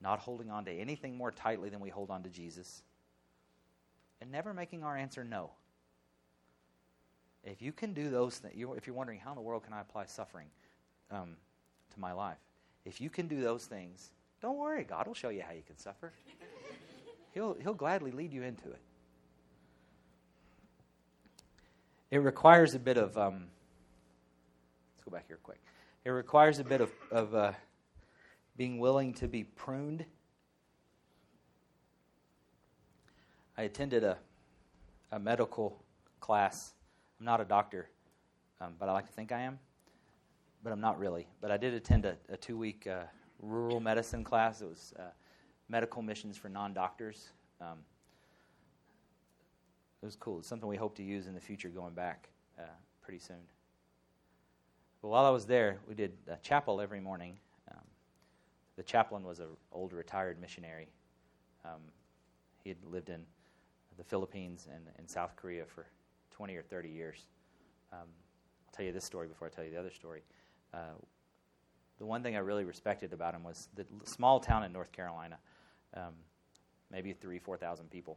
Not 0.00 0.20
holding 0.20 0.50
on 0.50 0.64
to 0.66 0.72
anything 0.72 1.16
more 1.16 1.30
tightly 1.30 1.70
than 1.70 1.80
we 1.80 1.90
hold 1.90 2.10
on 2.10 2.22
to 2.22 2.28
Jesus. 2.28 2.82
And 4.20 4.30
never 4.30 4.54
making 4.54 4.84
our 4.84 4.96
answer 4.96 5.24
no. 5.24 5.50
If 7.44 7.62
you 7.62 7.72
can 7.72 7.94
do 7.94 8.10
those 8.10 8.36
things, 8.38 8.54
if 8.76 8.86
you're 8.86 8.96
wondering 8.96 9.20
how 9.20 9.30
in 9.30 9.36
the 9.36 9.42
world 9.42 9.64
can 9.64 9.72
I 9.72 9.80
apply 9.80 10.06
suffering 10.06 10.46
um, 11.10 11.36
to 11.94 12.00
my 12.00 12.12
life, 12.12 12.38
if 12.84 13.00
you 13.00 13.10
can 13.10 13.28
do 13.28 13.40
those 13.40 13.64
things, 13.64 14.10
don't 14.40 14.58
worry, 14.58 14.84
God 14.84 15.06
will 15.06 15.14
show 15.14 15.30
you 15.30 15.42
how 15.42 15.52
you 15.52 15.62
can 15.66 15.78
suffer. 15.78 16.12
he'll, 17.34 17.56
he'll 17.62 17.74
gladly 17.74 18.10
lead 18.10 18.32
you 18.32 18.42
into 18.42 18.68
it. 18.68 18.80
It 22.10 22.18
requires 22.18 22.74
a 22.74 22.78
bit 22.78 22.96
of, 22.96 23.16
um, 23.18 23.46
let's 24.94 25.04
go 25.04 25.10
back 25.10 25.26
here 25.26 25.38
quick. 25.42 25.60
It 26.04 26.10
requires 26.10 26.58
a 26.58 26.64
bit 26.64 26.80
of, 26.80 26.90
of 27.10 27.34
uh, 27.34 27.52
being 28.58 28.80
willing 28.80 29.14
to 29.14 29.28
be 29.28 29.44
pruned. 29.44 30.04
I 33.56 33.62
attended 33.62 34.02
a, 34.02 34.18
a 35.12 35.18
medical 35.18 35.80
class. 36.20 36.74
I'm 37.18 37.24
not 37.24 37.40
a 37.40 37.44
doctor, 37.44 37.88
um, 38.60 38.74
but 38.78 38.88
I 38.88 38.92
like 38.92 39.06
to 39.06 39.12
think 39.12 39.30
I 39.30 39.40
am, 39.40 39.60
but 40.64 40.72
I'm 40.72 40.80
not 40.80 40.98
really. 40.98 41.28
But 41.40 41.52
I 41.52 41.56
did 41.56 41.72
attend 41.72 42.04
a, 42.04 42.16
a 42.28 42.36
two 42.36 42.58
week 42.58 42.88
uh, 42.88 43.04
rural 43.40 43.78
medicine 43.78 44.24
class. 44.24 44.60
It 44.60 44.68
was 44.68 44.92
uh, 44.98 45.02
medical 45.68 46.02
missions 46.02 46.36
for 46.36 46.48
non 46.48 46.74
doctors. 46.74 47.28
Um, 47.60 47.78
it 50.02 50.06
was 50.06 50.16
cool. 50.16 50.40
It's 50.40 50.48
something 50.48 50.68
we 50.68 50.76
hope 50.76 50.96
to 50.96 51.02
use 51.04 51.28
in 51.28 51.34
the 51.34 51.40
future 51.40 51.68
going 51.68 51.94
back 51.94 52.28
uh, 52.58 52.62
pretty 53.02 53.20
soon. 53.20 53.36
But 55.00 55.08
while 55.08 55.24
I 55.24 55.30
was 55.30 55.46
there, 55.46 55.78
we 55.88 55.94
did 55.94 56.12
a 56.28 56.36
chapel 56.36 56.80
every 56.80 57.00
morning. 57.00 57.38
The 58.78 58.84
chaplain 58.84 59.24
was 59.24 59.40
an 59.40 59.48
old 59.72 59.92
retired 59.92 60.40
missionary. 60.40 60.86
Um, 61.64 61.80
he 62.62 62.70
had 62.70 62.78
lived 62.88 63.10
in 63.10 63.20
the 63.96 64.04
Philippines 64.04 64.68
and 64.72 64.86
in 64.98 65.06
South 65.08 65.34
Korea 65.34 65.64
for 65.66 65.84
20 66.30 66.54
or 66.54 66.62
30 66.62 66.88
years. 66.88 67.26
Um, 67.92 67.98
I'll 67.98 68.72
tell 68.72 68.86
you 68.86 68.92
this 68.92 69.04
story 69.04 69.26
before 69.26 69.48
I 69.48 69.50
tell 69.50 69.64
you 69.64 69.70
the 69.70 69.80
other 69.80 69.90
story. 69.90 70.22
Uh, 70.72 70.94
the 71.98 72.06
one 72.06 72.22
thing 72.22 72.36
I 72.36 72.38
really 72.38 72.64
respected 72.64 73.12
about 73.12 73.34
him 73.34 73.42
was 73.42 73.68
the 73.74 73.84
small 74.04 74.38
town 74.38 74.62
in 74.62 74.72
North 74.72 74.92
Carolina, 74.92 75.38
um, 75.94 76.14
maybe 76.92 77.12
three, 77.12 77.40
4,000 77.40 77.90
people 77.90 78.16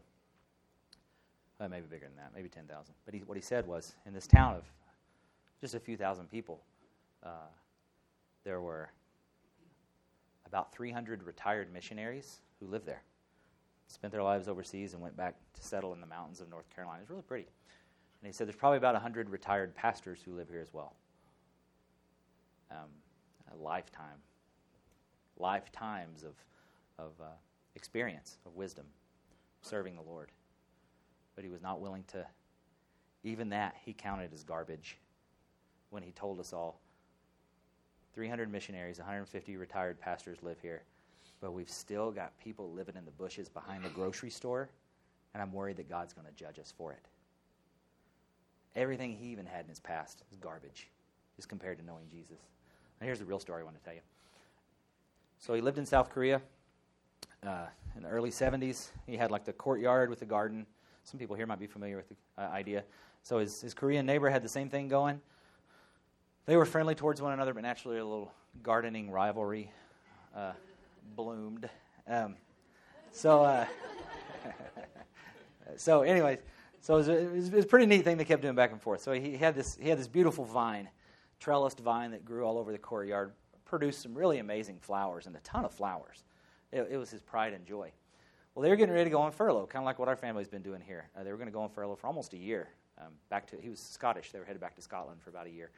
uh, 1.60 1.68
maybe 1.68 1.86
bigger 1.90 2.08
than 2.08 2.18
that, 2.18 2.32
maybe 2.36 2.50
10,000. 2.50 2.94
But 3.06 3.14
he, 3.14 3.22
what 3.22 3.38
he 3.38 3.42
said 3.42 3.68
was 3.68 3.96
in 4.06 4.14
this 4.14 4.28
town 4.28 4.56
of 4.56 4.64
just 5.60 5.76
a 5.76 5.80
few 5.80 5.96
thousand 5.96 6.30
people, 6.30 6.62
uh, 7.24 7.50
there 8.44 8.62
were 8.62 8.90
about 10.52 10.74
300 10.74 11.24
retired 11.24 11.72
missionaries 11.74 12.42
who 12.60 12.68
lived 12.68 12.86
there, 12.86 13.04
spent 13.88 14.12
their 14.12 14.24
lives 14.24 14.48
overseas, 14.48 14.94
and 14.94 15.02
went 15.02 15.16
back 15.16 15.36
to 15.54 15.64
settle 15.64 15.94
in 15.94 16.02
the 16.02 16.08
mountains 16.08 16.42
of 16.42 16.50
North 16.50 16.70
Carolina. 16.74 17.00
It's 17.02 17.10
really 17.10 17.22
pretty. 17.22 17.48
And 18.22 18.28
he 18.28 18.34
said 18.34 18.48
there's 18.48 18.56
probably 18.56 18.78
about 18.78 18.94
100 18.94 19.30
retired 19.30 19.74
pastors 19.76 20.20
who 20.24 20.36
live 20.36 20.50
here 20.50 20.62
as 20.62 20.74
well. 20.74 20.94
Um, 22.70 22.90
a 23.54 23.58
lifetime, 23.62 24.20
lifetimes 25.38 26.24
of, 26.24 26.34
of 26.98 27.12
uh, 27.22 27.26
experience, 27.76 28.38
of 28.46 28.56
wisdom, 28.56 28.86
serving 29.62 29.96
the 29.96 30.02
Lord 30.02 30.32
but 31.36 31.44
he 31.44 31.50
was 31.50 31.62
not 31.62 31.82
willing 31.82 32.04
to, 32.10 32.26
even 33.24 33.50
that, 33.50 33.76
he 33.84 33.94
counted 33.94 34.34
as 34.34 34.44
garbage 34.44 34.98
when 35.90 36.04
he 36.04 36.12
told 36.12 36.40
us 36.40 36.54
all 36.54 36.80
300 38.14 38.52
missionaries, 38.52 38.98
150 38.98 39.58
retired 39.58 40.00
pastors 40.00 40.38
live 40.42 40.60
here, 40.62 40.84
but 41.40 41.54
we've 41.54 41.70
still 41.70 42.12
got 42.12 42.38
people 42.40 42.72
living 42.72 42.96
in 42.98 43.06
the 43.06 43.12
bushes 43.12 43.50
behind 43.50 43.84
the 43.84 43.90
grocery 43.90 44.30
store, 44.30 44.70
and 45.34 45.42
I'm 45.42 45.54
worried 45.54 45.78
that 45.78 45.90
God's 45.90 46.14
going 46.14 46.28
to 46.28 46.34
judge 46.34 46.60
us 46.60 46.74
for 46.78 46.92
it. 46.92 47.06
Everything 48.76 49.12
he 49.14 49.28
even 49.28 49.46
had 49.46 49.62
in 49.62 49.70
his 49.70 49.80
past 49.80 50.24
is 50.32 50.38
garbage, 50.38 50.88
just 51.36 51.50
compared 51.50 51.78
to 51.80 51.86
knowing 51.86 52.08
Jesus. 52.10 52.40
Now, 53.00 53.06
here's 53.06 53.20
the 53.20 53.26
real 53.26 53.40
story 53.40 53.62
I 53.62 53.64
want 53.64 53.78
to 53.78 53.84
tell 53.84 53.94
you. 53.94 54.02
So 55.40 55.54
he 55.54 55.62
lived 55.62 55.78
in 55.78 55.86
South 55.86 56.10
Korea 56.10 56.42
uh, 57.46 57.66
in 57.96 58.04
the 58.04 58.10
early 58.10 58.30
70s. 58.30 58.90
He 59.08 59.18
had 59.18 59.32
like 59.32 59.44
the 59.44 59.54
courtyard 59.54 60.10
with 60.10 60.20
the 60.20 60.26
garden. 60.26 60.66
Some 61.04 61.20
people 61.20 61.36
here 61.36 61.48
might 61.48 61.60
be 61.60 61.68
familiar 61.68 61.98
with 61.98 62.10
the 62.10 62.44
uh, 62.44 62.50
idea. 62.50 62.84
So 63.24 63.40
his, 63.40 63.62
his 63.62 63.74
Korean 63.74 64.06
neighbor 64.06 64.30
had 64.30 64.44
the 64.44 64.50
same 64.50 64.70
thing 64.70 64.88
going. 64.88 65.20
They 66.46 66.58
were 66.58 66.66
friendly 66.66 66.96
towards 66.96 67.22
one 67.22 67.34
another, 67.34 67.54
but 67.54 67.64
naturally 67.64 68.00
a 68.00 68.04
little 68.04 68.32
gardening 68.64 69.12
rivalry 69.12 69.72
uh, 70.36 70.54
bloomed. 71.16 71.70
Um, 72.08 72.36
so, 73.12 73.44
uh, 73.44 73.66
so 75.76 76.02
anyways, 76.02 76.40
so 76.82 76.96
it 76.96 76.98
was, 76.98 77.08
a, 77.10 77.18
it, 77.18 77.54
was, 77.54 77.66
a, 77.66 77.68
pretty 77.68 77.86
neat 77.86 78.04
thing 78.04 78.18
they 78.18 78.26
kept 78.26 78.42
doing 78.42 78.56
back 78.56 78.72
and 78.72 78.82
forth. 78.82 79.02
So 79.02 79.12
he 79.12 79.38
had 79.38 79.54
this 79.54 79.78
he 79.80 79.88
had 79.88 80.00
this 80.00 80.08
beautiful 80.08 80.44
vine, 80.44 80.90
trellised 81.40 81.80
vine 81.80 82.10
that 82.12 82.26
grew 82.26 82.44
all 82.44 82.58
over 82.58 82.72
the 82.72 82.80
courtyard, 82.80 83.34
produced 83.66 84.02
some 84.02 84.16
really 84.16 84.40
amazing 84.40 84.80
flowers 84.80 85.28
and 85.28 85.36
a 85.36 85.40
ton 85.42 85.64
of 85.64 85.72
flowers. 85.72 86.24
It, 86.72 86.88
it 86.92 86.98
was 86.98 87.12
his 87.12 87.22
pride 87.22 87.54
and 87.54 87.68
joy. 87.68 87.92
Well, 88.56 88.64
they 88.64 88.70
were 88.70 88.76
getting 88.76 88.94
ready 88.94 89.06
to 89.06 89.10
go 89.12 89.22
on 89.22 89.32
furlough, 89.32 89.68
kind 89.68 89.84
of 89.84 89.86
like 89.86 90.00
what 90.00 90.08
our 90.08 90.16
family's 90.16 90.48
been 90.48 90.64
doing 90.64 90.82
here. 90.82 91.08
Uh, 91.16 91.24
they 91.24 91.32
were 91.32 91.38
going 91.38 91.48
to 91.48 91.54
go 91.54 91.62
on 91.62 91.70
furlough 91.70 91.96
for 91.96 92.08
almost 92.08 92.34
a 92.34 92.38
year. 92.38 92.70
Um, 92.98 93.14
back 93.30 93.48
to 93.52 93.58
he 93.62 93.70
was 93.70 93.80
Scottish. 93.80 94.32
They 94.32 94.40
were 94.40 94.46
headed 94.46 94.60
back 94.60 94.76
to 94.76 94.82
Scotland 94.82 95.22
for 95.22 95.30
about 95.30 95.46
a 95.46 95.52
year. 95.52 95.70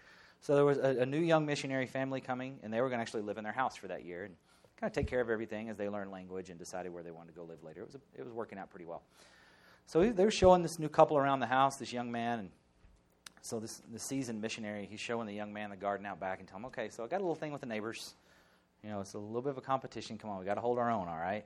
So 0.43 0.56
there 0.56 0.65
was 0.65 0.77
a, 0.77 0.97
a 0.99 1.06
new 1.06 1.21
young 1.21 1.45
missionary 1.45 1.88
family 1.88 2.20
coming, 2.20 2.59
and 2.63 2.72
they 2.72 2.82
were 2.82 2.89
going 2.89 2.97
to 2.99 3.01
actually 3.01 3.22
live 3.22 3.38
in 3.38 3.45
their 3.45 3.53
house 3.53 3.78
for 3.78 3.88
that 3.88 4.03
year 4.03 4.26
and 4.26 4.36
kind 4.78 4.91
of 4.91 4.93
take 4.93 5.07
care 5.07 5.22
of 5.22 5.30
everything 5.30 5.70
as 5.70 5.78
they 5.78 5.88
learned 5.88 6.11
language 6.11 6.49
and 6.49 6.59
decided 6.59 6.93
where 6.93 7.01
they 7.01 7.11
wanted 7.11 7.30
to 7.30 7.39
go 7.39 7.45
live 7.45 7.63
later. 7.63 7.82
It 7.82 7.86
was 7.86 7.95
a, 7.95 8.01
it 8.17 8.26
was 8.26 8.34
working 8.34 8.59
out 8.59 8.70
pretty 8.70 8.86
well. 8.86 9.03
So 9.86 10.11
they 10.11 10.26
were 10.26 10.32
showing 10.32 10.61
this 10.61 10.80
new 10.80 10.89
couple 10.89 11.17
around 11.17 11.39
the 11.39 11.47
house, 11.47 11.78
this 11.78 11.93
young 11.93 12.11
man, 12.11 12.39
and 12.39 12.49
so 13.41 13.61
this 13.61 13.82
the 13.91 13.99
seasoned 13.99 14.41
missionary, 14.41 14.86
he's 14.89 14.99
showing 14.99 15.28
the 15.28 15.34
young 15.34 15.53
man 15.53 15.70
the 15.70 15.78
garden 15.78 16.05
out 16.05 16.20
back 16.20 16.39
and 16.39 16.47
telling 16.47 16.63
him, 16.63 16.67
okay, 16.67 16.89
so 16.89 17.05
I 17.05 17.07
got 17.07 17.17
a 17.17 17.24
little 17.24 17.36
thing 17.36 17.53
with 17.53 17.61
the 17.61 17.67
neighbors. 17.67 18.15
You 18.84 18.89
know, 18.89 18.99
it's 18.99 19.13
a 19.13 19.20
little 19.20 19.41
bit 19.41 19.51
of 19.51 19.57
a 19.57 19.61
competition. 19.61 20.17
Come 20.17 20.30
on, 20.30 20.39
we 20.39 20.45
got 20.45 20.55
to 20.55 20.61
hold 20.61 20.78
our 20.78 20.91
own, 20.91 21.07
all 21.07 21.20
right? 21.20 21.45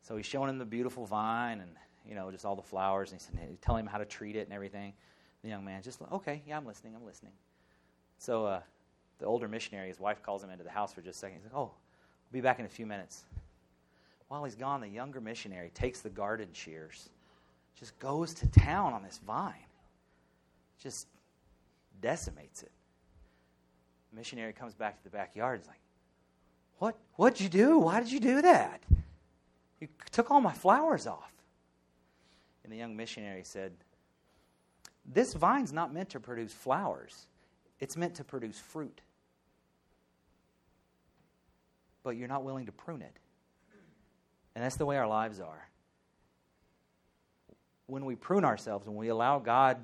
So 0.00 0.16
he's 0.16 0.26
showing 0.26 0.50
him 0.50 0.58
the 0.58 0.64
beautiful 0.64 1.06
vine 1.06 1.60
and, 1.60 1.70
you 2.08 2.16
know, 2.16 2.28
just 2.32 2.44
all 2.44 2.56
the 2.56 2.62
flowers. 2.62 3.12
And 3.12 3.20
he's 3.20 3.58
telling 3.60 3.84
him 3.84 3.86
how 3.86 3.98
to 3.98 4.04
treat 4.04 4.34
it 4.34 4.46
and 4.46 4.52
everything. 4.52 4.94
The 5.44 5.48
young 5.48 5.64
man 5.64 5.82
just, 5.82 6.00
okay, 6.10 6.42
yeah, 6.44 6.56
I'm 6.56 6.66
listening, 6.66 6.96
I'm 6.96 7.04
listening. 7.04 7.32
So 8.22 8.46
uh, 8.46 8.60
the 9.18 9.26
older 9.26 9.48
missionary, 9.48 9.88
his 9.88 9.98
wife 9.98 10.22
calls 10.22 10.44
him 10.44 10.50
into 10.50 10.62
the 10.62 10.70
house 10.70 10.92
for 10.92 11.02
just 11.02 11.16
a 11.16 11.18
second. 11.18 11.38
He's 11.38 11.46
like, 11.46 11.56
oh, 11.56 11.72
I'll 11.72 12.32
be 12.32 12.40
back 12.40 12.60
in 12.60 12.64
a 12.64 12.68
few 12.68 12.86
minutes. 12.86 13.24
While 14.28 14.44
he's 14.44 14.54
gone, 14.54 14.80
the 14.80 14.86
younger 14.86 15.20
missionary 15.20 15.72
takes 15.74 16.02
the 16.02 16.08
garden 16.08 16.46
shears, 16.52 17.08
just 17.76 17.98
goes 17.98 18.32
to 18.34 18.46
town 18.46 18.92
on 18.92 19.02
this 19.02 19.18
vine, 19.26 19.66
just 20.80 21.08
decimates 22.00 22.62
it. 22.62 22.70
The 24.12 24.18
missionary 24.18 24.52
comes 24.52 24.74
back 24.74 24.98
to 24.98 25.02
the 25.02 25.10
backyard 25.10 25.54
and 25.54 25.62
is 25.62 25.68
like, 25.68 25.80
What, 26.78 26.96
what'd 27.16 27.40
you 27.40 27.48
do? 27.48 27.80
Why 27.80 27.98
did 27.98 28.12
you 28.12 28.20
do 28.20 28.40
that? 28.42 28.84
You 29.80 29.88
took 30.12 30.30
all 30.30 30.40
my 30.40 30.52
flowers 30.52 31.08
off. 31.08 31.32
And 32.62 32.72
the 32.72 32.76
young 32.76 32.96
missionary 32.96 33.42
said, 33.42 33.72
This 35.04 35.34
vine's 35.34 35.72
not 35.72 35.92
meant 35.92 36.10
to 36.10 36.20
produce 36.20 36.52
flowers, 36.52 37.26
it's 37.82 37.96
meant 37.96 38.14
to 38.14 38.24
produce 38.24 38.60
fruit. 38.60 39.00
But 42.04 42.10
you're 42.10 42.28
not 42.28 42.44
willing 42.44 42.66
to 42.66 42.72
prune 42.72 43.02
it. 43.02 43.16
And 44.54 44.64
that's 44.64 44.76
the 44.76 44.86
way 44.86 44.96
our 44.96 45.08
lives 45.08 45.40
are. 45.40 45.68
When 47.86 48.04
we 48.04 48.14
prune 48.14 48.44
ourselves, 48.44 48.86
when 48.86 48.94
we 48.94 49.08
allow 49.08 49.40
God 49.40 49.78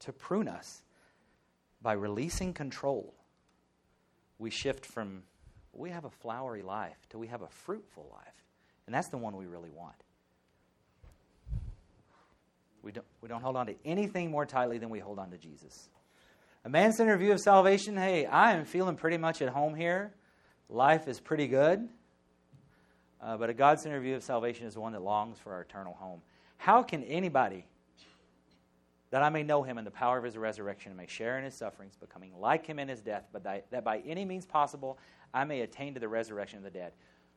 to 0.00 0.12
prune 0.12 0.48
us 0.48 0.82
by 1.80 1.92
releasing 1.92 2.52
control, 2.52 3.14
we 4.40 4.50
shift 4.50 4.84
from 4.84 5.22
we 5.72 5.90
have 5.90 6.04
a 6.04 6.10
flowery 6.10 6.62
life 6.62 6.98
to 7.10 7.18
we 7.18 7.28
have 7.28 7.42
a 7.42 7.48
fruitful 7.48 8.10
life. 8.12 8.44
And 8.86 8.94
that's 8.94 9.06
the 9.06 9.18
one 9.18 9.36
we 9.36 9.46
really 9.46 9.70
want. 9.70 9.94
We 12.82 12.90
don't, 12.90 13.06
we 13.20 13.28
don't 13.28 13.42
hold 13.42 13.54
on 13.54 13.66
to 13.66 13.76
anything 13.84 14.32
more 14.32 14.46
tightly 14.46 14.78
than 14.78 14.90
we 14.90 14.98
hold 14.98 15.20
on 15.20 15.30
to 15.30 15.38
Jesus. 15.38 15.90
A 16.62 16.68
man 16.68 16.92
centered 16.92 17.16
view 17.16 17.32
of 17.32 17.40
salvation 17.40 17.96
hey, 17.96 18.26
I 18.26 18.52
am 18.52 18.66
feeling 18.66 18.96
pretty 18.96 19.16
much 19.16 19.40
at 19.40 19.48
home 19.48 19.74
here. 19.74 20.12
Life 20.68 21.08
is 21.08 21.18
pretty 21.18 21.48
good. 21.48 21.88
Uh, 23.22 23.38
but 23.38 23.48
a 23.48 23.54
God 23.54 23.80
centered 23.80 24.00
view 24.00 24.14
of 24.14 24.22
salvation 24.22 24.66
is 24.66 24.76
one 24.76 24.92
that 24.92 25.02
longs 25.02 25.38
for 25.38 25.54
our 25.54 25.62
eternal 25.62 25.94
home. 25.94 26.20
How 26.58 26.82
can 26.82 27.02
anybody, 27.04 27.64
that 29.10 29.22
I 29.22 29.30
may 29.30 29.42
know 29.42 29.62
him 29.62 29.78
in 29.78 29.86
the 29.86 29.90
power 29.90 30.18
of 30.18 30.24
his 30.24 30.36
resurrection 30.36 30.90
and 30.90 30.98
may 30.98 31.06
share 31.06 31.38
in 31.38 31.44
his 31.44 31.54
sufferings, 31.54 31.96
becoming 31.96 32.32
like 32.38 32.66
him 32.66 32.78
in 32.78 32.88
his 32.88 33.00
death, 33.00 33.24
but 33.32 33.42
that 33.44 33.82
by 33.82 34.00
any 34.06 34.26
means 34.26 34.44
possible 34.44 34.98
I 35.32 35.44
may 35.44 35.62
attain 35.62 35.94
to 35.94 36.00
the 36.00 36.08
resurrection 36.08 36.58
of 36.58 36.64
the 36.64 36.70
dead? 36.70 36.92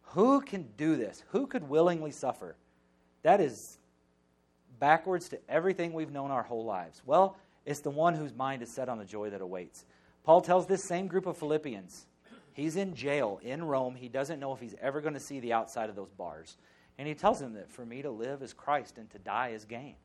Who 0.08 0.42
can 0.42 0.68
do 0.76 0.98
this? 0.98 1.24
Who 1.30 1.48
could 1.48 1.70
willingly 1.70 2.12
suffer? 2.12 2.58
That 3.24 3.40
is 3.40 3.78
backwards 4.80 5.30
to 5.30 5.40
everything 5.48 5.94
we've 5.94 6.12
known 6.12 6.30
our 6.30 6.44
whole 6.44 6.66
lives. 6.66 7.02
Well, 7.06 7.38
it's 7.66 7.82
the 7.82 7.90
one 7.90 8.16
whose 8.16 8.34
mind 8.34 8.62
is 8.62 8.72
set 8.72 8.90
on 8.90 8.98
the 8.98 9.06
joy 9.06 9.30
that 9.30 9.42
awaits. 9.42 9.86
Paul 10.24 10.42
tells 10.42 10.68
this 10.68 10.84
same 10.84 11.08
group 11.08 11.26
of 11.26 11.38
Philippians, 11.38 12.06
he's 12.54 12.76
in 12.76 12.96
jail 12.96 13.40
in 13.44 13.64
Rome. 13.64 13.96
He 13.96 14.10
doesn't 14.10 14.40
know 14.40 14.54
if 14.54 14.60
he's 14.60 14.76
ever 14.82 15.02
going 15.02 15.14
to 15.14 15.20
see 15.20 15.40
the 15.40 15.54
outside 15.54 15.90
of 15.90 15.96
those 15.96 16.12
bars. 16.12 16.58
And 16.98 17.08
he 17.08 17.14
tells 17.14 17.40
them 17.40 17.54
that 17.54 17.70
for 17.70 17.86
me 17.86 18.02
to 18.02 18.12
live 18.12 18.42
is 18.42 18.54
Christ 18.54 18.98
and 18.98 19.10
to 19.12 19.20
die 19.20 19.50
is 19.50 19.66
gain. 19.66 19.96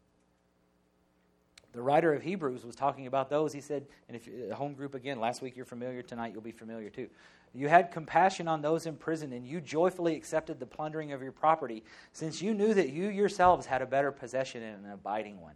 The 1.72 1.82
writer 1.82 2.14
of 2.14 2.22
Hebrews 2.22 2.64
was 2.64 2.74
talking 2.74 3.06
about 3.06 3.28
those. 3.28 3.52
He 3.52 3.60
said, 3.60 3.86
and 4.08 4.16
if 4.16 4.26
you're 4.26 4.50
a 4.50 4.54
home 4.54 4.72
group 4.72 4.94
again, 4.94 5.20
last 5.20 5.42
week 5.42 5.54
you're 5.54 5.66
familiar, 5.66 6.02
tonight 6.02 6.32
you'll 6.32 6.40
be 6.40 6.50
familiar 6.50 6.88
too. 6.88 7.08
You 7.54 7.68
had 7.68 7.90
compassion 7.90 8.48
on 8.48 8.62
those 8.62 8.86
in 8.86 8.96
prison, 8.96 9.32
and 9.32 9.46
you 9.46 9.60
joyfully 9.60 10.16
accepted 10.16 10.60
the 10.60 10.66
plundering 10.66 11.12
of 11.12 11.22
your 11.22 11.32
property, 11.32 11.84
since 12.12 12.42
you 12.42 12.54
knew 12.54 12.74
that 12.74 12.90
you 12.90 13.08
yourselves 13.08 13.66
had 13.66 13.82
a 13.82 13.86
better 13.86 14.12
possession 14.12 14.62
and 14.62 14.84
an 14.84 14.92
abiding 14.92 15.40
one. 15.40 15.54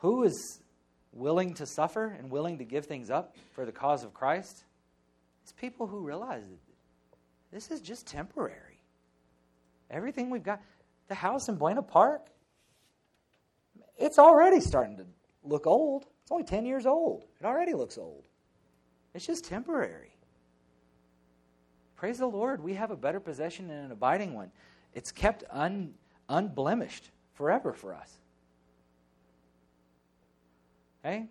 Who 0.00 0.24
is 0.24 0.60
willing 1.12 1.54
to 1.54 1.66
suffer 1.66 2.06
and 2.06 2.30
willing 2.30 2.58
to 2.58 2.64
give 2.64 2.86
things 2.86 3.10
up 3.10 3.36
for 3.52 3.64
the 3.64 3.72
cause 3.72 4.04
of 4.04 4.14
Christ? 4.14 4.64
It's 5.42 5.52
people 5.52 5.86
who 5.86 6.00
realize 6.00 6.42
that 6.44 6.58
this 7.52 7.70
is 7.70 7.80
just 7.80 8.06
temporary. 8.06 8.80
Everything 9.90 10.30
we've 10.30 10.42
got, 10.42 10.60
the 11.08 11.14
house 11.14 11.48
in 11.48 11.56
Buena 11.56 11.82
Park, 11.82 12.28
it's 13.98 14.18
already 14.18 14.60
starting 14.60 14.96
to 14.98 15.06
look 15.42 15.66
old. 15.66 16.06
It's 16.22 16.30
only 16.30 16.44
10 16.44 16.64
years 16.64 16.86
old. 16.86 17.26
It 17.38 17.44
already 17.44 17.74
looks 17.74 17.98
old. 17.98 18.24
It's 19.14 19.26
just 19.26 19.44
temporary. 19.44 20.14
Praise 21.96 22.18
the 22.18 22.26
Lord, 22.26 22.62
we 22.62 22.74
have 22.74 22.90
a 22.90 22.96
better 22.96 23.20
possession 23.20 23.68
and 23.68 23.86
an 23.86 23.92
abiding 23.92 24.32
one. 24.32 24.50
It's 24.94 25.12
kept 25.12 25.44
un, 25.50 25.92
unblemished 26.30 27.10
forever 27.34 27.74
for 27.74 27.94
us. 27.94 28.19
Okay? 31.04 31.26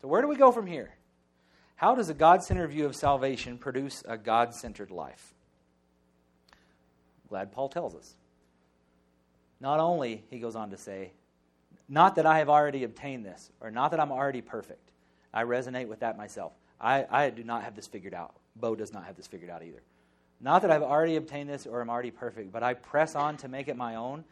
So, 0.00 0.08
where 0.08 0.22
do 0.22 0.28
we 0.28 0.36
go 0.36 0.52
from 0.52 0.66
here? 0.66 0.94
How 1.76 1.94
does 1.94 2.08
a 2.08 2.14
God 2.14 2.42
centered 2.42 2.68
view 2.68 2.86
of 2.86 2.94
salvation 2.94 3.58
produce 3.58 4.02
a 4.06 4.16
God 4.16 4.54
centered 4.54 4.90
life? 4.90 5.34
Glad 7.28 7.52
Paul 7.52 7.68
tells 7.68 7.94
us. 7.94 8.14
Not 9.60 9.80
only, 9.80 10.24
he 10.30 10.38
goes 10.38 10.56
on 10.56 10.70
to 10.70 10.76
say, 10.76 11.12
not 11.88 12.16
that 12.16 12.26
I 12.26 12.38
have 12.38 12.48
already 12.48 12.84
obtained 12.84 13.24
this, 13.24 13.50
or 13.60 13.70
not 13.70 13.90
that 13.90 14.00
I'm 14.00 14.12
already 14.12 14.40
perfect. 14.40 14.90
I 15.32 15.44
resonate 15.44 15.88
with 15.88 16.00
that 16.00 16.16
myself. 16.16 16.52
I, 16.80 17.06
I 17.10 17.30
do 17.30 17.44
not 17.44 17.64
have 17.64 17.74
this 17.74 17.86
figured 17.86 18.14
out. 18.14 18.34
Bo 18.56 18.74
does 18.74 18.92
not 18.92 19.04
have 19.04 19.16
this 19.16 19.26
figured 19.26 19.50
out 19.50 19.62
either. 19.62 19.82
Not 20.40 20.62
that 20.62 20.70
I've 20.70 20.82
already 20.82 21.16
obtained 21.16 21.48
this 21.48 21.66
or 21.66 21.80
am 21.80 21.90
already 21.90 22.10
perfect, 22.10 22.52
but 22.52 22.62
I 22.62 22.74
press 22.74 23.14
on 23.14 23.36
to 23.38 23.48
make 23.48 23.68
it 23.68 23.76
my 23.76 23.96
own 23.96 24.24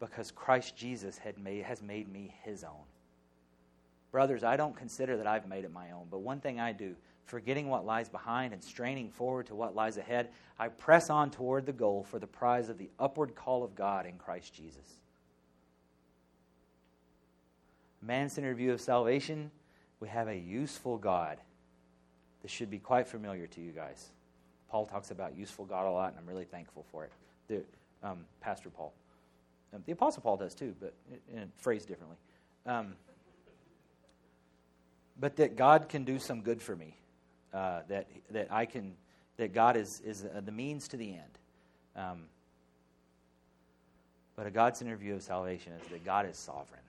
because 0.00 0.30
Christ 0.30 0.76
Jesus 0.76 1.18
had 1.18 1.38
made, 1.38 1.64
has 1.64 1.82
made 1.82 2.08
me 2.12 2.34
his 2.42 2.64
own. 2.64 2.84
Brothers, 4.16 4.44
I 4.44 4.56
don't 4.56 4.74
consider 4.74 5.18
that 5.18 5.26
I've 5.26 5.46
made 5.46 5.64
it 5.66 5.72
my 5.74 5.90
own, 5.90 6.06
but 6.10 6.20
one 6.20 6.40
thing 6.40 6.58
I 6.58 6.72
do, 6.72 6.96
forgetting 7.26 7.68
what 7.68 7.84
lies 7.84 8.08
behind 8.08 8.54
and 8.54 8.64
straining 8.64 9.10
forward 9.10 9.44
to 9.48 9.54
what 9.54 9.74
lies 9.74 9.98
ahead, 9.98 10.30
I 10.58 10.68
press 10.68 11.10
on 11.10 11.30
toward 11.30 11.66
the 11.66 11.74
goal 11.74 12.02
for 12.02 12.18
the 12.18 12.26
prize 12.26 12.70
of 12.70 12.78
the 12.78 12.88
upward 12.98 13.34
call 13.34 13.62
of 13.62 13.74
God 13.74 14.06
in 14.06 14.16
Christ 14.16 14.54
Jesus. 14.54 15.02
Man 18.00 18.30
centered 18.30 18.56
view 18.56 18.72
of 18.72 18.80
salvation, 18.80 19.50
we 20.00 20.08
have 20.08 20.28
a 20.28 20.34
useful 20.34 20.96
God. 20.96 21.36
This 22.40 22.50
should 22.50 22.70
be 22.70 22.78
quite 22.78 23.06
familiar 23.06 23.46
to 23.48 23.60
you 23.60 23.70
guys. 23.70 24.12
Paul 24.70 24.86
talks 24.86 25.10
about 25.10 25.36
useful 25.36 25.66
God 25.66 25.86
a 25.86 25.90
lot, 25.90 26.12
and 26.12 26.18
I'm 26.18 26.26
really 26.26 26.46
thankful 26.46 26.86
for 26.90 27.04
it. 27.04 27.12
The, 27.48 27.62
um, 28.02 28.24
Pastor 28.40 28.70
Paul. 28.70 28.94
Um, 29.74 29.82
the 29.84 29.92
Apostle 29.92 30.22
Paul 30.22 30.38
does 30.38 30.54
too, 30.54 30.74
but 30.80 30.94
in, 31.30 31.42
in 31.42 31.52
phrased 31.58 31.86
differently. 31.86 32.16
Um, 32.64 32.94
but 35.18 35.36
that 35.36 35.56
God 35.56 35.88
can 35.88 36.04
do 36.04 36.18
some 36.18 36.42
good 36.42 36.62
for 36.62 36.76
me. 36.76 36.96
Uh, 37.52 37.80
that 37.88 38.08
that 38.30 38.52
I 38.52 38.66
can 38.66 38.94
that 39.36 39.54
God 39.54 39.76
is 39.76 40.00
is 40.00 40.24
uh, 40.24 40.40
the 40.40 40.52
means 40.52 40.88
to 40.88 40.96
the 40.96 41.10
end. 41.10 41.38
Um, 41.94 42.24
but 44.34 44.46
a 44.46 44.50
God-centered 44.50 44.98
view 44.98 45.14
of 45.14 45.22
salvation 45.22 45.72
is 45.72 45.88
that 45.88 46.04
God 46.04 46.28
is 46.28 46.36
sovereign. 46.36 46.82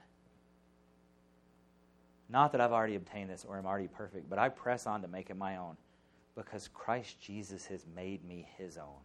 Not 2.29 2.51
that 2.51 2.59
I've 2.59 2.73
already 2.73 2.95
obtained 2.95 3.29
this 3.29 3.45
or 3.47 3.57
am 3.57 3.65
already 3.65 3.87
perfect, 3.87 4.29
but 4.29 4.37
I 4.37 4.49
press 4.49 4.85
on 4.85 5.01
to 5.01 5.07
make 5.07 5.29
it 5.29 5.37
my 5.37 5.55
own 5.55 5.77
because 6.35 6.67
Christ 6.67 7.21
Jesus 7.21 7.65
has 7.67 7.85
made 7.95 8.25
me 8.25 8.47
his 8.57 8.77
own. 8.77 9.01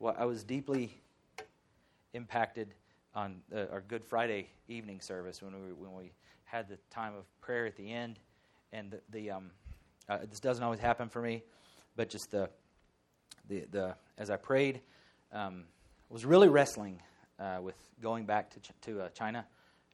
Well, 0.00 0.16
I 0.18 0.24
was 0.24 0.42
deeply 0.42 1.00
impacted 2.14 2.74
on 3.14 3.36
the, 3.48 3.70
our 3.70 3.80
Good 3.80 4.04
Friday 4.04 4.48
evening 4.68 5.00
service 5.00 5.40
when 5.40 5.54
we, 5.54 5.72
when 5.72 5.94
we 5.94 6.10
had 6.54 6.68
the 6.68 6.78
time 6.88 7.14
of 7.16 7.24
prayer 7.40 7.66
at 7.66 7.74
the 7.74 7.90
end. 7.90 8.20
And 8.72 8.92
the, 8.92 9.00
the 9.10 9.30
um, 9.32 9.50
uh, 10.08 10.18
this 10.30 10.38
doesn't 10.38 10.62
always 10.62 10.78
happen 10.78 11.08
for 11.08 11.20
me, 11.20 11.42
but 11.96 12.08
just 12.08 12.30
the, 12.30 12.48
the, 13.48 13.64
the 13.72 13.94
as 14.18 14.30
I 14.30 14.36
prayed, 14.36 14.80
um, 15.32 15.64
was 16.08 16.24
really 16.24 16.48
wrestling 16.48 17.02
uh, 17.40 17.58
with 17.60 17.74
going 18.00 18.24
back 18.24 18.50
to, 18.50 18.60
ch- 18.60 18.70
to 18.82 19.00
uh, 19.00 19.08
China 19.08 19.44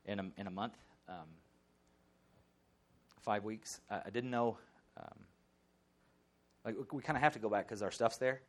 in 0.05 0.21
a, 0.21 0.25
in 0.37 0.47
a 0.47 0.51
month. 0.51 0.75
Um, 1.09 1.29
five 3.23 3.43
weeks. 3.43 3.81
I, 3.91 4.03
I 4.07 4.11
didn't 4.11 4.31
know. 4.31 4.59
Um, 4.99 5.19
like 6.67 6.93
we 6.93 7.01
kind 7.01 7.17
of 7.17 7.23
have 7.23 7.33
to 7.33 7.39
go 7.39 7.49
back 7.49 7.67
because 7.67 7.81
our 7.81 7.91
stuff's 7.91 8.19
there, 8.19 8.43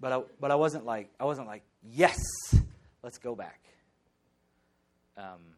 but 0.00 0.12
I, 0.12 0.20
but 0.40 0.50
I 0.50 0.56
wasn't 0.56 0.84
like 0.84 1.10
I 1.20 1.24
wasn't 1.26 1.46
like 1.46 1.62
yes, 1.80 2.18
let's 3.04 3.18
go 3.18 3.36
back. 3.36 3.60
Um, 5.16 5.54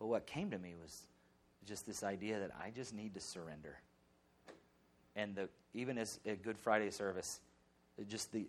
but 0.00 0.06
what 0.06 0.26
came 0.26 0.50
to 0.50 0.58
me 0.58 0.74
was 0.80 1.06
just 1.66 1.86
this 1.86 2.02
idea 2.02 2.40
that 2.40 2.50
I 2.60 2.70
just 2.70 2.94
need 2.94 3.14
to 3.14 3.20
surrender. 3.20 3.76
And 5.14 5.36
the, 5.36 5.48
even 5.74 5.98
as 5.98 6.18
a 6.24 6.34
Good 6.34 6.58
Friday 6.58 6.90
service, 6.90 7.40
just 8.08 8.32
the 8.32 8.46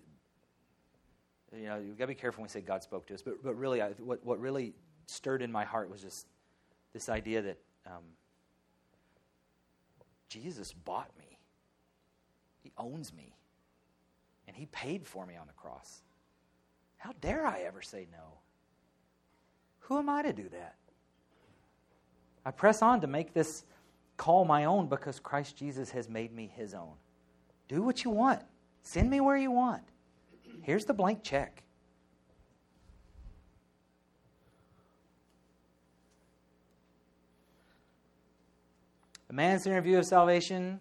you 1.54 1.66
know 1.66 1.78
you've 1.86 1.98
got 1.98 2.06
to 2.06 2.08
be 2.08 2.16
careful 2.16 2.42
when 2.42 2.46
we 2.46 2.50
say 2.52 2.62
God 2.62 2.82
spoke 2.82 3.06
to 3.08 3.14
us, 3.14 3.22
but 3.22 3.44
but 3.44 3.56
really, 3.56 3.82
I, 3.82 3.90
what 4.00 4.26
what 4.26 4.40
really 4.40 4.74
stirred 5.08 5.42
in 5.42 5.52
my 5.52 5.66
heart 5.66 5.92
was 5.92 6.02
just 6.02 6.26
this 6.94 7.10
idea 7.10 7.42
that 7.42 7.58
um, 7.86 8.04
Jesus 10.30 10.72
bought 10.72 11.10
me, 11.20 11.38
He 12.64 12.72
owns 12.78 13.14
me, 13.14 13.36
and 14.48 14.56
He 14.56 14.68
paid 14.68 15.06
for 15.06 15.26
me 15.26 15.36
on 15.36 15.48
the 15.48 15.54
cross. 15.54 16.04
How 16.96 17.12
dare 17.20 17.46
I 17.46 17.62
ever 17.62 17.82
say 17.82 18.08
no? 18.10 18.38
Who 19.80 19.98
am 19.98 20.08
I 20.08 20.22
to 20.22 20.32
do 20.32 20.48
that? 20.50 20.76
I 22.46 22.52
press 22.52 22.82
on 22.82 23.02
to 23.02 23.08
make 23.08 23.34
this 23.34 23.66
call 24.18 24.46
my 24.46 24.66
own 24.66 24.88
because 24.88 25.20
Christ 25.20 25.58
Jesus 25.58 25.92
has 25.92 26.10
made 26.10 26.34
me 26.34 26.52
His 26.56 26.74
own. 26.74 26.94
Do 27.68 27.82
what 27.82 28.04
you 28.04 28.12
want, 28.12 28.42
send 28.82 29.10
me 29.10 29.20
where 29.22 29.38
you 29.38 29.52
want. 29.52 29.84
Here's 30.62 30.86
the 30.86 30.94
blank 30.94 31.24
check. 31.24 31.64
A 39.30 39.34
man's 39.34 39.66
interview 39.66 39.98
of 39.98 40.06
salvation 40.06 40.80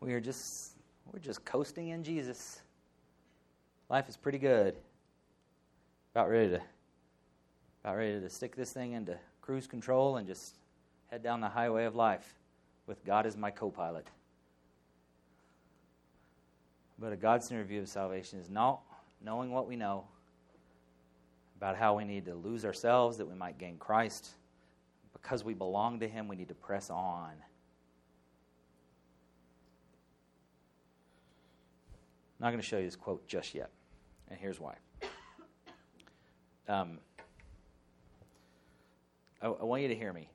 we 0.00 0.12
are 0.12 0.20
just 0.20 0.72
we're 1.12 1.18
just 1.18 1.44
coasting 1.44 1.88
in 1.88 2.04
Jesus. 2.04 2.60
Life 3.88 4.08
is 4.08 4.16
pretty 4.16 4.38
good. 4.38 4.76
About 6.14 6.28
ready 6.28 6.50
to 6.50 6.60
about 7.82 7.96
ready 7.96 8.20
to 8.20 8.28
stick 8.28 8.54
this 8.54 8.72
thing 8.72 8.92
into 8.92 9.16
cruise 9.48 9.66
control 9.66 10.18
and 10.18 10.26
just 10.26 10.56
head 11.10 11.22
down 11.22 11.40
the 11.40 11.48
highway 11.48 11.86
of 11.86 11.96
life 11.96 12.34
with 12.86 13.02
God 13.06 13.24
as 13.24 13.34
my 13.34 13.50
co-pilot. 13.50 14.06
But 16.98 17.14
a 17.14 17.16
God-centered 17.16 17.66
view 17.66 17.80
of 17.80 17.88
salvation 17.88 18.38
is 18.38 18.50
not 18.50 18.82
knowing 19.24 19.50
what 19.50 19.66
we 19.66 19.74
know 19.74 20.04
about 21.56 21.76
how 21.76 21.96
we 21.96 22.04
need 22.04 22.26
to 22.26 22.34
lose 22.34 22.66
ourselves 22.66 23.16
that 23.16 23.26
we 23.26 23.34
might 23.34 23.56
gain 23.56 23.78
Christ. 23.78 24.32
Because 25.14 25.44
we 25.44 25.54
belong 25.54 25.98
to 26.00 26.08
Him, 26.08 26.28
we 26.28 26.36
need 26.36 26.48
to 26.48 26.54
press 26.54 26.90
on. 26.90 27.30
I'm 27.30 27.38
not 32.38 32.50
going 32.50 32.60
to 32.60 32.66
show 32.66 32.76
you 32.76 32.84
this 32.84 32.96
quote 32.96 33.26
just 33.26 33.54
yet, 33.54 33.70
and 34.28 34.38
here's 34.38 34.60
why. 34.60 34.74
Um, 36.68 36.98
I, 39.40 39.46
I, 39.46 39.64
want 39.64 39.82
you 39.82 39.88
to 39.88 39.94
hear 39.94 40.12
me. 40.12 40.28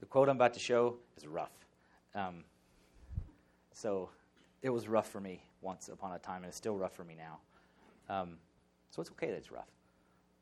The 0.00 0.06
quote 0.06 0.28
I'm 0.28 0.36
about 0.36 0.54
to 0.54 0.60
show 0.60 0.96
is 1.16 1.26
rough. 1.26 1.52
Um, 2.14 2.44
so 3.72 4.10
it 4.62 4.70
was 4.70 4.88
rough 4.88 5.08
for 5.08 5.20
me 5.20 5.42
once 5.60 5.88
upon 5.88 6.12
a 6.12 6.18
time, 6.18 6.38
and 6.38 6.46
it's 6.46 6.56
still 6.56 6.76
rough 6.76 6.94
for 6.94 7.04
me 7.04 7.16
now. 7.16 7.38
Um, 8.14 8.38
so 8.90 9.00
it's 9.02 9.10
okay 9.10 9.28
that 9.28 9.36
it's 9.36 9.52
rough. 9.52 9.68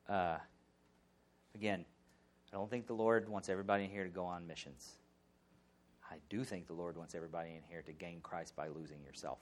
Uh, 0.09 0.37
again, 1.55 1.85
I 2.53 2.57
don't 2.57 2.71
think 2.71 2.87
the 2.87 2.95
Lord 2.95 3.29
wants 3.29 3.49
everybody 3.49 3.85
in 3.85 3.91
here 3.91 4.05
to 4.05 4.11
go 4.11 4.25
on 4.25 4.47
missions. 4.47 4.93
I 6.11 6.17
do 6.29 6.45
think 6.45 6.67
the 6.67 6.75
Lord 6.75 6.97
wants 6.97 7.15
everybody 7.15 7.51
in 7.51 7.63
here 7.69 7.83
to 7.83 7.93
gain 7.93 8.21
Christ 8.23 8.55
by 8.55 8.69
losing 8.69 9.03
yourself. 9.03 9.39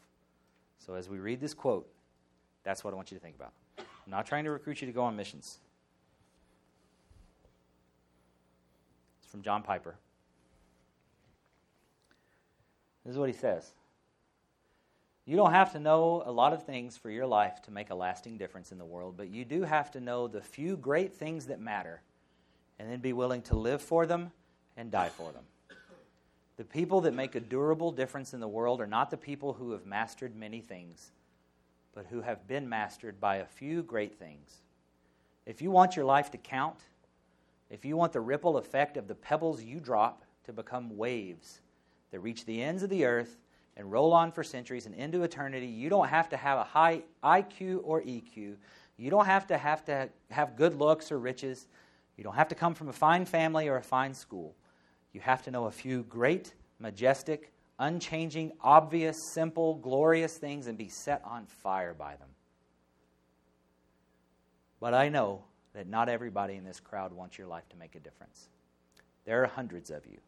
So 0.79 0.95
as 0.95 1.11
we 1.11 1.19
read 1.19 1.41
this 1.41 1.53
quote, 1.53 1.87
that's 2.65 2.85
what 2.85 2.93
I 2.93 2.97
want 2.97 3.11
you 3.11 3.19
to 3.19 3.23
think 3.23 3.37
about. 3.37 3.53
I'm 3.79 4.11
not 4.11 4.27
trying 4.27 4.45
to 4.45 4.51
recruit 4.51 4.81
you 4.81 4.87
to 4.87 4.93
go 4.93 5.03
on 5.03 5.17
missions. 5.17 5.59
From 9.33 9.43
John 9.43 9.63
Piper. 9.63 9.97
This 13.05 13.13
is 13.13 13.19
what 13.19 13.29
he 13.29 13.35
says. 13.35 13.73
You 15.25 15.37
don't 15.37 15.53
have 15.53 15.73
to 15.73 15.81
know 15.81 16.23
a 16.27 16.31
lot 16.31 16.53
of 16.53 16.65
things 16.65 16.97
for 16.97 17.11
your 17.11 17.27
life 17.27 17.63
to 17.63 17.71
make 17.71 17.91
a 17.91 17.95
lasting 17.95 18.39
difference 18.39 18.71
in 18.71 18.79
the 18.79 18.85
world, 18.85 19.15
but 19.17 19.29
you 19.29 19.45
do 19.45 19.63
have 19.63 19.91
to 19.93 20.01
know 20.01 20.29
the 20.29 20.41
few 20.41 20.77
great 20.77 21.15
things 21.15 21.47
that 21.47 21.61
matter 21.61 22.03
and 22.79 22.91
then 22.91 23.01
be 23.01 23.13
willing 23.13 23.43
to 23.43 23.57
live 23.57 23.81
for 23.81 24.07
them 24.07 24.31
and 24.77 24.91
die 24.91 25.09
for 25.09 25.33
them. 25.33 25.45
The 26.57 26.65
people 26.65 27.01
that 27.03 27.15
make 27.15 27.35
a 27.35 27.41
durable 27.41 27.93
difference 27.93 28.35
in 28.35 28.41
the 28.41 28.49
world 28.49 28.81
are 28.81 28.87
not 28.87 29.11
the 29.11 29.17
people 29.17 29.55
who 29.55 29.73
have 29.73 29.87
mastered 29.87 30.37
many 30.37 30.61
things, 30.61 31.11
but 31.95 32.07
who 32.11 32.21
have 32.21 32.47
been 32.47 32.69
mastered 32.69 33.21
by 33.21 33.37
a 33.37 33.47
few 33.47 33.83
great 33.83 34.15
things. 34.19 34.61
If 35.47 35.63
you 35.63 35.71
want 35.71 35.97
your 35.97 36.05
life 36.05 36.31
to 36.33 36.39
count, 36.39 36.79
if 37.73 37.87
you 37.87 37.97
want 37.97 38.13
the 38.13 38.21
ripple 38.21 38.59
effect 38.59 38.99
of 38.99 39.09
the 39.09 39.15
pebbles 39.15 39.63
you 39.63 39.81
drop 39.81 40.25
to 40.45 40.53
become 40.53 40.95
waves 40.95 41.63
that 42.11 42.21
reach 42.21 42.45
the 42.45 42.63
ends 42.63 42.83
of 42.83 42.91
the 42.91 43.07
earth 43.07 43.39
and 43.79 43.91
roll 43.91 44.13
on 44.13 44.31
for 44.31 44.45
centuries 44.45 44.85
and 44.85 44.95
into 44.95 45.23
eternity, 45.23 45.67
you 45.67 45.89
don't 45.89 46.09
have 46.09 46.29
to 46.29 46.37
have 46.37 46.59
a 46.59 46.65
high 46.65 47.03
IQ 47.25 47.81
or 47.83 48.03
EQ. 48.03 48.57
You 48.99 49.11
don't 49.11 49.25
have 49.25 49.47
to 49.47 49.57
have 49.57 49.83
to 49.87 50.11
have 50.31 50.55
good 50.55 50.75
looks 50.75 51.11
or 51.11 51.19
riches. 51.19 51.67
You 52.19 52.25
don't 52.25 52.35
have 52.35 52.49
to 52.49 52.55
come 52.55 52.75
from 52.75 52.91
a 52.91 52.93
fine 52.93 53.25
family 53.25 53.69
or 53.69 53.79
a 53.79 53.83
fine 53.83 54.13
school. 54.13 54.55
You 55.15 55.23
have 55.23 55.43
to 55.45 55.51
know 55.51 55.65
a 55.65 55.71
few 55.71 56.03
great, 56.03 56.53
majestic, 56.79 57.55
unchanging, 57.79 58.53
obvious, 58.61 59.17
simple, 59.33 59.77
glorious 59.77 60.37
things 60.37 60.67
and 60.67 60.77
be 60.77 60.91
set 60.91 61.23
on 61.25 61.47
fire 61.47 61.95
by 61.95 62.17
them. 62.17 62.29
But 64.79 64.93
I 64.93 65.09
know 65.09 65.45
that 65.75 65.89
not 65.89 66.09
everybody 66.09 66.57
in 66.57 66.65
this 66.65 66.81
crowd 66.81 67.13
wants 67.13 67.39
your 67.39 67.47
life 67.47 67.69
to 67.71 67.77
make 67.77 67.95
a 67.95 68.01
difference. 68.01 68.49
There 69.25 69.43
are 69.43 69.47
hundreds 69.47 69.91
of 69.91 70.05
you. 70.07 70.19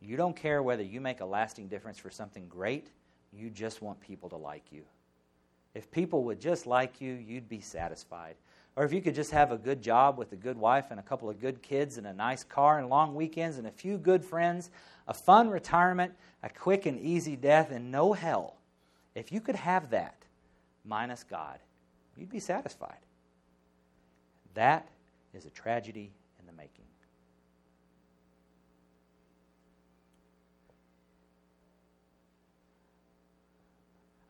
You 0.00 0.16
don't 0.16 0.36
care 0.36 0.62
whether 0.62 0.82
you 0.82 1.00
make 1.00 1.20
a 1.20 1.26
lasting 1.26 1.68
difference 1.68 1.98
for 1.98 2.10
something 2.10 2.48
great, 2.48 2.90
you 3.32 3.50
just 3.50 3.82
want 3.82 4.00
people 4.00 4.28
to 4.30 4.36
like 4.36 4.64
you. 4.72 4.82
If 5.74 5.90
people 5.90 6.24
would 6.24 6.40
just 6.40 6.66
like 6.66 7.00
you, 7.00 7.12
you'd 7.12 7.48
be 7.48 7.60
satisfied. 7.60 8.34
Or 8.76 8.84
if 8.84 8.92
you 8.92 9.00
could 9.02 9.14
just 9.14 9.30
have 9.32 9.52
a 9.52 9.58
good 9.58 9.82
job 9.82 10.16
with 10.16 10.32
a 10.32 10.36
good 10.36 10.56
wife 10.56 10.86
and 10.90 10.98
a 10.98 11.02
couple 11.02 11.28
of 11.28 11.40
good 11.40 11.62
kids 11.62 11.98
and 11.98 12.06
a 12.06 12.12
nice 12.12 12.44
car 12.44 12.78
and 12.78 12.88
long 12.88 13.14
weekends 13.14 13.58
and 13.58 13.66
a 13.66 13.70
few 13.70 13.98
good 13.98 14.24
friends, 14.24 14.70
a 15.06 15.14
fun 15.14 15.50
retirement, 15.50 16.12
a 16.42 16.48
quick 16.48 16.86
and 16.86 16.98
easy 16.98 17.36
death, 17.36 17.70
and 17.70 17.90
no 17.90 18.12
hell. 18.12 18.56
If 19.14 19.32
you 19.32 19.40
could 19.40 19.56
have 19.56 19.90
that, 19.90 20.16
minus 20.84 21.24
God, 21.24 21.58
you'd 22.16 22.30
be 22.30 22.40
satisfied. 22.40 22.98
That 24.54 24.88
is 25.34 25.46
a 25.46 25.50
tragedy 25.50 26.10
in 26.38 26.46
the 26.46 26.52
making. 26.52 26.84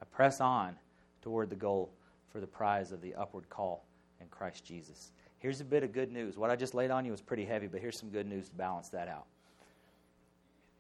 I 0.01 0.05
press 0.07 0.41
on 0.41 0.77
toward 1.23 1.51
the 1.51 1.57
goal 1.57 1.91
for 2.33 2.41
the 2.41 2.47
prize 2.47 2.93
of 2.93 3.01
the 3.01 3.15
upward 3.15 3.49
call 3.49 3.85
in 4.21 4.27
Christ 4.29 4.65
Jesus. 4.65 5.11
Here's 5.39 5.61
a 5.61 5.65
bit 5.65 5.83
of 5.83 5.93
good 5.93 6.13
news. 6.13 6.37
What 6.37 6.51
I 6.51 6.57
just 6.57 6.75
laid 6.75 6.91
on 6.91 7.05
you 7.05 7.11
was 7.11 7.23
pretty 7.23 7.45
heavy, 7.45 7.67
but 7.67 7.81
here's 7.81 7.99
some 7.99 8.11
good 8.11 8.27
news 8.27 8.49
to 8.51 8.55
balance 8.55 8.91
that 8.91 9.09
out. 9.09 9.25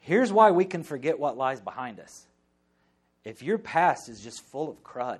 Here's 0.00 0.32
why 0.32 0.50
we 0.50 0.64
can 0.64 0.82
forget 0.82 1.18
what 1.18 1.36
lies 1.36 1.60
behind 1.60 1.98
us. 1.98 2.26
If 3.24 3.42
your 3.42 3.58
past 3.58 4.08
is 4.08 4.22
just 4.22 4.42
full 4.42 4.70
of 4.70 4.82
crud, 4.82 5.18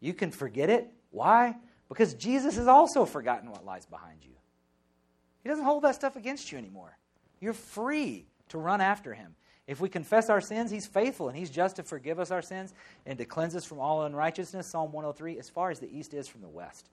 you 0.00 0.14
can 0.14 0.30
forget 0.30 0.70
it. 0.70 0.88
Why? 1.10 1.56
Because 1.88 2.14
Jesus 2.14 2.56
has 2.56 2.66
also 2.66 3.04
forgotten 3.04 3.50
what 3.50 3.64
lies 3.64 3.86
behind 3.86 4.18
you. 4.22 4.32
He 5.42 5.48
doesn't 5.48 5.64
hold 5.64 5.84
that 5.84 5.94
stuff 5.94 6.16
against 6.16 6.50
you 6.50 6.58
anymore. 6.58 6.96
You're 7.40 7.52
free 7.52 8.26
to 8.48 8.58
run 8.58 8.80
after 8.80 9.14
him. 9.14 9.36
If 9.66 9.80
we 9.80 9.88
confess 9.88 10.30
our 10.30 10.40
sins, 10.40 10.70
He's 10.70 10.86
faithful 10.86 11.28
and 11.28 11.36
He's 11.36 11.50
just 11.50 11.76
to 11.76 11.82
forgive 11.82 12.20
us 12.20 12.30
our 12.30 12.42
sins 12.42 12.72
and 13.04 13.18
to 13.18 13.24
cleanse 13.24 13.56
us 13.56 13.64
from 13.64 13.80
all 13.80 14.04
unrighteousness. 14.04 14.66
Psalm 14.66 14.92
103 14.92 15.38
As 15.38 15.50
far 15.50 15.70
as 15.70 15.80
the 15.80 15.96
east 15.96 16.14
is 16.14 16.28
from 16.28 16.40
the 16.40 16.48
west, 16.48 16.88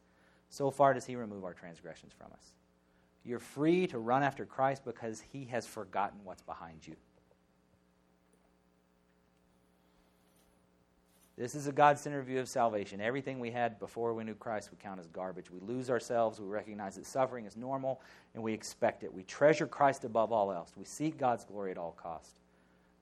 so 0.50 0.72
far 0.72 0.94
does 0.94 1.06
He 1.06 1.16
remove 1.16 1.44
our 1.44 1.54
transgressions 1.54 2.14
from 2.14 2.32
us. 2.34 2.54
You're 3.24 3.40
free 3.40 3.88
to 3.88 4.00
run 4.00 4.24
after 4.24 4.46
Christ 4.46 4.84
because 4.84 5.22
He 5.32 5.46
has 5.46 5.68
forgotten 5.68 6.20
what's 6.24 6.42
behind 6.42 6.86
you. 6.86 6.96
This 11.36 11.56
is 11.56 11.66
a 11.66 11.72
God 11.72 11.98
centered 11.98 12.24
view 12.26 12.40
of 12.40 12.48
salvation. 12.48 13.02
Everything 13.02 13.40
we 13.40 13.50
had 13.50 13.80
before 13.80 14.14
we 14.14 14.24
knew 14.24 14.36
Christ 14.36 14.70
would 14.70 14.80
count 14.80 15.00
as 15.00 15.08
garbage. 15.08 15.50
We 15.50 15.60
lose 15.62 15.90
ourselves. 15.90 16.40
We 16.40 16.48
recognize 16.48 16.96
that 16.96 17.08
suffering 17.08 17.46
is 17.46 17.58
normal 17.58 18.02
and 18.36 18.44
we 18.44 18.54
expect 18.54 19.04
it. 19.04 19.12
We 19.12 19.24
treasure 19.24 19.66
Christ 19.66 20.04
above 20.04 20.32
all 20.32 20.52
else. 20.52 20.74
We 20.78 20.86
seek 20.86 21.18
God's 21.18 21.44
glory 21.44 21.72
at 21.72 21.78
all 21.78 21.94
cost. 21.94 22.40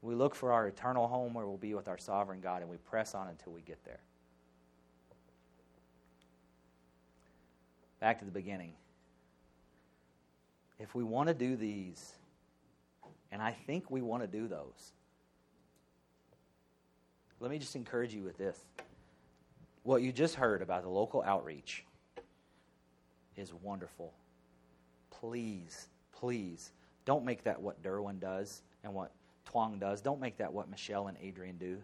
We 0.01 0.15
look 0.15 0.33
for 0.33 0.51
our 0.51 0.67
eternal 0.67 1.07
home 1.07 1.33
where 1.33 1.45
we'll 1.45 1.57
be 1.57 1.73
with 1.73 1.87
our 1.87 1.97
sovereign 1.97 2.39
God, 2.41 2.61
and 2.61 2.71
we 2.71 2.77
press 2.77 3.13
on 3.13 3.27
until 3.27 3.53
we 3.53 3.61
get 3.61 3.83
there. 3.85 3.99
Back 7.99 8.17
to 8.19 8.25
the 8.25 8.31
beginning. 8.31 8.73
If 10.79 10.95
we 10.95 11.03
want 11.03 11.27
to 11.27 11.35
do 11.35 11.55
these, 11.55 12.13
and 13.31 13.43
I 13.43 13.51
think 13.51 13.91
we 13.91 14.01
want 14.01 14.23
to 14.23 14.27
do 14.27 14.47
those, 14.47 14.93
let 17.41 17.49
me 17.49 17.57
just 17.57 17.75
encourage 17.75 18.13
you 18.13 18.23
with 18.23 18.37
this. 18.37 18.57
What 19.83 20.03
you 20.03 20.11
just 20.11 20.35
heard 20.35 20.61
about 20.61 20.83
the 20.83 20.89
local 20.89 21.23
outreach 21.23 21.83
is 23.35 23.51
wonderful. 23.63 24.13
Please, 25.09 25.87
please, 26.11 26.71
don't 27.03 27.25
make 27.25 27.43
that 27.43 27.59
what 27.59 27.81
Derwin 27.81 28.19
does 28.19 28.61
and 28.83 28.93
what 28.93 29.11
Twang 29.45 29.79
does. 29.79 30.01
Don't 30.01 30.21
make 30.21 30.37
that 30.37 30.53
what 30.53 30.69
Michelle 30.69 31.07
and 31.07 31.17
Adrian 31.19 31.57
do. 31.57 31.77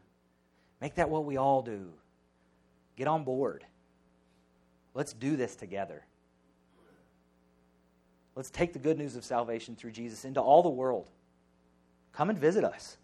Make 0.79 0.93
that 0.95 1.09
what 1.09 1.25
we 1.25 1.37
all 1.37 1.63
do. 1.63 1.91
Get 2.95 3.07
on 3.07 3.23
board. 3.23 3.65
Let's 4.93 5.13
do 5.13 5.35
this 5.35 5.55
together. 5.55 6.03
Let's 8.35 8.51
take 8.51 8.73
the 8.73 8.79
good 8.79 8.99
news 8.99 9.15
of 9.15 9.25
salvation 9.25 9.75
through 9.75 9.91
Jesus 9.91 10.23
into 10.23 10.39
all 10.39 10.61
the 10.61 10.69
world. 10.69 11.09
Come 12.13 12.29
and 12.29 12.37
visit 12.37 12.63
us. 12.63 12.97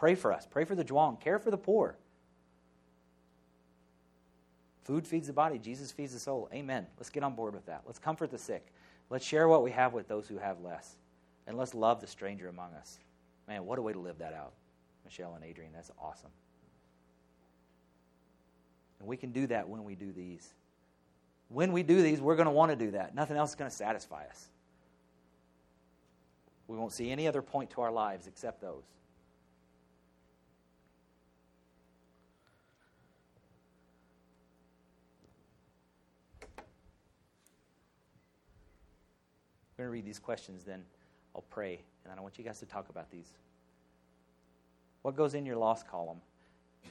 Pray 0.00 0.14
for 0.14 0.32
us. 0.32 0.46
Pray 0.50 0.64
for 0.64 0.74
the 0.74 0.82
Zhuang. 0.82 1.20
Care 1.20 1.38
for 1.38 1.50
the 1.50 1.58
poor. 1.58 1.94
Food 4.84 5.06
feeds 5.06 5.26
the 5.26 5.34
body, 5.34 5.58
Jesus 5.58 5.92
feeds 5.92 6.14
the 6.14 6.18
soul. 6.18 6.48
Amen. 6.54 6.86
Let's 6.96 7.10
get 7.10 7.22
on 7.22 7.34
board 7.34 7.52
with 7.52 7.66
that. 7.66 7.82
Let's 7.84 7.98
comfort 7.98 8.30
the 8.30 8.38
sick. 8.38 8.66
Let's 9.10 9.26
share 9.26 9.46
what 9.46 9.62
we 9.62 9.70
have 9.72 9.92
with 9.92 10.08
those 10.08 10.26
who 10.26 10.38
have 10.38 10.58
less. 10.62 10.96
And 11.46 11.58
let's 11.58 11.74
love 11.74 12.00
the 12.00 12.06
stranger 12.06 12.48
among 12.48 12.72
us. 12.72 12.98
Man, 13.46 13.66
what 13.66 13.78
a 13.78 13.82
way 13.82 13.92
to 13.92 13.98
live 13.98 14.16
that 14.20 14.32
out. 14.32 14.54
Michelle 15.04 15.34
and 15.34 15.44
Adrian, 15.44 15.70
that's 15.74 15.90
awesome. 16.00 16.30
And 19.00 19.06
we 19.06 19.18
can 19.18 19.32
do 19.32 19.46
that 19.48 19.68
when 19.68 19.84
we 19.84 19.96
do 19.96 20.12
these. 20.12 20.54
When 21.50 21.72
we 21.72 21.82
do 21.82 22.00
these, 22.00 22.22
we're 22.22 22.36
going 22.36 22.46
to 22.46 22.52
want 22.52 22.70
to 22.70 22.76
do 22.76 22.92
that. 22.92 23.14
Nothing 23.14 23.36
else 23.36 23.50
is 23.50 23.56
going 23.56 23.70
to 23.70 23.76
satisfy 23.76 24.24
us. 24.24 24.48
We 26.68 26.78
won't 26.78 26.92
see 26.92 27.10
any 27.10 27.28
other 27.28 27.42
point 27.42 27.68
to 27.72 27.82
our 27.82 27.92
lives 27.92 28.26
except 28.26 28.62
those. 28.62 28.84
Going 39.80 39.88
to 39.88 39.92
read 39.92 40.04
these 40.04 40.18
questions, 40.18 40.62
then 40.64 40.82
I'll 41.34 41.44
pray, 41.50 41.80
and 42.04 42.12
I 42.12 42.14
don't 42.14 42.22
want 42.22 42.36
you 42.38 42.44
guys 42.44 42.58
to 42.60 42.66
talk 42.66 42.90
about 42.90 43.10
these. 43.10 43.28
What 45.02 45.16
goes 45.16 45.34
in 45.34 45.46
your 45.46 45.56
lost 45.56 45.88
column? 45.88 46.20
I 46.84 46.88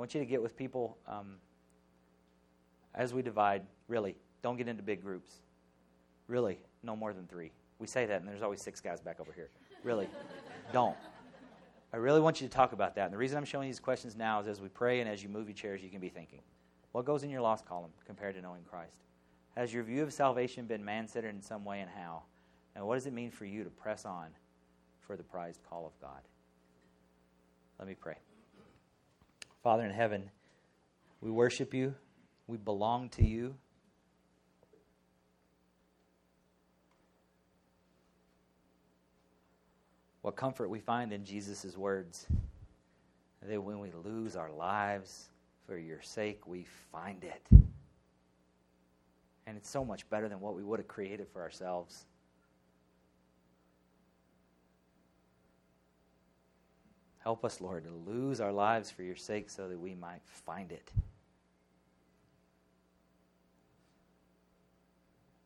want 0.00 0.12
you 0.14 0.20
to 0.20 0.26
get 0.26 0.42
with 0.42 0.56
people 0.56 0.98
um, 1.06 1.36
as 2.94 3.14
we 3.14 3.22
divide. 3.22 3.62
Really, 3.88 4.16
don't 4.42 4.56
get 4.56 4.68
into 4.68 4.82
big 4.82 5.02
groups. 5.02 5.32
Really, 6.28 6.58
no 6.82 6.96
more 6.96 7.14
than 7.14 7.26
three. 7.26 7.50
We 7.78 7.86
say 7.86 8.04
that, 8.06 8.20
and 8.20 8.28
there's 8.28 8.42
always 8.42 8.60
six 8.60 8.80
guys 8.80 9.00
back 9.00 9.20
over 9.20 9.32
here. 9.32 9.48
Really, 9.82 10.08
don't. 10.72 10.96
I 11.94 11.96
really 11.96 12.20
want 12.20 12.40
you 12.40 12.48
to 12.48 12.52
talk 12.52 12.72
about 12.72 12.94
that. 12.96 13.04
And 13.04 13.12
the 13.12 13.18
reason 13.18 13.38
I'm 13.38 13.44
showing 13.44 13.68
these 13.68 13.80
questions 13.80 14.16
now 14.16 14.40
is 14.40 14.46
as 14.46 14.60
we 14.60 14.68
pray 14.68 15.00
and 15.00 15.08
as 15.08 15.22
you 15.22 15.28
move 15.28 15.46
your 15.46 15.54
chairs, 15.54 15.82
you 15.82 15.88
can 15.88 16.00
be 16.00 16.08
thinking 16.08 16.40
what 16.92 17.06
goes 17.06 17.22
in 17.22 17.30
your 17.30 17.40
lost 17.40 17.66
column 17.66 17.90
compared 18.06 18.34
to 18.34 18.42
knowing 18.42 18.62
Christ? 18.68 18.98
Has 19.56 19.72
your 19.72 19.82
view 19.82 20.02
of 20.02 20.12
salvation 20.12 20.66
been 20.66 20.84
man 20.84 21.06
centered 21.06 21.34
in 21.34 21.42
some 21.42 21.64
way 21.64 21.80
and 21.80 21.90
how? 21.90 22.22
And 22.74 22.86
what 22.86 22.94
does 22.94 23.06
it 23.06 23.12
mean 23.12 23.30
for 23.30 23.44
you 23.44 23.64
to 23.64 23.70
press 23.70 24.04
on 24.04 24.28
for 25.00 25.16
the 25.16 25.22
prized 25.22 25.60
call 25.68 25.86
of 25.86 26.00
God? 26.00 26.20
Let 27.78 27.86
me 27.86 27.94
pray. 27.94 28.16
Father 29.62 29.84
in 29.84 29.90
heaven, 29.90 30.30
we 31.20 31.30
worship 31.30 31.74
you, 31.74 31.94
we 32.46 32.56
belong 32.56 33.10
to 33.10 33.24
you. 33.24 33.54
What 40.22 40.36
comfort 40.36 40.68
we 40.68 40.78
find 40.78 41.12
in 41.12 41.24
Jesus' 41.24 41.76
words 41.76 42.26
that 43.42 43.60
when 43.60 43.80
we 43.80 43.90
lose 44.04 44.36
our 44.36 44.50
lives 44.52 45.28
for 45.66 45.76
your 45.76 46.00
sake, 46.00 46.46
we 46.46 46.64
find 46.92 47.24
it. 47.24 47.42
And 49.46 49.56
it's 49.56 49.68
so 49.68 49.84
much 49.84 50.08
better 50.08 50.28
than 50.28 50.40
what 50.40 50.54
we 50.54 50.62
would 50.62 50.78
have 50.78 50.88
created 50.88 51.26
for 51.32 51.42
ourselves. 51.42 52.06
Help 57.18 57.44
us, 57.44 57.60
Lord, 57.60 57.84
to 57.84 58.10
lose 58.10 58.40
our 58.40 58.52
lives 58.52 58.90
for 58.90 59.02
your 59.02 59.16
sake 59.16 59.48
so 59.48 59.68
that 59.68 59.78
we 59.78 59.94
might 59.94 60.22
find 60.24 60.72
it. 60.72 60.90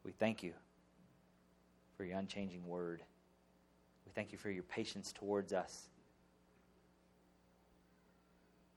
We 0.05 0.13
thank 0.13 0.43
you 0.43 0.53
for 1.97 2.05
your 2.05 2.19
unchanging 2.19 2.67
word. 2.67 3.03
We 4.07 4.13
thank 4.15 4.33
you 4.33 4.39
for 4.39 4.51
your 4.51 4.63
patience 4.63 5.13
towards 5.13 5.53
us 5.53 5.89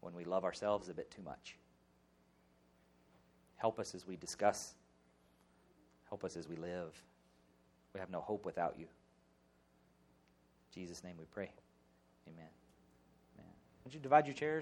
when 0.01 0.13
we 0.13 0.23
love 0.23 0.43
ourselves 0.43 0.89
a 0.89 0.93
bit 0.93 1.11
too 1.11 1.21
much. 1.21 1.55
Help 3.57 3.79
us 3.79 3.93
as 3.93 4.07
we 4.07 4.15
discuss. 4.15 4.73
Help 6.09 6.23
us 6.23 6.35
as 6.35 6.47
we 6.47 6.55
live. 6.55 6.91
We 7.93 7.99
have 7.99 8.09
no 8.09 8.21
hope 8.21 8.45
without 8.45 8.75
you. 8.77 8.85
In 8.85 10.81
Jesus' 10.81 11.03
name 11.03 11.15
we 11.17 11.25
pray. 11.25 11.51
Amen. 12.27 12.49
Amen. 13.37 13.51
Would 13.83 13.93
you 13.93 13.99
divide 13.99 14.25
your 14.25 14.35
chairs? 14.35 14.57